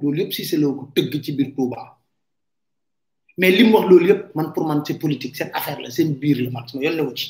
loolu 0.00 0.20
yëpp 0.22 0.32
Cissé 0.36 0.56
Lo 0.56 0.74
ko 0.78 0.88
tëgg 0.94 1.12
ci 1.24 1.32
biir 1.36 1.50
Touba 1.56 1.82
mais 3.38 3.50
li 3.56 3.64
mu 3.64 3.76
wax 3.76 3.86
loolu 3.90 4.06
yëpp 4.12 4.34
man 4.34 4.52
pour 4.52 4.64
man 4.66 4.82
c'est 4.86 4.98
politique 4.98 5.36
seen 5.36 5.50
affaire 5.52 5.80
la 5.80 5.90
seen 5.90 6.14
biir 6.20 6.40
la 6.44 6.50
man 6.50 6.68
sama 6.68 6.84
yoon 6.84 6.96
la 6.98 7.04
ko 7.06 7.14
ci 7.20 7.28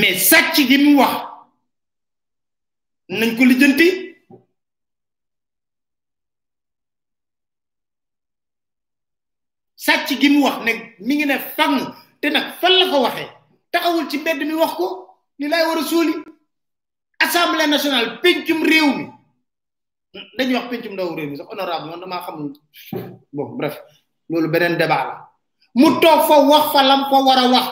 mais 0.00 0.14
sàcc 0.30 0.54
gi 0.68 0.76
mu 0.84 0.94
wax 1.02 1.18
nañ 3.18 3.30
ko 3.36 3.44
lijjanti. 3.46 4.07
ci 10.08 10.16
gi 10.16 10.28
mu 10.32 10.40
wax 10.48 10.56
ne 10.64 10.72
mi 11.06 11.12
ngi 11.20 11.26
ne 11.30 11.36
fang 11.56 11.76
te 12.20 12.26
nag 12.32 12.46
fan 12.60 12.72
la 12.80 12.86
ko 12.92 12.96
waxee 13.06 13.28
taxawul 13.72 14.08
ci 14.10 14.16
mbedd 14.18 14.40
mi 14.48 14.56
wax 14.62 14.72
ko 14.80 14.86
li 15.40 15.46
laay 15.52 15.64
war 15.68 15.78
a 15.84 15.84
suuli 15.84 16.14
assemblée 17.20 17.68
nationale 17.68 18.08
pencum 18.22 18.60
réew 18.64 18.88
mi 18.96 19.04
dañuy 20.36 20.56
wax 20.56 20.66
pencum 20.70 20.92
ndaw 20.96 21.14
réew 21.14 21.28
mi 21.30 21.36
sax 21.36 21.46
honorable 21.52 21.88
man 21.92 22.00
damaa 22.00 22.24
xam 22.24 22.36
bon 23.34 23.48
bref 23.60 23.76
loolu 24.30 24.48
beneen 24.48 24.76
débat 24.80 25.06
mu 25.74 26.00
toog 26.00 26.20
foo 26.26 26.48
wax 26.48 26.64
fa 26.72 26.80
lam 26.88 27.00
ko 27.10 27.16
war 27.28 27.38
a 27.44 27.44
wax 27.54 27.66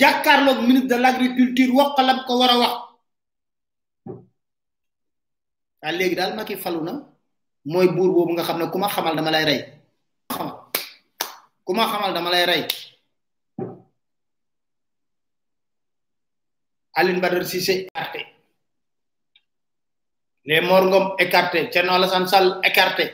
jàkkaarloog 0.00 0.58
ministre 0.68 0.88
de 0.90 0.96
l'agriculture 1.02 1.70
wax 1.78 1.88
fa 1.96 2.02
lam 2.06 2.18
ko 2.26 2.32
war 2.38 2.50
a 2.54 2.56
wax 2.62 2.74
waaye 5.82 5.94
léegi 5.98 6.14
daal 6.14 6.32
Macky 6.38 6.56
falu 6.62 6.80
na 6.86 6.92
mooy 7.66 7.88
buur 7.94 8.10
boobu 8.14 8.32
nga 8.34 8.42
xam 8.46 8.58
ne 8.58 8.70
ku 8.70 8.78
ma 8.78 8.88
xamal 8.94 9.16
dama 9.18 9.30
lay 9.34 9.44
rey 9.50 9.62
ku 11.66 11.74
xamal 11.74 12.14
dama 12.14 12.30
lay 12.30 12.46
rey 12.46 12.62
Aline 16.98 17.20
Badara 17.20 17.44
Cissé 17.44 17.82
écarté 17.90 18.20
les 20.44 20.60
Mor 20.60 20.84
Ngom 20.86 21.06
écarté 21.18 21.68
Thierno 21.68 21.92
Alassane 21.98 22.28
Sall 22.28 22.46
écarté 22.62 23.04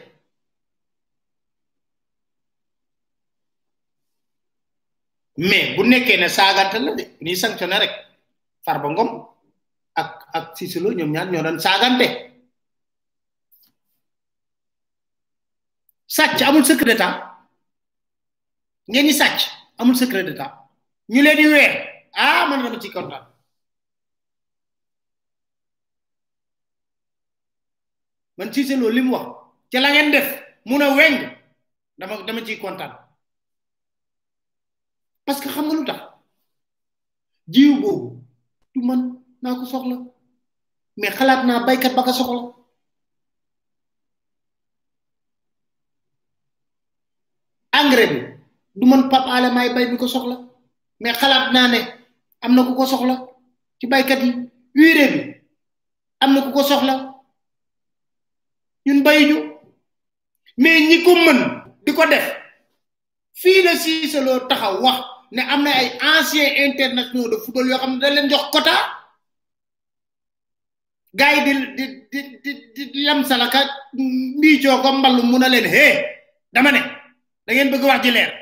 mais 5.38 5.72
bu 5.74 5.82
nekkee 5.88 6.18
ne 6.20 6.28
saagante 6.28 6.74
la 6.84 6.92
de 6.98 7.04
ni 7.24 7.32
sanctionné 7.42 7.76
rek 7.82 7.92
Farba 8.64 8.88
Ngom 8.92 9.10
ak 9.96 10.12
ak 10.36 10.44
Cissé 10.56 10.78
Lo 10.78 10.92
ñoom 10.92 11.10
ñaar 11.10 11.28
ñoo 11.32 11.42
doon 11.46 11.58
saagante 11.58 12.06
sàcc 16.06 16.42
amul 16.46 16.66
secret 16.70 17.00
ngeen 18.88 19.06
ni 19.06 19.12
sàcc 19.12 19.38
amul 19.78 19.96
secret 19.96 20.24
d'état 20.26 20.52
ñu 21.08 21.22
leen 21.22 21.36
di 21.38 21.46
weer 21.52 21.72
ah 22.22 22.46
man 22.50 22.62
dama 22.64 22.78
ci 22.82 22.90
kontaan 22.94 23.24
man 28.36 28.48
ci 28.52 28.60
selo 28.68 28.88
lim 28.90 29.08
wax 29.14 29.26
ci 29.70 29.76
la 29.78 29.88
ngeen 29.92 30.08
def 30.14 30.28
mu 30.68 30.74
ne 30.78 30.86
weng 30.98 31.18
dama 31.98 32.14
dama 32.26 32.40
ci 32.46 32.58
kontaan 32.62 32.92
parce 35.24 35.40
que 35.40 35.48
xam 35.54 35.66
nga 35.66 35.74
lu 35.78 35.84
tax 35.90 36.00
jiw 37.52 37.72
boobu 37.82 38.06
du 38.74 38.80
man 38.88 39.00
naa 39.42 39.54
ko 39.58 39.64
soxla 39.72 39.96
mais 41.00 41.12
xalaat 41.16 41.40
naa 41.48 41.64
baykat 41.66 41.92
ba 41.96 42.02
ka 42.06 42.12
soxla 42.18 42.42
engrais 47.78 48.10
bi 48.12 48.31
du 48.74 48.86
mën 48.86 49.08
Pape 49.08 49.28
Alé 49.28 49.50
maay 49.52 49.74
bay 49.74 49.86
bi 49.86 49.96
ko 49.96 50.06
soxla 50.08 50.36
mais 51.00 51.12
xalaat 51.12 51.52
naa 51.52 51.68
ne 51.68 51.78
am 52.40 52.54
na 52.54 52.62
ku 52.64 52.74
ko 52.74 52.86
soxla 52.86 53.14
ci 53.78 53.86
baykat 53.86 54.20
yi 54.24 54.30
urée 54.90 55.08
bi 55.12 55.18
am 56.20 56.34
na 56.34 56.40
ku 56.42 56.50
ko 56.52 56.62
soxla 56.62 57.12
ñun 58.86 59.00
bayuñu 59.04 59.36
mais 60.56 60.80
ñi 60.88 61.02
ko 61.04 61.12
mën 61.14 61.38
di 61.84 61.92
ko 61.94 62.06
def 62.06 62.26
fii 63.34 63.62
la 63.62 63.76
Cissé 63.76 64.20
Lô 64.20 64.38
taxaw 64.48 64.80
wax 64.82 65.00
ne 65.32 65.42
am 65.42 65.62
na 65.64 65.70
ay 65.70 65.98
anciens 66.00 66.52
internationaux 66.68 67.28
de 67.28 67.36
football 67.44 67.68
yoo 67.68 67.78
xam 67.78 67.94
ne 67.94 68.00
da 68.00 68.10
leen 68.10 68.30
jox 68.30 68.44
quota 68.52 68.74
gars 71.12 71.34
yi 71.36 71.40
di 71.44 71.52
di 71.76 71.84
di 72.42 72.50
di 72.74 72.82
di 72.92 73.02
lam 73.04 73.20
salaka 73.24 73.60
mun 73.94 75.44
a 75.46 75.48
leen 75.48 75.66
hé 75.74 75.84
dama 76.52 76.72
ne 76.72 76.80
da 77.46 77.50
ngeen 77.52 77.70
bëgg 77.70 77.84
wax 77.84 78.00
ji 78.04 78.10
leer 78.10 78.41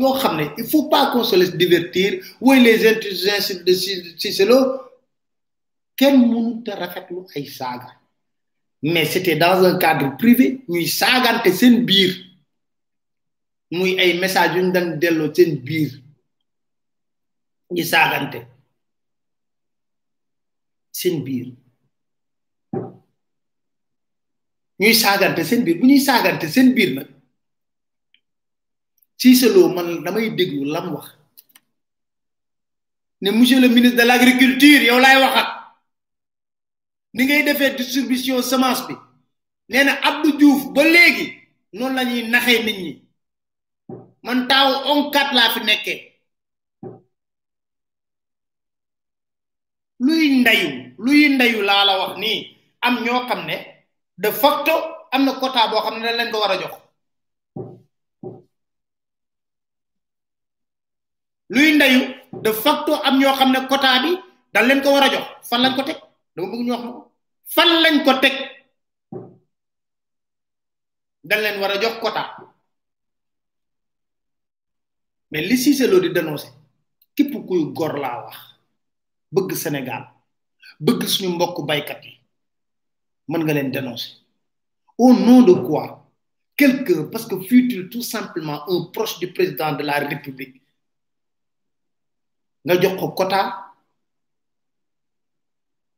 Il 0.00 0.14
xam 0.20 0.36
ne 0.36 0.44
il 0.56 0.64
faut 0.66 0.88
pas 0.88 1.10
qu'on 1.10 1.24
se 1.24 1.34
laisse 1.34 1.56
divertir 1.56 2.22
woy 2.40 2.60
les 2.62 2.86
intelligences 2.86 3.50
de 3.64 3.72
Cicelo 3.74 4.60
kenn 5.98 6.20
mënut 6.22 6.68
a 6.70 6.76
rafetlu 6.76 7.24
ay 7.34 7.46
saaga 7.48 7.90
mais 8.82 9.06
c'était 9.06 9.34
dans 9.34 9.60
un 9.64 9.76
cadre 9.76 10.16
privé 10.16 10.62
ñuy 10.68 10.86
saagante 10.86 11.50
seen 11.52 11.84
biir 11.84 12.14
muy 13.72 13.98
ay 13.98 14.14
message 14.20 14.54
yu 14.54 14.62
ñu 14.62 14.72
daan 14.72 14.90
delloo 15.00 15.34
seen 15.34 15.56
biir 15.66 15.90
ñu 17.74 17.82
saagante 17.82 18.46
seen 20.92 21.24
biir 21.24 21.48
ñuy 24.80 24.94
saagante 24.94 25.44
seen 25.44 25.62
biir 25.64 25.76
bu 25.80 25.86
ñuy 25.86 25.98
saagante 26.00 26.46
seen 26.48 26.70
biir 26.72 26.94
nag 26.94 27.17
Cissé 29.18 29.48
Lo 29.52 29.68
man 29.68 30.02
damay 30.04 30.30
déglu 30.30 30.64
lam 30.64 30.94
wax 30.94 31.06
ne 33.20 33.30
monsieur 33.32 33.58
le 33.60 33.68
ministre 33.68 33.96
de 33.98 34.02
l' 34.02 34.10
agriculture 34.18 34.82
yow 34.88 35.00
laay 35.00 35.18
waxat 35.22 35.48
ni 37.14 37.24
ngay 37.24 37.42
defee 37.46 37.74
distribution 37.78 38.40
semence 38.42 38.82
bi 38.86 38.94
nee 39.70 39.84
na 39.84 39.92
Abdou 40.08 40.38
juuf 40.40 40.60
ba 40.74 40.82
léegi 40.84 41.26
noonu 41.74 41.94
la 41.96 42.02
ñuy 42.04 42.22
naxee 42.30 42.62
nit 42.64 42.78
ñi 42.84 42.92
man 44.24 44.40
taaw 44.50 44.68
onkat 44.92 45.28
laa 45.36 45.50
fi 45.54 45.60
nekkee 45.68 46.00
luy 50.06 50.22
ndayu 50.40 50.68
luy 51.04 51.20
ndayu 51.34 51.58
laa 51.68 51.82
la 51.88 51.94
wax 52.00 52.12
nii 52.22 52.38
am 52.86 52.94
ñoo 53.04 53.20
xam 53.28 53.40
ne 53.50 53.56
de 54.22 54.30
facto 54.42 54.72
am 55.14 55.22
na 55.24 55.32
quota 55.40 55.62
boo 55.70 55.82
xam 55.84 55.94
ne 55.96 56.04
dañ 56.06 56.16
leen 56.18 56.32
ko 56.32 56.38
war 56.42 56.52
a 56.54 56.58
jox 56.62 56.74
luy 61.48 61.72
ndeyu 61.76 62.02
de 62.42 62.52
facto 62.64 62.92
am 63.06 63.16
ñoo 63.18 63.34
xam 63.38 63.50
ne 63.52 63.60
quota 63.68 64.02
bi 64.02 64.10
dal 64.52 64.66
leen 64.68 64.82
ko 64.82 64.90
war 64.92 65.04
a 65.04 65.08
jox 65.14 65.24
fan 65.48 65.62
lañ 65.62 65.74
ko 65.76 65.82
teg 65.88 65.98
dama 66.34 66.48
bëgg 66.50 66.64
ñoo 66.68 66.78
xam 66.82 66.94
fan 67.54 67.70
lañ 67.82 67.96
ko 68.04 68.12
teg 68.22 68.34
dal 71.28 71.40
leen 71.42 71.60
war 71.60 71.70
a 71.72 71.78
jox 71.82 71.96
quota 72.00 72.22
mais 75.30 75.42
li 75.48 75.56
c'est 75.58 75.86
Lo 75.86 75.98
di 76.00 76.10
dénoncer 76.12 76.52
képp 77.16 77.32
kuy 77.46 77.72
gor 77.76 77.98
laa 77.98 78.22
wax 78.26 78.38
bëgg 79.32 79.52
Sénégal 79.54 80.04
bëgg 80.80 81.06
suñu 81.06 81.30
mbokk 81.30 81.66
baykat 81.66 82.04
yi 82.04 82.12
mën 83.28 83.42
nga 83.44 83.52
leen 83.54 83.70
dénoncer 83.70 84.12
au 84.98 85.12
nom 85.14 85.42
de 85.42 85.52
quoi 85.66 86.06
quelqu'un 86.56 87.04
parce 87.10 87.26
que 87.26 87.40
fut-il 87.40 87.88
tout 87.88 88.02
simplement 88.02 88.68
un 88.68 88.82
proche 88.92 89.18
du 89.18 89.32
président 89.32 89.72
de 89.72 89.82
la 89.84 89.98
République 90.00 90.57
nga 92.68 92.76
jox 92.82 92.94
ko 93.00 93.16
quota 93.16 93.40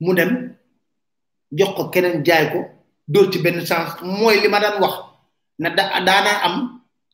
mu 0.07 0.15
dem 0.15 0.55
jox 1.59 1.75
ko 1.75 1.91
keneen 1.91 2.23
jaay 2.23 2.47
ko 2.55 2.61
dóor 3.11 3.27
ci 3.33 3.43
benn 3.43 3.67
sens 3.67 3.99
mooy 4.07 4.39
li 4.39 4.47
ma 4.49 4.63
daan 4.63 4.79
wax 4.79 4.95
na 5.59 5.69
daana 5.75 6.31
am 6.47 6.57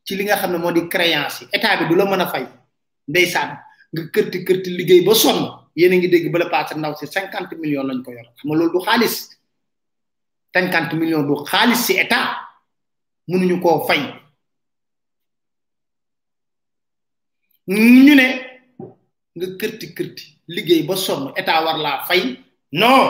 ci 0.05 0.13
li 0.15 0.25
nga 0.25 0.37
xam 0.37 0.53
ne 0.53 0.59
moo 0.59 0.73
di 0.77 0.87
créance 0.93 1.41
yi 1.41 1.49
état 1.57 1.77
bi 1.81 1.87
du 1.89 1.95
la 1.97 2.05
mën 2.05 2.21
a 2.21 2.27
fay 2.29 2.45
ndeysaan 3.09 3.51
nga 3.93 4.03
kërti 4.15 4.45
kërti 4.45 4.69
liggéey 4.77 5.01
ba 5.07 5.15
sonn 5.15 5.41
yéen 5.75 5.93
a 5.95 5.97
ngi 5.97 6.09
dégg 6.13 6.29
ba 6.33 6.39
la 6.39 6.51
passé 6.53 6.75
ndaw 6.75 6.93
si 7.01 7.07
cinquante 7.07 7.55
millions 7.63 7.87
lañ 7.89 8.03
ko 8.05 8.11
yor 8.13 8.29
xam 8.37 8.45
nga 8.51 8.57
loolu 8.59 8.73
du 8.75 8.85
xaalis 8.85 9.17
cinquante 10.55 10.93
millions 11.01 11.25
du 11.29 11.35
xaalis 11.51 11.81
si 11.87 11.93
état 12.05 12.27
mënuñu 13.29 13.57
koo 13.63 13.87
fay 13.89 14.01
ñu 17.67 18.15
ne 18.21 18.46
nga 19.37 19.47
kërti 19.61 19.87
kërti 19.97 20.25
liggéey 20.55 20.83
ba 20.89 20.97
sonn 20.97 21.31
état 21.41 21.61
war 21.65 21.77
laa 21.87 22.05
fay 22.09 22.23
non 22.81 23.05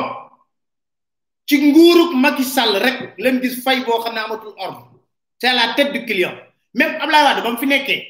ci 1.47 1.57
nguurug 1.63 2.13
Macky 2.23 2.43
Sall 2.45 2.75
rek 2.85 2.99
leen 3.23 3.41
gis 3.43 3.63
fay 3.65 3.85
boo 3.87 4.01
xam 4.03 4.15
ne 4.15 4.21
amatul 4.25 4.53
ordre 4.59 4.91
c'est 5.39 5.55
la 5.55 5.75
tête 5.77 5.93
du 5.93 6.05
client 6.05 6.35
même 6.75 6.99
Ablaye 7.01 7.25
Wade 7.27 7.43
ba 7.45 7.51
mu 7.51 7.57
fi 7.63 7.67
nekkee 7.67 8.03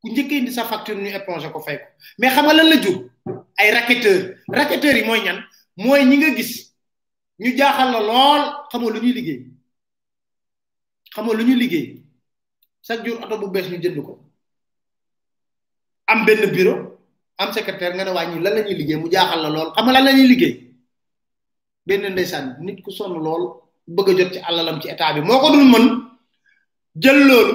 ku 0.00 0.08
njëkkee 0.08 0.38
indi 0.40 0.52
sa 0.52 0.64
facture 0.70 0.94
ñu 0.96 1.10
épongé 1.10 1.50
ko 1.50 1.60
fay 1.60 1.78
mais 2.18 2.30
xam 2.30 2.46
nga 2.46 2.54
lan 2.54 2.68
la 2.70 2.76
jur 2.82 2.98
ay 3.58 3.70
racketeurs 3.76 4.38
racketeurs 4.48 4.96
yi 4.98 5.04
mooy 5.06 5.20
ñan 5.26 5.38
mooy 5.76 6.04
ñi 6.06 6.16
nga 6.16 6.30
gis 6.36 6.52
ñu 7.40 7.56
jaaxal 7.58 7.90
la 7.94 8.00
lool 8.10 8.42
xamoo 8.70 8.90
lu 8.90 9.00
ñuy 9.00 9.12
liggéey 9.18 9.40
xamoo 11.14 11.34
lu 11.34 11.42
ñuy 11.44 11.56
liggéey 11.62 11.86
chaque 12.86 13.04
jour 13.08 13.18
oto 13.24 13.38
bu 13.38 13.48
bees 13.50 13.66
ñu 13.70 13.82
jënd 13.82 13.98
ko 14.06 14.22
am 16.06 16.24
benn 16.24 16.46
bureau 16.54 16.97
am 17.38 17.52
secrétaire 17.54 17.94
nga 17.94 18.04
ne 18.04 18.10
wàññi 18.10 18.42
lan 18.42 18.52
lañuy 18.56 18.72
ñuy 18.74 18.78
liggéey 18.82 18.98
mu 19.00 19.08
jaaxal 19.12 19.40
la 19.42 19.48
lool 19.54 19.70
xam 19.74 19.84
nga 19.86 19.94
lan 19.94 20.04
lañuy 20.06 20.22
ñuy 20.22 20.30
liggéey 20.32 20.54
benn 21.86 22.04
ndeysaan 22.12 22.46
nit 22.64 22.78
ku 22.84 22.90
sonn 22.90 23.14
lool 23.26 23.42
bëgg 23.86 24.08
jot 24.18 24.30
ci 24.34 24.40
alalam 24.48 24.80
ci 24.82 24.88
état 24.88 25.12
bi 25.14 25.20
moo 25.22 25.38
ko 25.42 25.48
dul 25.54 25.64
mën 25.72 25.84
jël 27.02 27.18
loolu 27.28 27.54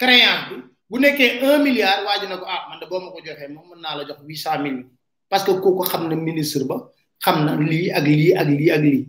créance 0.00 0.42
bi 0.50 0.54
bu 0.90 0.96
nekkee 0.98 1.30
un 1.44 1.62
milliard 1.66 1.98
waaji 2.06 2.26
na 2.26 2.36
ko 2.40 2.44
ah 2.54 2.62
man 2.68 2.78
de 2.80 2.84
boo 2.90 3.00
ma 3.04 3.08
ko 3.14 3.18
joxee 3.24 3.48
moom 3.54 3.66
mën 3.70 3.80
naa 3.82 3.94
la 3.98 4.02
jox 4.06 4.18
huit 4.26 4.36
cent 4.44 4.58
mille 4.64 4.84
parce 5.30 5.44
que 5.46 5.52
kooku 5.62 5.82
xam 5.90 6.02
na 6.08 6.16
ministre 6.16 6.64
ba 6.70 6.76
xam 7.24 7.44
na 7.46 7.50
lii 7.54 7.90
ak 7.96 8.02
lii 8.04 8.32
ak 8.34 8.48
lii 8.48 8.70
ak 8.74 8.80
lii 8.82 9.06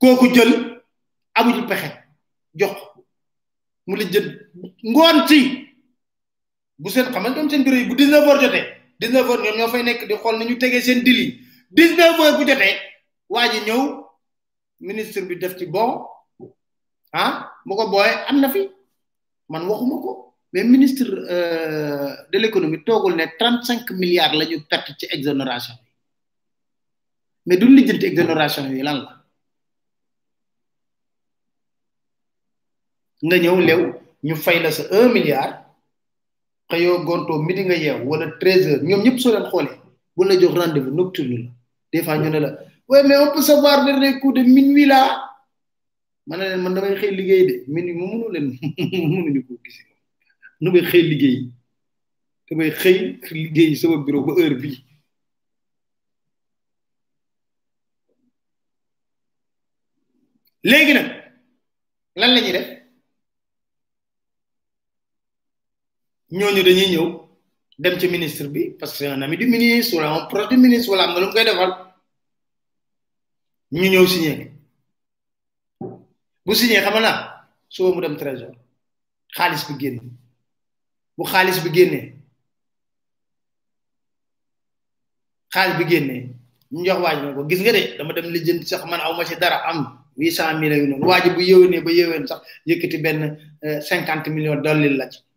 kooku 0.00 0.26
jël 0.34 0.52
amu 1.36 1.54
ci 1.56 1.62
pexe 1.70 1.88
jox 2.58 2.74
mu 3.86 3.96
li 3.96 4.04
jël 4.12 4.26
ngoon 4.92 5.16
ci 5.28 5.40
bu 6.78 6.88
seen 6.90 7.06
xamal 7.14 7.32
dem 7.34 7.48
seen 7.50 7.64
bureau 7.64 7.80
yi 7.80 7.86
bu 7.88 7.94
19 7.96 8.12
heures 8.12 8.42
jotee 8.42 8.81
19 9.02 9.26
heures 9.26 9.42
ñoom 9.44 9.56
ñoo 9.58 9.70
fay 9.72 9.82
nekk 9.82 10.00
di 10.08 10.14
xool 10.22 10.36
na 10.38 10.44
ñu 10.44 10.56
tegee 10.62 10.80
seen 10.86 11.00
dil 11.06 11.18
yi 11.24 11.28
19 11.76 12.36
bu 12.36 12.44
jotee 12.48 12.74
waa 13.32 13.46
ji 13.52 13.58
ñëw 13.68 13.80
ministre 14.88 15.20
bi 15.28 15.34
def 15.42 15.54
ci 15.58 15.66
bon 15.74 15.90
ah 17.12 17.30
bu 17.66 17.72
ko 17.78 17.90
booyee 17.92 18.22
am 18.28 18.36
na 18.40 18.48
fi 18.54 18.60
man 19.50 19.66
waxuma 19.68 19.96
ko 20.04 20.10
mais 20.52 20.64
ministre 20.74 21.06
euh, 21.34 22.14
de 22.32 22.38
l'économie 22.38 22.82
toogul 22.84 23.14
ne 23.16 23.24
35 23.38 23.90
milliards 24.02 24.34
la 24.38 24.44
ñu 24.50 24.56
perte 24.70 24.90
ci 24.98 25.06
exonération 25.14 25.74
bi 25.84 25.88
mais 27.46 27.56
du 27.56 27.66
lijjanti 27.76 28.06
exonération 28.10 28.64
yi 28.76 28.82
lan 28.88 28.98
la 29.06 29.10
nga 33.26 33.36
ñëw 33.44 33.58
lew 33.68 33.82
ñu 34.26 34.34
fay 34.44 34.58
la 34.62 34.70
sa 34.76 34.82
un 35.00 35.08
milliard 35.16 35.52
xëyoo 36.72 37.04
gontoo 37.06 37.38
midi 37.46 37.62
nga 37.66 37.76
yeew 37.84 37.98
wala 38.10 38.26
13h 38.40 38.80
ñoom 38.88 39.00
ñëpp 39.04 39.16
soo 39.22 39.32
leen 39.34 39.48
xoolee 39.50 39.76
bu 40.14 40.22
la 40.24 40.34
jox 40.40 40.52
rendez-vous 40.60 40.94
nocturne 40.98 41.36
la 41.44 41.48
des 41.92 42.02
fois 42.04 42.16
ñu 42.22 42.28
ne 42.30 42.38
la 42.44 42.50
oui 42.88 42.98
mais 43.06 43.18
on 43.24 43.30
peut 43.34 43.42
savoir 43.50 43.84
vers 43.84 43.98
les 44.00 44.14
coups 44.20 44.34
de 44.36 44.42
minuit 44.56 44.86
là 44.92 45.00
ma 46.26 46.36
ne 46.38 46.44
leen 46.50 46.60
man 46.62 46.74
damay 46.74 46.94
xëy 47.00 47.10
liggéey 47.18 47.44
de 47.48 47.54
minuit 47.74 47.94
mu 47.98 48.04
mënu 48.10 48.26
leen 48.34 48.46
mënuñu 49.12 49.40
ko 49.46 49.52
gis 49.64 49.78
nu 50.62 50.68
may 50.74 50.82
xëy 50.90 51.02
liggéey 51.10 51.38
damay 52.50 52.70
xëy 52.80 52.98
liggéey 53.42 53.70
sama 53.80 53.96
bureau 54.04 54.24
ba 54.26 54.32
heure 54.40 54.56
bii. 54.62 54.80
léegi 60.70 60.92
na 60.96 61.02
lan 62.20 62.30
la 62.34 62.40
ñuy 62.44 62.52
de 62.56 62.62
ñooñu 66.38 66.62
dañuy 66.66 66.88
ñëw 66.92 67.06
dem 67.82 67.94
ci 68.00 68.06
ministre 68.08 68.46
bi 68.48 68.62
parce 68.78 68.92
que 68.92 68.98
c'est 68.98 69.06
un 69.14 69.20
ami 69.22 69.36
du 69.36 69.46
ministre 69.46 69.96
wala 69.96 70.08
un 70.18 70.26
proche 70.30 70.48
du 70.50 70.56
ministre 70.56 70.90
wala 70.92 71.04
am 71.04 71.10
na 71.14 71.20
lu 71.20 71.26
mu 71.26 71.32
koy 71.34 71.44
defal 71.48 71.72
ñu 73.76 73.86
ñëw 73.92 74.06
signé 74.12 74.32
bu 76.44 76.52
signé 76.58 76.78
xam 76.84 76.96
na 77.04 77.12
suba 77.74 77.90
mu 77.94 78.00
dem 78.04 78.16
trésor 78.20 78.52
xaalis 79.36 79.62
bi 79.68 79.74
génn 79.82 79.98
bu 81.16 81.22
xaalis 81.32 81.58
bi 81.64 81.70
génnee 81.76 82.04
xaalis 85.54 85.76
bi 85.80 85.86
génnee 85.90 86.20
ñu 86.72 86.80
jox 86.88 86.98
waaj 87.04 87.18
na 87.22 87.34
ko 87.36 87.40
gis 87.50 87.60
nga 87.62 87.72
de 87.76 87.82
dama 87.98 88.12
dem 88.16 88.28
lijjanti 88.34 88.66
sax 88.70 88.82
man 88.90 89.00
awma 89.06 89.22
ci 89.28 89.34
dara 89.42 89.58
am 89.70 89.78
800 90.18 90.60
millions 90.60 90.80
yu 90.82 90.86
noonu 90.88 91.06
waaj 91.10 91.24
bu 91.34 91.40
yéwénee 91.48 91.82
ba 91.86 91.90
yéwén 91.98 92.24
sax 92.28 92.40
yëkkati 92.68 92.98
benn 93.04 93.20
50 93.62 94.26
euh, 94.26 94.30
millions 94.34 94.60
dolli 94.64 94.88
la 94.96 95.06
ci 95.12 95.20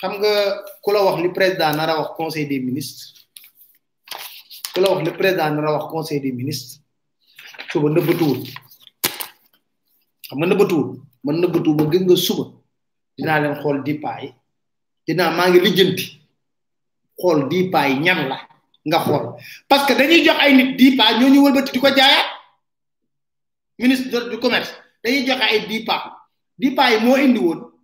xam 0.00 0.12
nga 0.20 0.32
ku 0.82 0.88
la 0.94 1.04
wax 1.06 1.16
li 1.22 1.28
président 1.36 1.72
nara 1.76 2.00
wax 2.00 2.10
conseil 2.20 2.46
des 2.52 2.60
ministres 2.68 3.04
ku 4.72 4.78
la 4.80 4.88
wax 4.92 5.02
li 5.06 5.12
président 5.20 5.50
nara 5.54 5.76
wax 5.76 5.84
conseil 5.94 6.20
des 6.24 6.32
ministres 6.40 6.74
suba 7.70 7.88
neubatuul 7.92 8.38
xam 10.28 10.36
nga 10.40 10.46
neubatuul 10.48 10.88
man 11.24 11.36
neubatuul 11.40 11.76
ba 11.78 11.84
gën 11.92 12.04
nga 12.08 12.16
suba 12.26 12.44
dina 13.16 13.40
len 13.42 13.54
xol 13.62 13.78
di 13.86 13.92
pay 14.04 14.24
dina 15.04 15.28
ma 15.36 15.44
nga 15.50 15.60
lijeenti 15.66 16.06
xol 17.20 17.38
di 17.50 17.58
pay 17.72 17.90
ñan 18.04 18.20
la 18.32 18.38
nga 18.88 18.98
xol 19.06 19.24
parce 19.68 19.84
que 19.86 19.92
dañuy 19.98 20.24
jox 20.26 20.38
ay 20.40 20.52
nit 20.58 20.70
di 20.80 20.86
pay 20.98 21.12
ñoo 21.20 21.32
ñu 21.34 21.40
wëlbati 21.44 21.70
di 21.74 21.78
ko 21.82 21.88
jaayaat 21.98 22.28
ministre 23.82 24.28
du 24.30 24.36
commerce 24.44 24.70
dañuy 25.02 25.22
jox 25.28 25.40
ay 25.42 25.58
di 25.70 25.76
pay 25.88 26.02
di 26.60 26.68
pay 26.78 26.92
mo 27.04 27.12
indi 27.24 27.40
won 27.46 27.60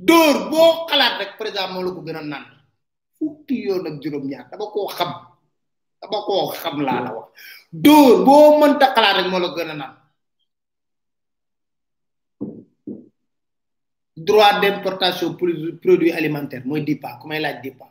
dor 0.00 0.36
bo 0.50 0.64
xalat 0.88 1.14
rek 1.20 1.30
président 1.38 1.68
mo 1.76 1.82
la 1.84 1.90
ko 1.92 2.00
gëna 2.00 2.22
nan 2.24 2.44
fukki 3.20 3.54
yoon 3.64 3.86
ak 3.88 3.96
juróom-ñaar 4.02 4.46
da 4.50 4.56
ko 4.56 4.80
xam 4.96 5.10
da 6.00 6.06
ko 6.08 6.34
xam 6.60 6.76
la 6.86 6.94
la 7.04 7.10
wax 7.16 7.28
bo 8.24 8.34
mën 8.58 8.72
ta 8.80 8.86
xalat 8.94 9.14
rek 9.20 9.28
mo 9.32 9.38
la 9.44 9.48
gëna 9.56 9.74
nan 9.80 9.92
droit 14.16 14.54
d'importation 14.60 15.36
produits 15.82 16.16
alimentaires 16.18 16.64
moy 16.64 16.80
dipa 16.88 17.18
ku 17.20 17.24
may 17.28 17.40
laaj 17.44 17.56
dipa 17.64 17.84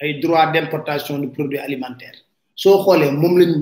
ay 0.00 0.20
droit 0.22 0.48
d'importation 0.52 1.18
de 1.22 1.28
produits 1.36 1.64
alimentaires 1.68 2.22
so 2.60 2.82
xolé 2.84 3.06
mom 3.10 3.34
lañ 3.40 3.52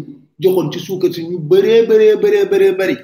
joxoon 0.42 0.72
ci 0.72 0.78
suukar 0.86 1.10
si 1.14 1.20
ñu 1.28 1.38
béré 1.50 1.74
béré 1.88 2.08
béré 2.22 2.40
béré 2.50 2.68
bëri 2.78 2.96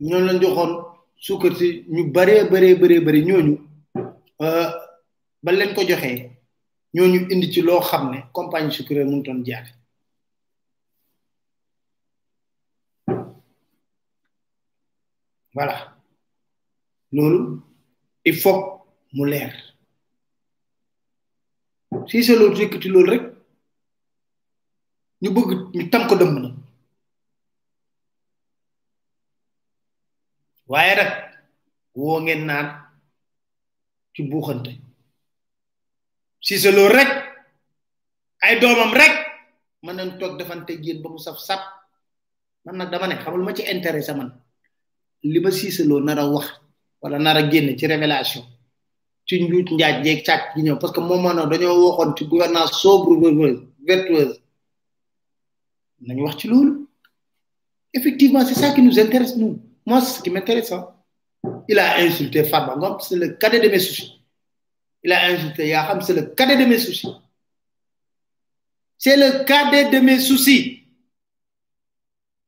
ñoom 0.00 0.24
lañ 0.28 0.38
joxone 0.42 0.85
suukar 1.18 1.56
si 1.56 1.84
ñu 1.88 2.12
baree 2.12 2.44
baree 2.52 2.74
baree 2.80 3.00
bëri 3.06 3.20
ñooñu 3.28 3.54
euh, 4.44 4.68
ba 5.44 5.50
leen 5.52 5.74
ko 5.74 5.82
joxee 5.88 6.18
ñu 6.94 7.02
indi 7.32 7.52
ci 7.52 7.60
loo 7.62 7.80
xam 7.80 8.04
ne 8.10 8.18
compagnie 8.32 8.70
sucrière 8.70 9.06
mënu 9.08 9.22
toon 9.22 9.40
jaay 9.44 9.64
voilà 15.54 15.76
loolu 17.12 17.60
il 18.24 18.36
faut 18.36 18.82
mu 19.14 19.26
leer 19.30 19.54
si 22.08 22.22
c'est 22.22 22.36
loolu 22.38 22.58
yëkkati 22.60 22.88
loolu 22.88 23.10
rek 23.10 23.24
ñu 25.22 25.30
bëgg 25.34 25.50
ñu 25.76 25.82
tam 25.90 26.06
ko 26.08 26.14
dëmm 26.16 26.34
na 26.42 26.50
waaye 30.68 30.92
nag 30.96 31.08
woo 31.94 32.20
ngeen 32.20 32.42
naan 32.46 32.68
ci 34.14 34.22
buuxante 34.22 34.72
Cissé 36.40 36.70
rek 36.70 37.08
ay 38.42 38.58
doomam 38.60 38.92
rek 38.92 39.12
mën 39.82 39.94
nañ 39.96 40.18
toog 40.18 40.36
defante 40.38 40.72
yéen 40.82 41.02
ba 41.02 41.08
mu 41.10 41.18
saf 41.18 41.38
sap 41.38 41.60
man 42.64 42.76
na 42.76 42.84
dama 42.86 43.06
ne 43.06 43.16
xamul 43.22 43.42
ma 43.44 43.54
ci 43.54 43.62
intéressé 43.62 44.12
man 44.14 44.30
li 45.22 45.40
ma 45.40 45.50
Cissé 45.50 45.84
nar 45.86 46.18
a 46.18 46.26
wax 46.26 46.46
wala 47.02 47.18
nar 47.18 47.36
a 47.36 47.50
génn 47.50 47.78
ci 47.78 47.86
révélation 47.86 48.44
ci 49.26 49.38
njuuj 49.42 49.70
njaaj 49.72 50.02
jeeg 50.04 50.22
càcc 50.26 50.42
gi 50.54 50.62
ñëw 50.62 50.78
parce 50.78 50.92
que 50.94 51.00
moom 51.00 51.22
moo 51.22 51.48
dañoo 51.50 51.90
waxoon 51.90 52.14
ci 52.16 52.24
gouvernance 52.26 52.74
sobre 52.82 53.12
vertueuse 53.86 54.40
nañu 56.00 56.24
wax 56.24 56.36
ci 56.38 56.48
loolu 56.48 56.86
effectivement 57.92 58.44
c'est 58.44 58.58
ça 58.62 58.72
qui 58.74 58.82
nous 58.82 58.98
intéresse 58.98 59.36
nous 59.36 59.60
Moi, 59.86 60.00
ce 60.02 60.20
qui 60.20 60.30
m'intéresse. 60.30 60.72
Hein. 60.72 60.84
Il 61.68 61.78
a 61.78 61.98
insulté 61.98 62.42
Fabangom, 62.44 62.98
c'est 62.98 63.14
le 63.16 63.30
cadet 63.36 63.60
de 63.60 63.68
mes 63.68 63.78
soucis. 63.78 64.20
Il 65.04 65.12
a 65.12 65.26
insulté 65.26 65.68
Yaham, 65.68 66.00
c'est 66.00 66.14
le 66.14 66.22
cadet 66.34 66.56
de 66.56 66.64
mes 66.64 66.78
soucis. 66.78 67.08
C'est 68.98 69.16
le 69.16 69.44
cadet 69.44 69.90
de 69.90 69.98
mes 70.00 70.18
soucis. 70.18 70.82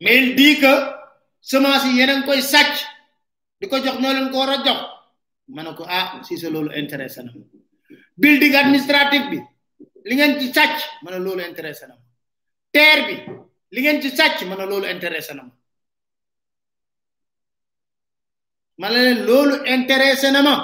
Mais 0.00 0.16
il 0.24 0.34
dit 0.34 0.58
que 0.58 0.66
ce 1.40 1.56
un 1.56 1.60
y 2.20 2.24
koy 2.24 2.42
sacc 2.42 2.86
diko 3.60 3.76
jox 3.78 4.00
no 4.00 4.12
len 4.12 4.30
ko 4.30 4.38
wara 4.38 4.64
jox 4.64 4.80
manako 5.48 5.84
ah 5.88 6.20
si 6.24 6.36
c'est 6.38 6.50
lolu 6.50 6.70
intéressant 6.76 7.24
building 8.16 8.54
administratif 8.54 9.22
bi 9.30 9.40
li 10.04 10.14
ngeen 10.14 10.38
ci 10.40 10.52
sacc 10.52 11.00
man 11.02 11.18
lolu 11.22 11.42
intéressant 11.42 11.86
sac. 11.86 11.98
terre 12.72 13.06
bi 13.08 13.16
li 13.72 13.80
ngeen 13.82 14.00
ci 14.02 14.10
sacc 14.10 14.42
man 14.42 14.58
lolu 14.68 14.86
sac. 15.20 15.48
ma 18.78 18.86
ne 18.90 18.94
leen 18.98 19.26
loolu 19.26 19.56
intéressé 19.76 20.30
na 20.30 20.40
ma 20.42 20.54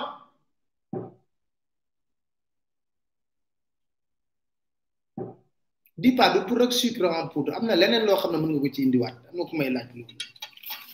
di 5.99 6.11
pas 6.15 6.31
pour 6.47 6.59
rek 6.59 6.73
sucre 6.73 7.07
en 7.11 7.29
poudre 7.33 7.53
am 7.59 7.67
na 7.67 7.75
leneen 7.77 8.05
loo 8.07 8.17
xam 8.21 8.31
ne 8.33 8.39
mën 8.39 8.51
nga 8.55 8.63
ko 8.63 8.69
ci 8.75 8.81
indiwaat 8.87 9.15
am 9.29 9.35
na 9.37 9.45
ko 9.49 9.53
may 9.59 9.71
laaj 9.75 9.89
loolu 9.97 10.15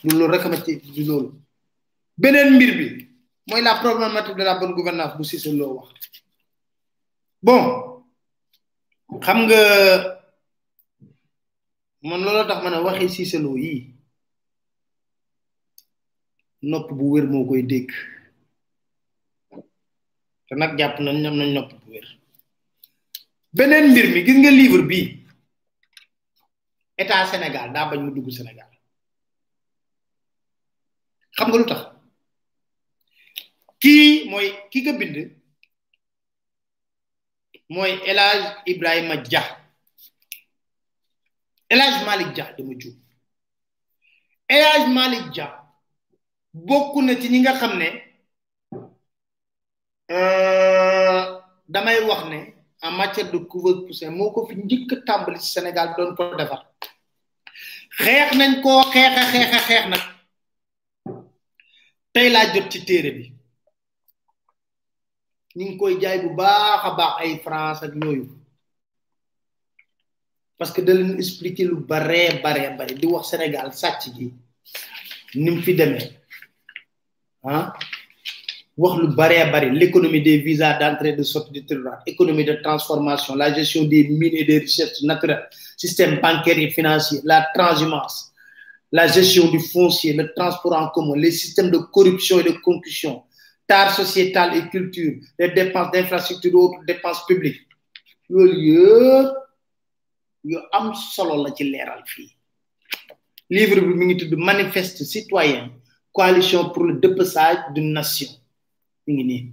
loolu 0.04 0.32
rek 0.32 0.44
ma 0.50 0.56
ci 0.64 0.72
du 0.94 1.02
loolu 1.08 1.30
beneen 2.22 2.50
mbir 2.56 2.72
bi 2.78 2.86
mooy 3.48 3.62
la 3.62 3.74
problématique 3.82 4.36
de 4.40 4.44
la 4.48 4.58
bonne 4.58 4.74
gouvernance 4.78 5.16
bu 5.16 5.24
Cissé 5.30 5.52
loo 5.52 5.74
wax 5.78 5.88
bon 7.46 7.62
xam 9.22 9.38
nga 9.44 9.60
man 12.08 12.20
looloo 12.24 12.46
tax 12.48 12.58
ma 12.62 12.70
a 12.76 12.80
waxi 12.86 13.08
Cissé 13.16 13.38
Lo 13.44 13.52
yii 13.64 13.99
nopp 16.68 16.90
bu 16.98 17.12
wér 17.12 17.26
moo 17.28 17.46
koy 17.48 17.62
dégg 17.62 17.90
te 20.48 20.52
nag 20.56 20.76
jàpp 20.78 21.00
na 21.00 21.10
ñam 21.22 21.34
nañ 21.38 21.50
nopp 21.54 21.70
bu 21.80 21.86
wér 21.92 22.06
beneen 23.56 23.86
mbir 23.90 24.06
gis 24.24 24.38
nga 24.40 24.50
livre 24.50 24.82
bi 24.90 25.00
état 26.98 27.26
Sénégal 27.30 27.72
daa 27.72 27.88
bañ 27.90 28.00
mu 28.02 28.10
dugg 28.14 28.28
Sénégal 28.36 28.70
xam 31.36 31.48
nga 31.48 31.58
lu 31.58 31.66
tax 31.70 31.82
kii 33.82 34.28
mooy 34.30 34.46
ki 34.70 34.84
ko 34.84 34.92
bind 34.98 35.16
mooy 37.74 37.92
El 38.10 38.18
Hadj 38.24 38.44
Ibrahima 38.72 39.16
Dia 39.24 39.42
El 41.72 41.80
Hadj 41.80 42.04
Malick 42.08 42.30
Dia 42.34 42.52
dama 42.58 42.74
juum 42.80 42.96
El 44.52 44.62
Hadj 44.68 44.86
Malick 44.94 45.59
bokku 46.52 47.00
na 47.06 47.14
ci 47.20 47.28
ñi 47.30 47.38
nga 47.40 47.54
xamne 47.60 47.88
euh 50.14 51.16
damay 51.72 51.98
wax 52.08 52.22
ne 52.30 52.38
en 52.84 52.92
matière 53.00 53.30
de 53.30 53.38
couvre 53.50 53.72
poussin 53.86 54.10
moko 54.18 54.40
fi 54.48 54.54
ñëk 54.56 54.90
tambal 55.06 55.36
ci 55.40 55.48
sénégal 55.54 55.88
doon 55.96 56.12
ko 56.16 56.22
défar 56.38 56.60
xex 58.02 58.30
nañ 58.38 58.52
ko 58.62 58.70
xeex 58.92 59.14
a 59.22 59.60
xex 59.68 59.84
nak 59.92 60.04
tay 62.12 62.28
la 62.30 62.42
jot 62.52 62.66
ci 62.72 62.80
téré 62.84 63.10
bi 63.16 63.24
ñi 65.56 65.64
ngi 65.64 65.76
koy 65.78 65.94
jaay 66.02 66.18
bu 66.22 66.30
baaxa 66.40 66.90
baax 66.98 67.14
ay 67.22 67.32
france 67.44 67.82
ak 67.86 67.94
yooyu 68.02 68.24
parce 70.58 70.72
que 70.74 70.80
da 70.82 70.92
leen 70.94 71.14
expliquer 71.22 71.64
lu 71.70 71.76
bare 71.90 72.40
bare 72.42 72.62
bare 72.78 72.92
di 73.00 73.06
wax 73.06 73.24
sénégal 73.30 73.68
sàcc 73.80 74.02
gi 74.16 74.26
nim 75.44 75.58
fi 75.62 75.74
demee 75.80 76.19
Hein? 77.44 77.72
L'économie 78.78 80.22
des 80.22 80.38
visas 80.38 80.78
d'entrée 80.78 81.12
de 81.12 81.22
sortie 81.22 81.52
du 81.52 81.66
territoire, 81.66 82.00
économie 82.06 82.44
de 82.44 82.54
transformation, 82.54 83.34
la 83.34 83.52
gestion 83.52 83.84
des 83.84 84.08
mines 84.08 84.34
et 84.34 84.44
des 84.44 84.58
richesses 84.58 85.02
naturelles, 85.02 85.46
système 85.76 86.18
bancaire 86.20 86.58
et 86.58 86.70
financier, 86.70 87.20
la 87.24 87.46
transhumance, 87.54 88.32
la 88.90 89.06
gestion 89.06 89.50
du 89.50 89.60
foncier, 89.60 90.14
le 90.14 90.32
transport 90.34 90.72
en 90.76 90.88
commun, 90.88 91.16
les 91.16 91.30
systèmes 91.30 91.70
de 91.70 91.78
corruption 91.78 92.40
et 92.40 92.44
de 92.44 92.52
concussion, 92.62 93.22
tare 93.66 93.92
sociétale 93.94 94.56
et 94.56 94.68
culture, 94.70 95.12
les 95.38 95.50
dépenses 95.50 95.90
d'infrastructure 95.92 96.54
autres 96.54 96.80
dépenses 96.86 97.26
publiques. 97.26 97.66
Le 98.30 98.46
lieu, 98.46 99.28
il 100.44 100.52
y 100.52 100.56
a 100.56 100.78
un 100.78 100.92
livre 103.50 103.74
de 103.78 104.36
manifeste 104.36 105.04
citoyen 105.04 105.70
coalition 106.12 106.70
pour 106.70 106.84
le 106.84 106.94
dépassage 106.98 107.72
d'une 107.74 107.92
nation 107.92 108.28
mi 109.06 109.12
ngi 109.14 109.24
nii 109.30 109.44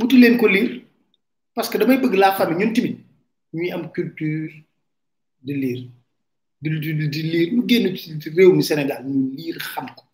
wuti 0.00 0.20
ko 0.40 0.46
lire 0.48 0.70
parce 1.54 1.68
que 1.70 1.78
damay 1.78 1.98
bëgg 2.02 2.14
la 2.18 2.34
famille 2.38 2.58
ñun 2.60 2.72
timit 2.74 2.96
ñuy 3.54 3.70
am 3.72 3.84
culture 3.96 4.50
de 5.46 5.54
lire 5.62 5.84
De 6.62 6.68
di 6.82 6.92
de 6.92 7.22
lire 7.32 7.50
Nous 7.54 7.66
génn 7.68 7.96
ci 7.96 8.28
réew 8.36 8.52
mi 8.52 8.62
Sénégal 8.62 9.02
ñu 9.06 9.34
lire 9.36 9.58
xam 9.68 9.86
ko 9.96 10.04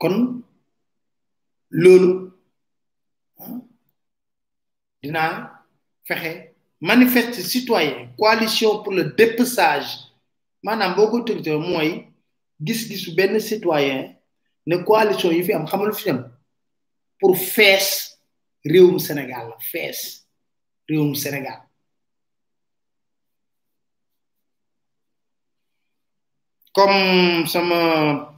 kon 0.00 0.14
loolu 1.82 2.27
dina 5.02 5.64
fexé 6.06 6.54
manifeste 6.80 7.40
citoyen 7.42 8.08
coalition 8.18 8.82
pour 8.82 8.92
le 8.92 9.04
dépeçage 9.04 10.10
manam 10.62 10.94
beaucoup 10.96 11.20
de 11.20 11.32
tëgte 11.32 11.52
mooy 11.66 11.90
gis 12.66 13.10
ben 13.16 13.38
citoyen 13.40 14.14
ne 14.66 14.76
coalition 14.88 15.30
yi 15.32 15.42
fi 15.46 15.52
am 15.56 15.66
xamal 15.70 15.92
fi 15.94 16.10
am 16.10 16.20
pour 17.20 17.36
fess 17.38 18.18
réewum 18.64 18.98
Sénégal 18.98 19.54
fess 19.58 20.00
fees 20.00 20.00
réewum 20.88 21.14
Sénégal 21.14 21.60
comme 26.74 27.46
sama 27.46 28.34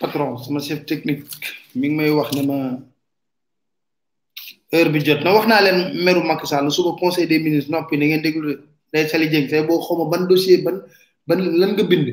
patron 0.00 0.38
sama 0.38 0.60
chef 0.60 0.84
technique 0.86 1.30
mi 1.74 1.88
ngi 1.88 1.96
may 1.96 2.10
wax 2.10 2.32
ne 2.36 2.42
ma 2.50 2.58
heure 4.72 4.88
bi 4.92 4.98
jot 5.04 5.20
na 5.24 5.30
wax 5.36 5.44
naa 5.48 5.60
leen 5.64 5.78
meru 6.04 6.24
Macky 6.24 6.46
Sall 6.46 6.70
suko 6.72 6.96
conseil 6.96 7.28
des 7.28 7.38
ministres 7.38 7.70
nopi 7.70 7.96
na 7.96 8.04
ngeen 8.06 8.22
deglu 8.24 8.48
day 8.92 9.04
sali 9.08 9.28
jeng 9.28 9.48
say 9.48 9.62
bo 9.66 9.74
xoma 9.86 10.10
ban 10.10 10.26
dossier 10.28 10.62
ban 10.64 10.76
ban 11.28 11.40
lan 11.60 11.70
nga 11.76 11.84
bind 11.90 12.08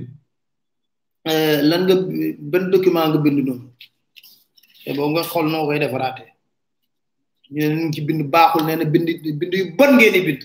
euh, 1.32 1.57
lan 1.70 1.82
nga 1.88 1.95
ban 2.51 2.64
document 2.72 3.07
nga 3.12 3.20
bind 3.26 3.39
non 3.47 3.62
e 4.88 4.89
bo 4.97 5.03
nga 5.12 5.24
xol 5.32 5.45
no 5.51 5.66
koy 5.68 5.80
defaraatee 5.80 6.28
ñu 7.53 7.68
ne 7.76 7.91
ci 7.93 8.01
bind 8.07 8.22
baaxul 8.34 8.64
neena 8.68 8.86
bind 8.93 9.07
bind 9.39 9.53
yu 9.62 9.66
bon 9.78 9.91
ngeen 9.95 10.14
di 10.16 10.22
bind 10.28 10.41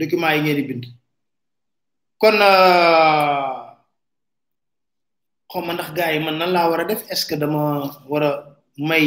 document 0.00 0.32
yi 0.34 0.40
ngeen 0.42 0.58
di 0.58 0.64
bind 0.70 0.84
kon 2.20 2.36
euh, 2.48 3.58
xoma 5.52 5.70
ndax 5.74 5.90
gaay 5.98 6.18
man 6.24 6.36
nan 6.40 6.50
la 6.54 6.62
wara 6.70 6.84
def 6.90 7.00
est 7.12 7.20
ce 7.20 7.24
que 7.28 7.34
dama 7.36 7.60
wara 8.12 8.28
may 8.88 9.06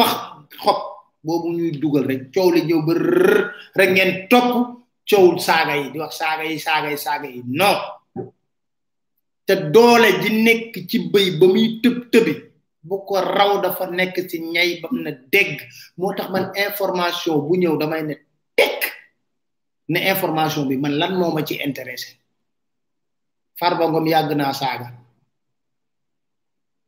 pax 0.00 0.12
xob 0.56 0.78
boobu 1.20 1.52
ñuy 1.52 1.76
dugal 1.82 2.04
rek 2.08 2.22
coow 2.32 2.48
li 2.56 2.60
ñëw 2.68 2.80
ba 2.88 2.92
rek 3.78 3.90
ngeen 3.94 4.12
topp 4.32 4.48
coowul 5.08 5.36
saaga 5.46 5.74
yi 5.80 5.86
di 5.92 5.96
wax 6.02 6.12
saaga 6.20 6.44
yi 6.50 6.56
saaga 6.66 6.88
yi 6.92 6.96
saaga 7.06 7.28
yi 7.34 7.40
non 7.58 7.76
te 9.46 9.54
doole 9.74 10.08
ji 10.22 10.30
nekk 10.46 10.72
ci 10.88 10.96
bëy 11.12 11.28
ba 11.38 11.46
muy 11.52 11.66
tëb 11.82 11.96
tëbi 12.12 12.34
bu 12.88 12.96
ko 13.08 13.14
raw 13.20 13.52
dafa 13.62 13.84
nekk 13.98 14.16
ci 14.28 14.38
ñay 14.54 14.80
bam 14.82 14.96
na 15.04 15.10
dégg 15.32 15.56
moo 15.98 16.14
tax 16.16 16.28
man 16.32 16.46
information 16.64 17.36
bu 17.46 17.52
ñëw 17.60 17.76
damay 17.80 18.02
ne 18.08 18.14
tekk 18.56 18.80
ne 19.92 19.98
information 20.12 20.64
bi 20.68 20.76
man 20.82 20.94
lan 21.00 21.12
moo 21.20 21.40
ci 21.48 21.56
intéressé 21.68 22.10
Farba 23.60 23.84
Ngom 23.88 24.06
yàgg 24.08 24.30
naa 24.36 24.52
saaga 24.62 24.88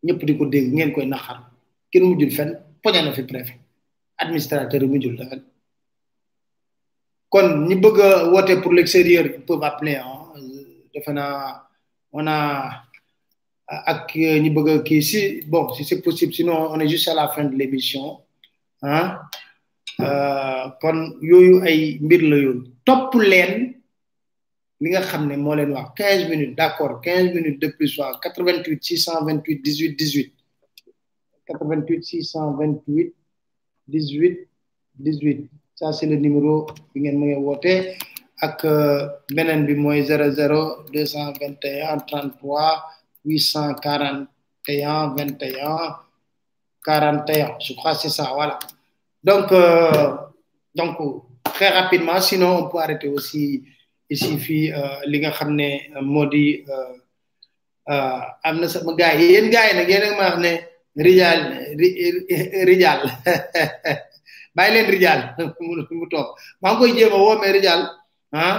ñëpp 0.05 0.21
di 0.27 0.33
ko 0.39 0.45
dégg 0.53 0.69
ngeen 0.73 0.91
koy 0.93 1.07
naxar 1.07 1.39
kenn 1.93 2.05
mujjul 2.09 2.33
fenn 2.39 2.72
poñal 2.83 3.05
na 3.07 3.13
fi 3.17 3.23
preuve. 3.23 3.53
administrateur 4.19 4.81
bu 4.91 5.01
jul 5.03 5.17
Quand 7.31 7.31
kon 7.33 7.49
ñi 7.69 7.77
bëgg 7.83 8.61
pour 8.63 8.73
l'extérieur 8.73 9.25
peuvent 9.47 9.63
appeler 9.71 9.97
hein. 9.97 11.19
on 12.13 12.27
a 12.27 12.39
ak 13.95 14.09
bon 14.17 14.83
si 15.75 15.85
c'est 15.89 16.03
possible 16.03 16.35
sinon 16.35 16.59
on 16.73 16.81
est 16.81 16.89
juste 16.89 17.09
à 17.09 17.15
la 17.15 17.29
fin 17.29 17.45
de 17.45 17.57
l'émission 17.57 18.05
Quand 18.81 18.89
hein. 18.89 19.21
euh 20.01 20.65
kon 20.81 20.99
yoyu 21.31 21.53
ay 21.71 21.99
mbir 22.05 22.21
la 22.31 22.37
top 22.85 23.15
leen 23.15 23.53
li 24.83 24.91
15 24.91 26.29
minutes 26.29 26.55
d'accord 26.57 27.01
15 27.01 27.35
minutes 27.37 27.61
de 27.63 27.69
plus 27.69 27.97
88 28.23 28.85
628 28.85 29.63
18 29.63 29.97
18 29.99 30.35
88 31.49 32.03
628 32.03 33.11
18 33.87 34.47
18 34.99 35.51
ça 35.75 35.93
c'est 35.93 36.07
le 36.07 36.17
numéro 36.17 36.67
bi 36.95 37.01
ngeen 37.01 37.23
avez 37.23 37.37
woté 37.37 37.73
ak 38.47 38.65
euh, 38.65 39.09
benen 39.35 39.67
bi 39.67 39.75
00 39.75 40.29
221 40.93 41.99
33 42.07 42.39
841 43.25 44.29
21 45.17 45.99
41 46.85 47.59
je 47.61 47.73
crois 47.75 47.95
c'est 47.95 48.09
ça 48.09 48.31
voilà 48.35 48.59
donc 49.25 49.51
euh, 49.53 50.15
donc 50.75 50.95
très 51.43 51.69
rapidement 51.71 52.21
sinon 52.21 52.51
on 52.61 52.69
peut 52.69 52.79
arrêter 52.79 53.09
aussi 53.09 53.65
ici 54.11 54.39
fii 54.39 54.73
euh, 54.73 55.01
li 55.11 55.19
nga 55.21 55.31
xamné 55.31 55.91
modi 56.03 56.63
gars 58.99 59.17
qui 59.19 60.59
rijaal 60.97 61.41
rijaal 62.69 63.01
bàyyi 64.55 64.71
leen 64.77 64.89
rijaal 64.93 65.21
mu 65.99 66.07
toog 66.13 66.29
maa 66.61 66.71
ngi 66.77 66.81
koy 66.81 66.91
jéem 66.97 67.13
a 67.17 67.19
woo 67.25 67.39
mais 67.41 67.53
rijaal 67.57 67.81
ah 68.37 68.57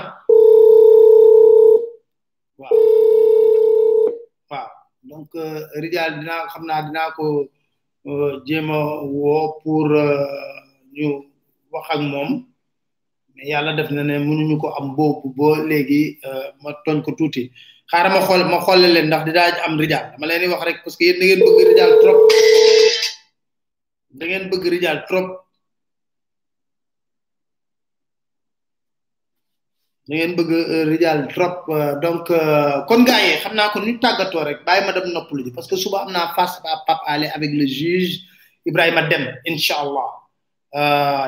donc 5.07 5.29
euh, 5.43 5.59
rijaal 5.83 6.11
dinaa 6.17 6.47
xam 6.51 6.63
naa 6.67 6.81
dinaa 6.87 7.09
ko 7.17 7.25
euh, 8.07 8.31
jéem 8.47 8.69
a 8.77 8.81
woo 9.15 9.45
pour 9.61 9.85
euh, 9.93 10.25
ñu 10.95 11.07
wax 11.71 11.85
ak 11.93 12.01
moom 12.11 12.29
mais 13.35 13.49
yàlla 13.51 13.71
def 13.77 13.89
na 13.93 14.01
ne 14.03 14.15
mënuñu 14.27 14.55
ko 14.61 14.67
am 14.79 14.87
boobu 14.97 15.27
boo 15.37 15.55
léegi 15.69 16.01
ma 16.61 16.69
tooñ 16.85 16.97
ko 17.05 17.11
tuuti 17.17 17.43
xara 17.93 18.09
ma 18.09 18.25
xol 18.25 18.41
ma 18.49 18.57
xol 18.65 18.81
leen 18.93 19.05
ndax 19.07 19.21
dinaa 19.29 19.53
am 19.65 19.73
rijal 19.81 20.03
dama 20.11 20.25
leen 20.25 20.49
wax 20.53 20.61
rek 20.67 20.77
parce 20.83 20.97
que 20.97 21.05
yeen 21.05 21.39
da 21.39 21.43
ngeen 21.45 21.45
bëgg 21.45 21.73
rijal 21.77 21.89
trop 22.01 22.19
da 24.19 24.23
ngeen 24.25 24.43
bëgg 24.49 24.49
rijal 24.73 24.99
trop 25.09 25.29
da 30.07 30.11
ngeen 30.15 30.33
bëgg 30.39 30.49
euh, 30.73 30.85
rijal 30.93 31.19
trop 31.33 31.57
euh, 31.77 31.93
donc 32.03 32.25
euh, 32.41 32.77
kon 32.89 33.05
gars 33.09 33.21
yi 33.27 33.31
xam 33.41 33.53
naa 33.57 33.69
ko 33.73 33.77
ñu 33.85 33.99
tàggatoo 34.01 34.41
rek 34.47 34.59
bàyyi 34.67 34.85
ma 34.87 34.91
dem 34.97 35.07
noppalu 35.13 35.43
ji 35.45 35.51
parce 35.55 35.69
que 35.69 35.77
suba 35.77 35.97
am 36.01 36.11
naa 36.17 36.33
face 36.35 36.57
à 36.65 36.77
pap 36.87 36.99
aller 37.13 37.29
avec 37.37 37.51
le 37.59 37.65
juge 37.79 38.11
Ibrahima 38.65 39.01
Dem 39.11 39.23
incha 39.49 39.75
allah 39.83 40.09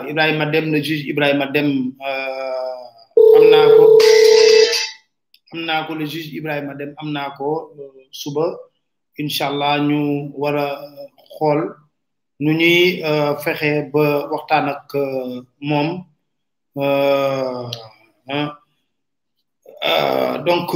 Ibrahima 0.09 0.45
Dem 0.53 0.65
le 0.73 0.79
juge 0.87 1.03
Ibrahima 1.13 1.45
Dem 1.53 1.69
ko 3.77 3.85
am 5.53 5.85
ko 5.87 5.93
le 5.93 6.05
juge 6.07 6.31
Ibrahima 6.37 6.77
dem 6.77 6.93
am 6.97 7.11
naa 7.13 7.35
ko 7.37 7.49
euh, 7.77 8.09
suba 8.11 8.45
inchallah 9.21 9.75
ñu 9.87 9.99
wara 10.41 10.65
xol 11.37 11.37
xool 11.37 11.61
nu 12.43 12.51
ñuy 12.59 13.01
euh, 13.05 13.33
fexé 13.43 13.69
ba 13.93 14.05
waxtaan 14.31 14.65
ak 14.73 14.89
euh, 14.95 15.97
hein. 18.27 18.55
donc 20.47 20.69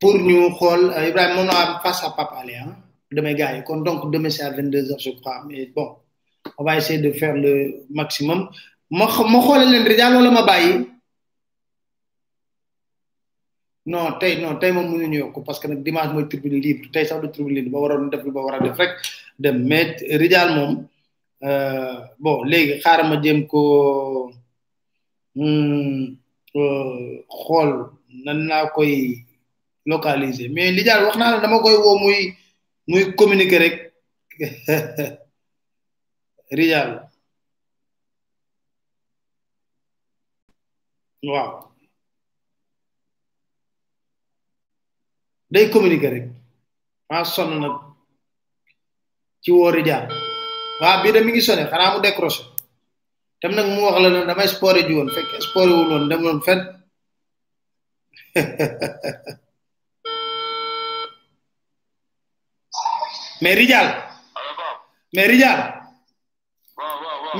pour 0.00 0.14
ñu 0.26 0.50
xol 0.58 0.80
Ibrahima 1.08 1.34
moom 1.42 1.50
face 1.82 2.04
à 2.04 2.10
papa. 2.10 2.42
demain 3.12 3.34
gars 3.34 3.60
donc 3.68 4.10
demain 4.10 4.30
c'est 4.30 4.42
à 4.42 4.50
22h 4.50 4.96
je 4.98 5.10
crois 5.20 5.44
mais 5.46 5.66
bon 5.66 5.96
on 6.58 6.64
va 6.64 6.76
essayer 6.76 6.98
de 6.98 7.12
faire 7.12 7.34
le 7.34 7.84
maximum 7.90 8.48
ma 8.90 9.06
ma 9.30 9.38
xoolal 9.42 9.68
leen 9.70 9.84
rijaal 9.90 10.14
wala 10.16 10.30
ma 10.30 10.42
bàyyi 10.46 10.72
non 13.92 14.10
tey 14.20 14.34
non 14.42 14.58
tey 14.60 14.72
moom 14.72 14.86
mënuñu 14.90 15.16
yokk 15.20 15.36
parce 15.46 15.58
que 15.60 15.66
nag 15.68 15.82
dimanche 15.84 16.12
mooy 16.12 16.28
tribune 16.30 16.58
libre 16.64 16.88
tey 16.94 17.04
sax 17.08 17.20
du 17.20 17.28
tribune 17.30 17.54
libre 17.54 17.72
ba 17.72 17.78
waroon 17.82 18.10
def 18.12 18.22
lu 18.24 18.30
war 18.34 18.54
a 18.54 18.60
def 18.64 18.78
rek 18.80 18.90
dem 19.42 19.56
mais 19.68 19.96
rijaal 20.22 20.48
moom 20.56 20.72
euh, 21.48 21.96
bon 22.22 22.42
léegi 22.50 22.74
xaaral 22.82 23.06
ma 23.10 23.16
ko 23.50 23.60
hmm, 25.34 26.16
euh, 26.54 27.16
xool 27.44 27.68
nan 28.24 28.38
naa 28.48 28.68
koy 28.74 28.90
localiser 29.90 30.48
mais 30.54 30.70
rijaal 30.78 31.04
wax 31.04 31.16
naa 31.16 31.32
la 31.32 31.40
dama 31.42 31.58
koy 31.64 31.74
woo 31.84 31.98
muy 31.98 32.34
muy 32.88 33.02
communiquer 33.18 33.60
rek 33.64 33.76
rijaal 36.60 36.90
waaw 41.26 41.66
day 45.50 45.66
communiquer 45.70 46.10
rek 46.14 46.24
fa 47.10 47.24
sonn 47.26 47.58
nag 47.62 47.74
ci 49.42 49.50
woori 49.50 49.82
jaar 49.82 50.06
waa 50.80 51.02
bi 51.02 51.10
de 51.14 51.20
mi 51.24 51.32
ngi 51.34 51.40
sonné 51.42 51.66
xanaa 51.70 51.92
mu 51.94 52.00
décroché 52.02 52.42
tam 53.40 53.52
nag 53.54 53.66
mu 53.74 53.80
wax 53.86 53.96
la 54.02 54.08
ne 54.14 54.18
damay 54.30 54.48
sporé 54.50 54.80
ji 54.86 54.94
woon 54.94 55.10
fekk 55.14 55.30
sporé 55.46 55.70
wul 55.74 55.88
woon 55.90 56.08
dem 56.10 56.22
woon 56.22 56.40
fenn 56.46 56.60
mais 63.42 63.56
rijal 63.62 63.86
mais 65.14 65.26
rijal 65.28 65.58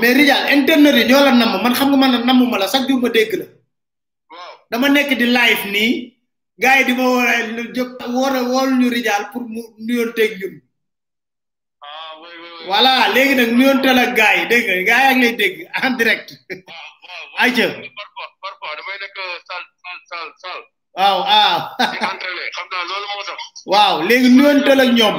mais 0.01 0.13
rijal 0.19 0.47
internet 0.53 0.95
yi 0.95 1.05
ñoo 1.09 1.23
la 1.25 1.31
namm 1.35 1.61
man 1.63 1.73
xam 1.75 1.87
nga 1.91 1.97
man 1.99 2.11
nammuma 2.25 2.57
la 2.59 2.67
chaque 2.71 2.87
jour 2.89 2.99
ma 3.03 3.09
dégg 3.09 3.33
la 3.41 3.47
dama 4.71 4.87
nekk 4.93 5.11
di 5.19 5.27
live 5.37 5.63
nii 5.75 5.91
gars 6.63 6.77
yi 6.79 6.83
di 6.87 6.93
ma 6.99 7.05
war 7.17 7.25
a 7.29 7.51
war 8.11 8.35
a 8.39 8.41
wool 8.53 8.69
ñu 8.79 8.89
rijaal 8.95 9.23
pour 9.33 9.43
mu 9.53 9.61
nuyonteeg 9.87 10.31
ñun 10.41 10.53
ah, 11.87 12.09
voilà 12.69 12.93
léegi 13.15 13.35
nag 13.39 13.51
nuyonteel 13.59 13.99
ak 14.03 14.11
gars 14.19 14.37
yi 14.39 14.45
dégg 14.51 14.65
nga 14.71 14.81
gars 14.89 15.05
yi 15.07 15.11
ak 15.11 15.19
lay 15.23 15.33
dégg 15.41 15.55
en 15.83 15.93
direct 15.99 16.29
ah, 16.51 17.43
ayca 17.43 17.67
waaw 20.93 21.19
ah 21.31 22.11
waaw 23.73 23.95
léegi 24.09 24.29
nuyonteel 24.37 24.81
ak 24.85 24.91
ñoom 24.99 25.17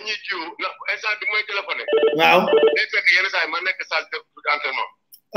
dañuy 0.00 0.16
jiw 0.26 0.40
ndax 0.58 0.74
instant 0.94 1.18
bi 1.20 1.26
mooy 1.30 1.42
waaw 2.16 2.40
day 2.76 2.86
fekk 2.92 3.06
yenn 3.16 3.28
saa 3.32 3.42
yi 3.44 3.48
ma 3.52 3.58
nekk 3.66 3.80
salle 3.90 4.06
d'entraînement. 4.12 4.90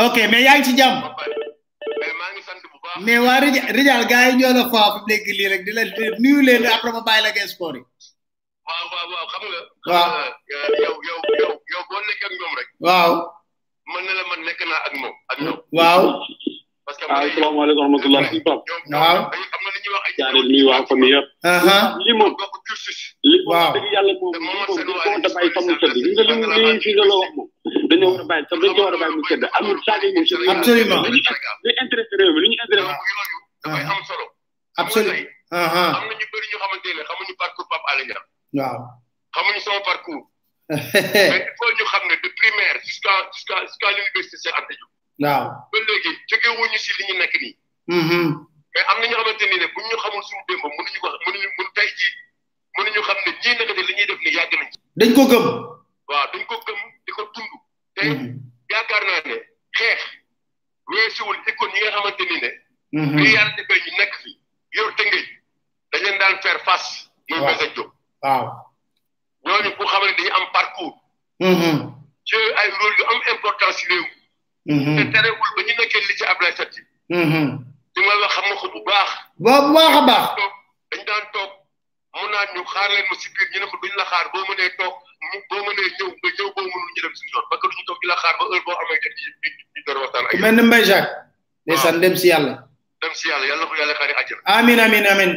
ok 0.05 0.16
mais 0.32 0.41
yaa 0.47 0.64
ci 0.66 0.72
jàmm. 0.80 0.99
mais 1.99 2.14
maa 2.20 2.32
ngi 2.34 2.41
sant 2.47 2.61
bu 2.72 2.78
baax. 2.84 2.97
mais 3.05 3.20
waa 3.26 3.39
Rija 3.41 3.61
Rijal 3.78 4.03
gars 4.11 4.26
yi 4.30 4.38
ñoo 4.39 4.53
la 4.53 4.64
faa 4.72 5.03
léegi 5.07 5.34
lii 5.38 5.49
rek 5.51 5.61
di 5.66 5.72
la 5.72 5.84
nuyu 6.24 6.41
leen 6.47 6.64
après 6.66 6.91
ma 6.93 7.01
bàyyi 7.01 7.22
la 7.24 7.30
ak 7.30 7.47
sport 7.51 7.76
yi. 7.76 7.84
waaw 8.68 8.86
waaw 8.93 9.07
waaw 9.14 9.28
xam 9.34 9.41
nga. 9.49 9.61
waaw 9.91 10.11
euh, 10.20 10.70
yow 10.84 10.95
yow 11.39 11.55
yow 11.74 12.55
rek. 12.59 12.68
waaw. 12.80 13.11
mën 13.88 14.03
na 14.05 14.14
la 14.14 14.24
man 14.30 14.41
nekk 14.47 14.61
naa 14.68 14.82
ak 14.88 14.93
moom 15.01 15.16
ak 15.32 15.38
ñoom. 15.43 15.57
waaw. 15.72 16.03
parce 16.86 16.97
que 16.99 17.05
waaw 17.11 17.23
salaamaaleykum 17.36 17.93
wa 17.93 17.99
rahmatulah. 17.99 18.23
waaw 18.91 19.19
am 19.53 19.59
na 19.63 19.69
lu 19.73 19.79
ñuy 19.84 19.93
wax 19.95 20.03
ay. 20.07 20.13
jaane 20.19 20.39
nuyu 20.49 20.65
waa 20.71 20.84
famille 20.91 21.17
yëpp. 21.17 21.27
lii 22.05 22.15
moom. 22.19 22.34
waaw 23.51 23.71
li 23.73 23.84
moom 23.84 23.86
yàlla 23.95 24.13
moom 24.19 24.34
lii 24.36 24.43
moom 24.47 24.67
dañu 24.79 24.91
ko 24.91 24.99
war 25.03 25.19
a 25.27 25.29
bàyyi 25.36 25.49
fa 25.55 25.59
mu 25.67 25.71
tëdd 25.81 25.95
gis 26.03 26.13
nga 26.19 26.47
li 26.53 26.59
li 26.65 26.81
fi 26.86 26.91
nga 26.97 27.05
loo 27.09 27.19
wax 27.23 27.31
moom. 27.38 27.47
dañoo 27.89 28.09
war 28.13 28.21
a 28.25 28.27
bàyyi 28.31 28.45
sax 28.49 28.57
dañu 28.61 28.73
ko 28.77 28.81
war 28.86 28.95
a 28.95 28.99
bàyyi 29.01 29.13
mu 29.17 29.23
tëdd 29.29 29.43
amul 29.57 29.77
saa 29.86 29.97
yi 30.01 30.07
moom. 30.15 30.25
absolument 30.55 31.03
li 31.15 31.19
ñu 31.23 31.71
intéressé 31.86 32.13
réew 32.19 32.31
mi 32.36 32.39
li 32.43 32.47
ñu 32.51 32.55
intéressé. 32.65 32.93
dafay 33.63 33.84
am 33.95 34.01
solo. 34.09 34.25
absolument. 34.84 35.27
am 35.55 35.73
na 36.11 36.17
ñu 36.19 36.25
bëri 36.31 36.47
ñu 36.51 36.57
xamante 36.63 36.88
ne 36.97 37.01
xamuñu 37.09 37.34
parcours 37.43 37.67
Pape 37.71 37.88
Alé 37.91 38.03
Niang. 38.09 38.27
waaw. 38.59 38.77
xamuñu 39.36 39.59
sama 39.65 39.81
parcours. 39.91 40.23
mais 40.69 41.41
il 41.47 41.53
faut 41.57 41.69
ñu 41.79 41.86
xam 41.91 42.03
ne 42.11 42.15
de 42.23 42.29
primaire 42.39 42.77
jusqu'à 42.88 43.15
jusqu'à 43.36 43.57
jusqu'à 43.69 43.89
l'université 43.95 44.38
Cheikh 44.43 44.59
Anta 44.59 44.75
Diop 44.75 44.92
waaw 45.20 45.45
ba 45.72 45.78
léegi 45.88 46.11
jóge 46.28 46.49
wuñu 46.59 46.78
si 46.84 46.91
li 46.97 47.03
ñu 47.07 47.14
nekk 47.20 47.34
nii. 47.41 47.55
Mm-hmm. 47.91 48.26
mais 48.76 48.86
am 48.89 48.99
na 48.99 49.07
ñoo 49.07 49.18
xamante 49.22 49.45
ni 49.51 49.57
ne 49.59 49.68
buñ 49.74 49.86
ñu 49.89 49.97
xamul 50.03 50.24
suñu 50.24 50.41
démb 50.47 50.64
mënuñu 50.64 50.99
ko 51.01 51.07
mënuñu 51.26 51.49
mën 51.57 51.70
tey 51.76 51.89
jii 51.99 52.16
mënuñu 52.78 53.01
xam 53.07 53.18
ne 53.26 53.32
ñii 53.41 53.57
nekkati 53.59 53.82
li 53.88 53.93
ñuy 53.97 54.05
def 54.07 54.20
ni 54.24 54.32
yàgg 54.38 54.53
nañ 54.59 54.70
waaw 56.09 56.26
dañ 56.34 56.43
ko 56.45 56.55
gëm 56.66 56.80
di 57.05 57.11
ko 57.18 57.24
dund. 57.36 57.51
te 57.95 58.01
mm-hmm. 58.03 58.32
yaakaar 58.72 59.03
naa 59.07 59.22
ne 59.30 59.36
xeex 59.78 60.01
weesuwul 60.91 61.38
icône 61.49 61.74
yi 61.78 61.84
nga 61.84 61.91
xamante 61.95 62.24
ni 62.32 62.38
ne. 62.43 62.49
lii 63.22 63.34
yàlla 63.34 63.53
defee 63.57 63.82
ñu 63.86 63.91
nekk 63.97 64.14
fi 64.22 64.32
yow 64.76 64.89
tëngëj 64.97 65.26
dañ 65.91 66.03
daal 66.03 66.18
daan 66.20 66.41
faire 66.43 66.59
face. 66.66 67.07
muy 67.30 67.39
mën 67.39 67.61
a 67.64 67.68
jóg. 67.76 67.89
waaw 68.22 68.45
ñooñu 69.45 69.70
bu 69.78 69.84
xam 69.91 70.03
ne 70.05 70.14
dañu 70.18 70.32
am 70.38 70.45
parcours. 70.55 70.97
Mm-hmm. 71.39 71.78
ci 72.28 72.38
ay 72.61 72.70
rôle 72.80 73.03
am 73.11 73.20
importance 73.36 73.84
réew 73.89 74.05
Mhm. 74.66 74.95
te 74.95 75.03
terewul 75.11 75.49
ba 75.55 75.61
ñu 75.64 75.74
nekkee 75.78 76.01
li 76.07 76.16
ci 76.16 76.24
Ablaye 76.26 76.55
Sadji. 76.55 76.82
li 77.09 78.01
ma 78.07 78.14
la 78.16 78.28
xam 78.32 78.45
nga 78.47 78.55
ko 78.61 78.68
bu 78.72 78.80
baax. 78.88 79.09
waaw 79.43 79.61
bu 79.68 79.72
baax 79.76 79.93
a 79.99 80.01
baax. 80.07 80.28
dañ 80.91 81.01
daan 81.07 81.26
toog 81.36 81.51
mun 82.16 82.30
naa 82.32 82.45
ñu 82.55 82.64
xaar 82.64 82.89
leen 82.95 83.05
ma 83.11 83.16
si 83.20 83.28
biir 83.36 83.47
ñu 83.51 83.59
ne 83.59 83.68
ko 83.72 83.78
duñ 83.84 83.93
la 83.99 84.05
xaar 84.07 84.28
boo 84.32 84.43
mënee 84.47 84.72
toog 84.80 84.95
mu 85.32 85.39
boo 85.49 85.61
mënee 85.68 85.89
ñëw 85.95 86.09
nga 86.16 86.30
ñëw 86.36 86.49
boo 86.55 86.64
mënul 86.68 86.91
ñu 86.95 87.01
dem 87.03 87.16
suñu 87.20 87.32
yoon 87.36 87.45
parce 87.49 87.59
que 87.61 87.68
duñu 87.68 87.84
toog 87.88 87.99
di 88.01 88.07
la 88.07 88.16
xaar 88.22 88.36
ba 88.39 88.43
heure 88.47 88.64
boo 88.66 88.78
xamee 88.80 88.99
jot 89.03 89.16
ñu 89.20 89.49
ñu 89.76 89.82
door 89.86 89.97
waxtaan 90.01 90.26
ak 90.28 90.32
yow. 90.34 90.41
mel 90.43 90.55
ni 90.55 90.64
Mbaye 90.64 90.86
Jacques. 90.88 91.11
ndeysaan 91.66 91.95
dem 91.99 92.16
si 92.16 92.28
yàlla. 92.32 92.53
dem 93.03 93.14
si 93.20 93.28
yàlla 93.30 93.45
yàlla 93.51 93.66
ko 93.68 93.74
yàlla 93.76 93.95
xaari 93.99 94.14
àjjana. 94.16 94.41
amiin 94.55 94.80
amiin 94.80 95.05
amiin. 95.11 95.34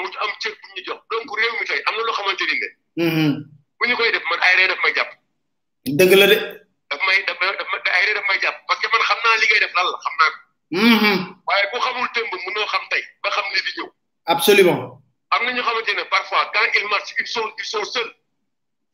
mu 0.00 0.06
am 0.24 0.32
cër 0.42 0.54
bu 0.62 0.66
ñu 0.74 0.80
jox 0.86 1.00
donc 1.10 1.30
réew 1.38 1.54
mi 1.60 1.64
tey 1.70 1.80
am 1.86 1.94
na 1.94 2.02
loo 2.02 2.14
xamante 2.18 2.42
ni 2.50 2.56
ne. 2.60 2.68
Mhm. 3.06 3.32
bu 3.78 3.82
ñu 3.86 3.94
koy 3.96 4.10
def 4.10 4.24
man 4.30 4.40
ay 4.42 4.54
ree 4.58 4.68
def 4.70 4.80
may 4.82 4.92
jàpp. 4.98 5.10
dëgg 5.86 6.14
la 6.18 6.26
de. 6.34 6.65
daf 6.90 7.00
may 7.06 7.18
daf 7.28 7.38
may 7.40 7.90
ay 7.90 8.14
daf 8.16 8.24
may 8.30 8.38
jàpp 8.42 8.58
parce 8.68 8.80
que 8.84 8.88
man 8.94 9.02
xam 9.10 9.18
naa 9.24 9.36
li 9.40 9.46
ngay 9.50 9.60
def 9.64 9.74
lan 9.78 9.86
la 9.90 9.98
xam 10.04 10.14
naa 10.20 10.30
ko. 10.34 10.38
Mm-hmm. 10.74 11.18
waaye 11.46 11.66
ku 11.72 11.78
xamul 11.86 12.08
démb 12.14 12.32
mënoo 12.46 12.66
xam 12.72 12.84
tey 12.90 13.02
ba 13.22 13.30
xam 13.30 13.46
li 13.54 13.60
di 13.66 13.72
ñëw. 13.78 13.88
absolument. 14.26 14.80
am 15.34 15.40
na 15.46 15.50
ñu 15.52 15.62
xamante 15.62 15.92
ne 15.96 16.02
parfois 16.10 16.50
quand 16.54 16.66
il 16.78 16.86
marche 16.88 17.14
ils 17.18 17.26
sont 17.36 17.48
ils 17.58 17.64
sont 17.74 17.84
seuls. 17.84 18.12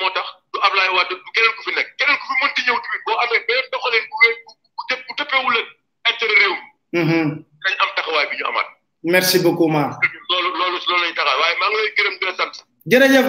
moo 0.00 0.10
tax 0.16 0.28
du 0.52 0.58
Ablaye 0.66 0.90
Wade 0.96 1.14
du 1.24 1.30
keneen 1.34 1.54
ku 1.56 1.62
fi 1.66 1.72
nekk 1.76 1.88
keneen 1.98 2.18
ku 2.20 2.26
fi 2.30 2.34
mënti 2.42 2.60
ñëw 2.66 2.76
tamit 2.82 3.02
boo 3.06 3.18
amee 3.22 3.42
benn 3.48 3.66
doxaleen 3.72 4.06
bu 4.10 4.16
wér 4.22 4.34
bu 4.44 4.82
tëb 4.88 5.00
bu 5.06 5.12
tëppeewul 5.18 5.56
ak 5.58 6.10
intérêt 6.10 6.38
réew 6.42 6.56
mi. 6.58 6.66
Mm-hmm. 6.98 7.26
dañ 7.64 7.74
am 7.82 7.90
taxawaay 7.96 8.26
bi 8.30 8.36
ñu 8.40 8.44
amaat. 8.50 8.68
merci 9.14 9.36
beaucoup 9.38 9.68
Mar. 9.70 9.90
loolu 10.30 10.48
loolu 10.58 10.78
loolu 10.88 11.02
lañ 11.04 11.12
taxawaay 11.14 11.40
waaye 11.40 11.56
maa 11.60 11.68
ngi 11.70 11.78
lay 11.80 11.92
gërëm 11.96 12.14
di 12.20 12.26
sant. 12.40 12.54
jërëjëf 12.90 13.26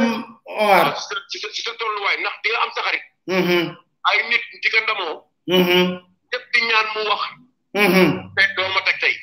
Omar. 0.57 0.86
ci 1.30 1.38
sa 1.41 1.47
ci 1.53 1.62
sa 1.66 1.72
tolluwaay 1.80 2.18
ndax 2.18 2.45
am 2.64 2.72
sa 2.76 2.82
ay 4.10 4.18
nit 4.30 4.43
di 4.62 4.68
ko 4.70 4.78
ndamoo. 4.84 5.16
Mm-hmm. 5.49 5.86
ñëpp 6.32 6.45
di 6.54 6.60
ñaan 6.70 6.88
mu 6.95 7.02
wax. 7.10 7.24
Mm-hmm. 7.76 8.10
te 8.36 8.41
doo 8.56 8.70
ma 8.74 8.82
teg 8.88 8.97
tey. 9.02 9.16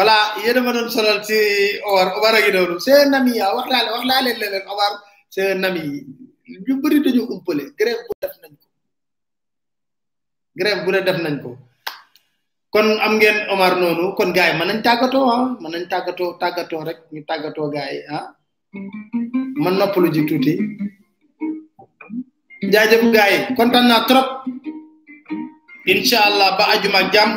wala 0.00 0.16
yene 0.42 0.56
iya 0.58 0.60
ma 0.66 0.72
don 0.74 0.86
solal 0.96 1.18
ci 1.28 1.36
owar 1.88 2.06
owar 2.18 2.32
ak 2.38 2.46
doon 2.56 2.70
c'est 2.84 3.00
nami 3.14 3.32
ya 3.38 3.46
ah, 3.46 3.50
wax 3.60 3.66
la 3.72 3.78
wax 3.94 4.04
la 4.10 4.16
len 4.26 4.36
len 4.42 4.64
owar 4.72 4.92
c'est 5.34 5.52
nami 5.62 5.82
ñu 6.68 6.74
bari 6.84 6.98
dañu 7.06 7.22
umpelé 7.34 7.64
grève 7.80 8.00
bu 8.08 8.12
def 8.24 8.34
nañ 8.42 8.52
ko 8.60 8.66
grève 10.58 10.80
bu 10.84 10.90
def 10.96 11.18
nañ 11.24 11.36
ko 11.44 11.50
kon 12.74 12.86
am 13.06 13.12
ngeen 13.20 13.38
omar 13.54 13.72
nonu 13.82 14.06
kon 14.18 14.30
gaay 14.38 14.50
ah. 14.50 14.54
ah. 14.54 14.58
man 14.60 14.66
nañ 14.70 14.80
tagato 14.88 15.20
ha 15.30 15.36
man 15.62 15.70
nañ 15.74 15.84
tagato 15.92 16.26
tagato 16.42 16.80
rek 16.88 16.98
ñu 17.12 17.20
tagato 17.30 17.62
gaay 17.76 17.94
ha 18.10 18.20
man 19.64 19.74
noppalu 19.80 20.08
ji 20.14 20.22
tuti 20.30 20.54
jaajeum 22.72 23.06
gaay 23.18 23.34
kontan 23.56 23.84
na 23.90 23.98
trop 24.08 24.28
inshallah 25.92 26.50
ba 26.58 26.64
aljuma 26.74 27.02
jam 27.14 27.30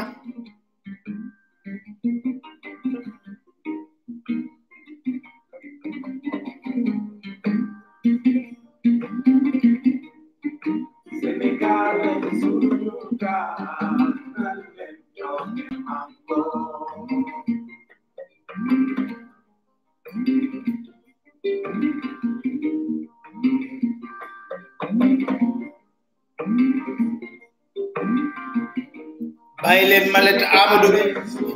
bàyyi 29.74 29.90
leen 29.90 30.06
malet 30.14 30.42
Amadou 30.62 30.92
bi 30.96 31.02